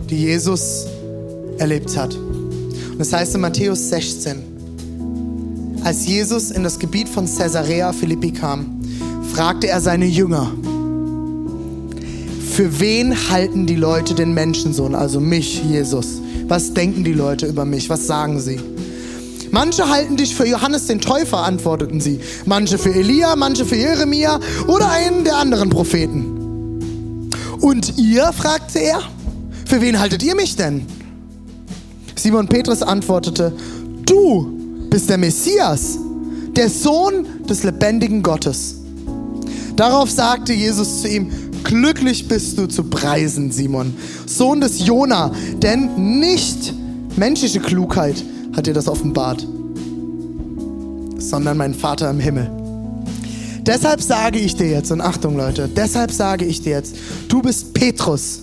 die 0.08 0.22
Jesus 0.22 0.86
erlebt 1.58 1.96
hat. 1.96 2.14
Und 2.14 3.00
das 3.00 3.12
heißt 3.12 3.34
in 3.34 3.40
Matthäus 3.40 3.88
16, 3.88 5.80
als 5.82 6.06
Jesus 6.06 6.52
in 6.52 6.62
das 6.62 6.78
Gebiet 6.78 7.08
von 7.08 7.26
Caesarea 7.26 7.92
Philippi 7.92 8.30
kam, 8.30 8.80
fragte 9.34 9.66
er 9.66 9.80
seine 9.80 10.06
Jünger, 10.06 10.52
für 12.50 12.80
wen 12.80 13.30
halten 13.30 13.66
die 13.66 13.76
Leute 13.76 14.14
den 14.14 14.34
Menschensohn, 14.34 14.94
also 14.94 15.20
mich, 15.20 15.62
Jesus? 15.62 16.20
Was 16.48 16.74
denken 16.74 17.04
die 17.04 17.12
Leute 17.12 17.46
über 17.46 17.64
mich? 17.64 17.88
Was 17.88 18.06
sagen 18.06 18.40
sie? 18.40 18.60
Manche 19.52 19.88
halten 19.88 20.16
dich 20.16 20.34
für 20.34 20.46
Johannes 20.46 20.86
den 20.86 21.00
Täufer, 21.00 21.38
antworteten 21.38 22.00
sie. 22.00 22.20
Manche 22.46 22.76
für 22.76 22.94
Elia, 22.94 23.34
manche 23.36 23.64
für 23.64 23.76
Jeremia 23.76 24.38
oder 24.66 24.90
einen 24.90 25.24
der 25.24 25.36
anderen 25.36 25.70
Propheten. 25.70 27.30
Und 27.60 27.98
ihr, 27.98 28.32
fragte 28.32 28.80
er, 28.80 29.00
für 29.66 29.80
wen 29.80 29.98
haltet 29.98 30.22
ihr 30.22 30.34
mich 30.34 30.56
denn? 30.56 30.86
Simon 32.16 32.48
Petrus 32.48 32.82
antwortete, 32.82 33.52
du 34.06 34.88
bist 34.90 35.08
der 35.08 35.18
Messias, 35.18 35.98
der 36.56 36.68
Sohn 36.68 37.26
des 37.48 37.62
lebendigen 37.62 38.22
Gottes. 38.22 38.76
Darauf 39.76 40.10
sagte 40.10 40.52
Jesus 40.52 41.02
zu 41.02 41.08
ihm, 41.08 41.30
Glücklich 41.64 42.28
bist 42.28 42.58
du 42.58 42.66
zu 42.66 42.84
preisen, 42.84 43.52
Simon, 43.52 43.94
Sohn 44.26 44.60
des 44.60 44.86
Jona, 44.86 45.32
denn 45.62 46.18
nicht 46.18 46.74
menschliche 47.16 47.60
Klugheit 47.60 48.24
hat 48.56 48.66
dir 48.66 48.74
das 48.74 48.88
offenbart, 48.88 49.46
sondern 51.18 51.56
mein 51.56 51.74
Vater 51.74 52.10
im 52.10 52.18
Himmel. 52.18 52.50
Deshalb 53.62 54.00
sage 54.00 54.38
ich 54.38 54.56
dir 54.56 54.68
jetzt, 54.68 54.90
und 54.90 55.00
Achtung 55.00 55.36
Leute, 55.36 55.68
deshalb 55.68 56.10
sage 56.10 56.44
ich 56.44 56.62
dir 56.62 56.72
jetzt, 56.72 56.96
du 57.28 57.42
bist 57.42 57.74
Petrus. 57.74 58.40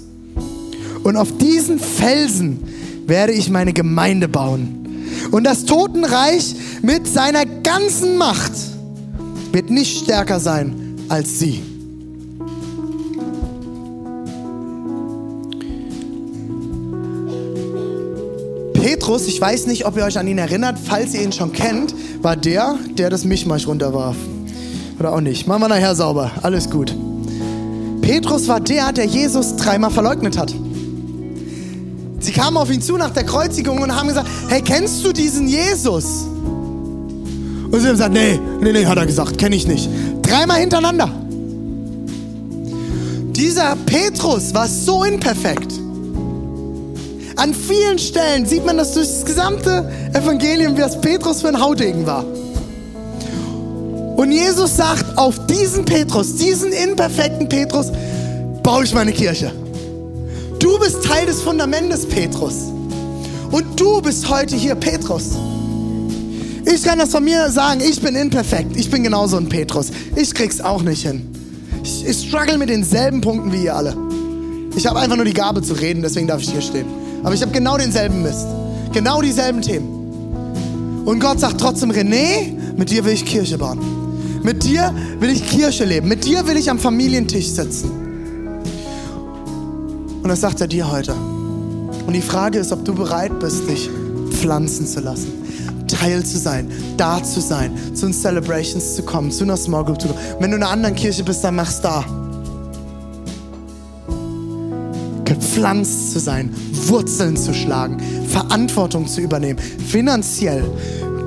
Und 1.03 1.17
auf 1.17 1.37
diesen 1.37 1.79
Felsen 1.79 2.59
werde 3.07 3.33
ich 3.33 3.49
meine 3.49 3.73
Gemeinde 3.73 4.27
bauen. 4.27 4.85
Und 5.31 5.43
das 5.43 5.65
Totenreich 5.65 6.55
mit 6.81 7.07
seiner 7.07 7.45
ganzen 7.45 8.17
Macht 8.17 8.51
wird 9.51 9.69
nicht 9.69 10.03
stärker 10.03 10.39
sein 10.39 10.95
als 11.09 11.39
sie. 11.39 11.61
Petrus, 19.07 19.25
ich 19.25 19.39
weiß 19.39 19.67
nicht, 19.67 19.85
ob 19.85 19.95
ihr 19.95 20.03
euch 20.03 20.19
an 20.19 20.27
ihn 20.27 20.37
erinnert, 20.37 20.77
falls 20.83 21.13
ihr 21.13 21.21
ihn 21.21 21.31
schon 21.31 21.53
kennt, 21.53 21.95
war 22.21 22.35
der, 22.35 22.75
der 22.97 23.09
das 23.09 23.23
Mischmasch 23.23 23.65
runterwarf. 23.65 24.17
Oder 24.99 25.13
auch 25.13 25.21
nicht. 25.21 25.47
Machen 25.47 25.61
wir 25.61 25.69
nachher 25.69 25.95
sauber. 25.95 26.29
Alles 26.41 26.69
gut. 26.69 26.93
Petrus 28.01 28.49
war 28.49 28.59
der, 28.59 28.91
der 28.91 29.05
Jesus 29.05 29.55
dreimal 29.55 29.91
verleugnet 29.91 30.37
hat. 30.37 30.53
Sie 32.19 32.33
kamen 32.33 32.57
auf 32.57 32.69
ihn 32.69 32.81
zu 32.81 32.97
nach 32.97 33.11
der 33.11 33.23
Kreuzigung 33.23 33.81
und 33.81 33.95
haben 33.95 34.09
gesagt, 34.09 34.27
hey, 34.49 34.61
kennst 34.61 35.05
du 35.05 35.13
diesen 35.13 35.47
Jesus? 35.47 36.25
Und 37.71 37.79
sie 37.79 37.87
haben 37.87 37.93
gesagt, 37.93 38.13
nee, 38.13 38.37
nee, 38.59 38.73
nee, 38.73 38.85
hat 38.85 38.97
er 38.97 39.05
gesagt, 39.05 39.37
kenne 39.37 39.55
ich 39.55 39.65
nicht. 39.65 39.87
Dreimal 40.21 40.59
hintereinander. 40.59 41.09
Dieser 43.31 43.77
Petrus 43.85 44.53
war 44.53 44.67
so 44.67 45.05
imperfekt. 45.05 45.86
An 47.37 47.53
vielen 47.53 47.99
Stellen 47.99 48.47
sieht 48.47 48.65
man 48.65 48.77
das 48.77 48.93
durch 48.93 49.07
das 49.07 49.23
gesamte 49.23 49.87
Evangelium, 50.13 50.75
wie 50.75 50.81
das 50.81 50.99
Petrus 50.99 51.41
für 51.41 51.49
ein 51.49 51.61
Haudegen 51.61 52.05
war. 52.07 52.25
Und 54.17 54.31
Jesus 54.31 54.75
sagt, 54.75 55.05
auf 55.15 55.45
diesen 55.45 55.85
Petrus, 55.85 56.35
diesen 56.35 56.71
imperfekten 56.71 57.47
Petrus, 57.47 57.91
baue 58.63 58.83
ich 58.83 58.93
meine 58.95 59.13
Kirche. 59.13 59.51
Du 60.57 60.79
bist 60.79 61.03
Teil 61.03 61.27
des 61.27 61.41
Fundamentes, 61.43 62.07
Petrus. 62.07 62.55
Und 63.51 63.79
du 63.79 64.01
bist 64.01 64.27
heute 64.27 64.55
hier, 64.55 64.73
Petrus. 64.73 65.37
Ich 66.65 66.81
kann 66.81 66.97
das 66.97 67.11
von 67.11 67.23
mir 67.23 67.51
sagen, 67.51 67.81
ich 67.87 68.01
bin 68.01 68.15
imperfekt. 68.15 68.75
Ich 68.75 68.89
bin 68.89 69.03
genauso 69.03 69.37
ein 69.37 69.47
Petrus. 69.47 69.91
Ich 70.15 70.33
krieg's 70.33 70.59
auch 70.59 70.81
nicht 70.81 71.03
hin. 71.03 71.31
Ich, 71.83 72.03
ich 72.03 72.27
struggle 72.27 72.57
mit 72.57 72.69
denselben 72.69 73.21
Punkten 73.21 73.53
wie 73.53 73.65
ihr 73.65 73.75
alle. 73.75 73.95
Ich 74.75 74.87
habe 74.87 74.99
einfach 74.99 75.15
nur 75.15 75.25
die 75.25 75.33
Gabe 75.33 75.61
zu 75.61 75.73
reden, 75.73 76.01
deswegen 76.01 76.25
darf 76.27 76.41
ich 76.41 76.49
hier 76.49 76.61
stehen. 76.61 77.06
Aber 77.23 77.33
ich 77.33 77.41
habe 77.41 77.51
genau 77.51 77.77
denselben 77.77 78.21
Mist. 78.21 78.47
Genau 78.93 79.21
dieselben 79.21 79.61
Themen. 79.61 81.03
Und 81.05 81.19
Gott 81.19 81.39
sagt 81.39 81.59
trotzdem, 81.59 81.91
René, 81.91 82.53
mit 82.75 82.89
dir 82.89 83.05
will 83.05 83.13
ich 83.13 83.25
Kirche 83.25 83.57
bauen. 83.57 83.79
Mit 84.43 84.63
dir 84.63 84.93
will 85.19 85.29
ich 85.29 85.45
Kirche 85.45 85.85
leben. 85.85 86.07
Mit 86.07 86.25
dir 86.25 86.47
will 86.47 86.57
ich 86.57 86.69
am 86.69 86.79
Familientisch 86.79 87.47
sitzen. 87.47 87.91
Und 90.21 90.29
das 90.29 90.41
sagt 90.41 90.61
er 90.61 90.67
dir 90.67 90.91
heute. 90.91 91.13
Und 91.13 92.13
die 92.13 92.21
Frage 92.21 92.59
ist, 92.59 92.71
ob 92.71 92.83
du 92.85 92.93
bereit 92.93 93.39
bist, 93.39 93.67
dich 93.67 93.89
pflanzen 94.31 94.85
zu 94.87 94.99
lassen. 94.99 95.31
Teil 95.87 96.23
zu 96.25 96.37
sein, 96.37 96.69
da 96.97 97.23
zu 97.23 97.39
sein, 97.39 97.71
zu 97.93 98.07
den 98.07 98.13
Celebrations 98.13 98.95
zu 98.95 99.03
kommen, 99.03 99.31
zu 99.31 99.45
einer 99.45 99.57
Small 99.57 99.85
Group 99.85 100.01
zu 100.01 100.09
kommen. 100.09 100.19
Wenn 100.39 100.51
du 100.51 100.57
in 100.57 100.63
einer 100.63 100.71
anderen 100.71 100.95
Kirche 100.95 101.23
bist, 101.23 101.43
dann 101.43 101.55
mach's 101.55 101.81
da. 101.81 102.03
gepflanzt 105.57 106.13
zu 106.13 106.19
sein, 106.19 106.53
Wurzeln 106.89 107.37
zu 107.37 107.53
schlagen, 107.53 107.97
Verantwortung 108.27 109.07
zu 109.07 109.21
übernehmen, 109.21 109.59
finanziell, 109.59 110.63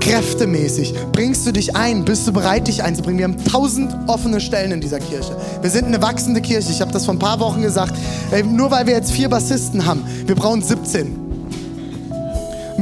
kräftemäßig. 0.00 0.94
Bringst 1.12 1.46
du 1.46 1.52
dich 1.52 1.76
ein? 1.76 2.04
Bist 2.04 2.26
du 2.26 2.32
bereit, 2.32 2.68
dich 2.68 2.82
einzubringen? 2.82 3.18
Wir 3.18 3.24
haben 3.24 3.44
tausend 3.44 3.94
offene 4.08 4.40
Stellen 4.40 4.72
in 4.72 4.80
dieser 4.80 4.98
Kirche. 4.98 5.36
Wir 5.61 5.70
sind 5.70 5.86
eine 5.86 6.02
wachsende 6.02 6.40
Kirche. 6.40 6.70
Ich 6.70 6.80
habe 6.80 6.92
das 6.92 7.04
vor 7.04 7.14
ein 7.14 7.18
paar 7.18 7.40
Wochen 7.40 7.62
gesagt. 7.62 7.94
Ey, 8.30 8.42
nur 8.42 8.70
weil 8.70 8.86
wir 8.86 8.94
jetzt 8.94 9.12
vier 9.12 9.28
Bassisten 9.28 9.86
haben, 9.86 10.02
wir 10.26 10.34
brauchen 10.34 10.62
17. 10.62 11.30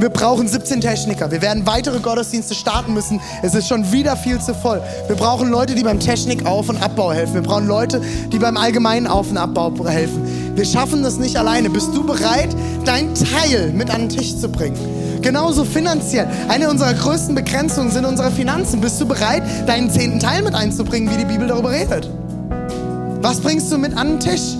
Wir 0.00 0.10
brauchen 0.10 0.46
17 0.46 0.80
Techniker. 0.80 1.32
Wir 1.32 1.42
werden 1.42 1.66
weitere 1.66 1.98
Gottesdienste 1.98 2.54
starten 2.54 2.94
müssen. 2.94 3.20
Es 3.42 3.54
ist 3.56 3.66
schon 3.66 3.90
wieder 3.90 4.16
viel 4.16 4.40
zu 4.40 4.54
voll. 4.54 4.80
Wir 5.08 5.16
brauchen 5.16 5.50
Leute, 5.50 5.74
die 5.74 5.82
beim 5.82 5.98
Technikauf- 5.98 6.68
und 6.68 6.80
Abbau 6.80 7.12
helfen. 7.12 7.34
Wir 7.34 7.42
brauchen 7.42 7.66
Leute, 7.66 8.00
die 8.30 8.38
beim 8.38 8.56
allgemeinen 8.56 9.08
Auf- 9.08 9.30
und 9.30 9.38
Abbau 9.38 9.72
helfen. 9.88 10.47
Wir 10.58 10.64
schaffen 10.64 11.04
das 11.04 11.20
nicht 11.20 11.36
alleine. 11.36 11.70
Bist 11.70 11.94
du 11.94 12.02
bereit, 12.02 12.48
dein 12.84 13.14
Teil 13.14 13.72
mit 13.72 13.94
an 13.94 14.00
den 14.00 14.08
Tisch 14.08 14.36
zu 14.36 14.48
bringen? 14.48 14.76
Genauso 15.22 15.64
finanziell. 15.64 16.26
Eine 16.48 16.68
unserer 16.68 16.94
größten 16.94 17.32
Begrenzungen 17.36 17.92
sind 17.92 18.04
unsere 18.04 18.32
Finanzen. 18.32 18.80
Bist 18.80 19.00
du 19.00 19.06
bereit, 19.06 19.44
deinen 19.68 19.88
zehnten 19.88 20.18
Teil 20.18 20.42
mit 20.42 20.56
einzubringen, 20.56 21.12
wie 21.12 21.16
die 21.16 21.26
Bibel 21.26 21.46
darüber 21.46 21.70
redet? 21.70 22.10
Was 23.22 23.38
bringst 23.38 23.70
du 23.70 23.78
mit 23.78 23.96
an 23.96 24.18
den 24.18 24.18
Tisch? 24.18 24.56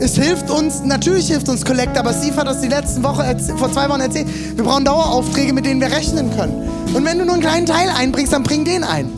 Es 0.00 0.16
hilft 0.16 0.50
uns, 0.50 0.82
natürlich 0.84 1.28
hilft 1.28 1.48
uns 1.48 1.64
Collect, 1.64 1.96
aber 1.96 2.12
Steve 2.12 2.36
hat 2.36 2.46
das 2.46 2.60
die 2.60 2.68
letzten 2.68 3.02
Woche, 3.02 3.24
vor 3.56 3.72
zwei 3.72 3.88
Wochen 3.88 4.02
erzählt. 4.02 4.28
Wir 4.54 4.64
brauchen 4.64 4.84
Daueraufträge, 4.84 5.54
mit 5.54 5.64
denen 5.64 5.80
wir 5.80 5.90
rechnen 5.90 6.30
können. 6.36 6.68
Und 6.92 7.06
wenn 7.06 7.18
du 7.18 7.24
nur 7.24 7.36
einen 7.36 7.42
kleinen 7.42 7.64
Teil 7.64 7.88
einbringst, 7.88 8.34
dann 8.34 8.42
bring 8.42 8.66
den 8.66 8.84
ein. 8.84 9.10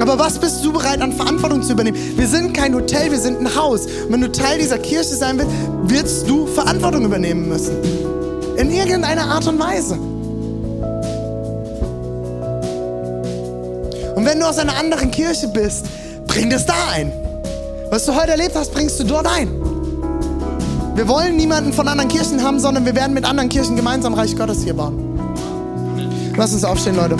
Aber 0.00 0.18
was 0.18 0.38
bist 0.38 0.64
du 0.64 0.72
bereit 0.72 1.00
an 1.00 1.12
Verantwortung 1.12 1.62
zu 1.62 1.72
übernehmen? 1.72 1.96
Wir 2.16 2.26
sind 2.26 2.52
kein 2.52 2.74
Hotel, 2.74 3.10
wir 3.10 3.18
sind 3.18 3.40
ein 3.40 3.54
Haus. 3.54 3.86
Und 3.86 4.12
wenn 4.12 4.20
du 4.20 4.30
Teil 4.30 4.58
dieser 4.58 4.78
Kirche 4.78 5.14
sein 5.14 5.38
willst, 5.38 5.50
wirst 5.84 6.28
du 6.28 6.46
Verantwortung 6.46 7.04
übernehmen 7.04 7.48
müssen. 7.48 7.76
In 8.56 8.70
irgendeiner 8.70 9.26
Art 9.26 9.46
und 9.46 9.58
Weise. 9.58 9.94
Und 14.14 14.24
wenn 14.24 14.40
du 14.40 14.46
aus 14.46 14.58
einer 14.58 14.76
anderen 14.76 15.10
Kirche 15.10 15.48
bist, 15.48 15.86
bring 16.26 16.50
das 16.50 16.66
da 16.66 16.74
ein. 16.92 17.12
Was 17.90 18.06
du 18.06 18.14
heute 18.14 18.32
erlebt 18.32 18.54
hast, 18.54 18.72
bringst 18.72 18.98
du 19.00 19.04
dort 19.04 19.26
ein. 19.26 19.48
Wir 20.94 21.08
wollen 21.08 21.36
niemanden 21.36 21.72
von 21.72 21.88
anderen 21.88 22.08
Kirchen 22.08 22.42
haben, 22.42 22.60
sondern 22.60 22.84
wir 22.84 22.94
werden 22.94 23.14
mit 23.14 23.24
anderen 23.24 23.48
Kirchen 23.48 23.74
gemeinsam 23.74 24.14
Reich 24.14 24.36
Gottes 24.36 24.62
hier 24.62 24.74
bauen. 24.74 25.18
Lass 26.36 26.52
uns 26.52 26.64
aufstehen, 26.64 26.96
Leute. 26.96 27.16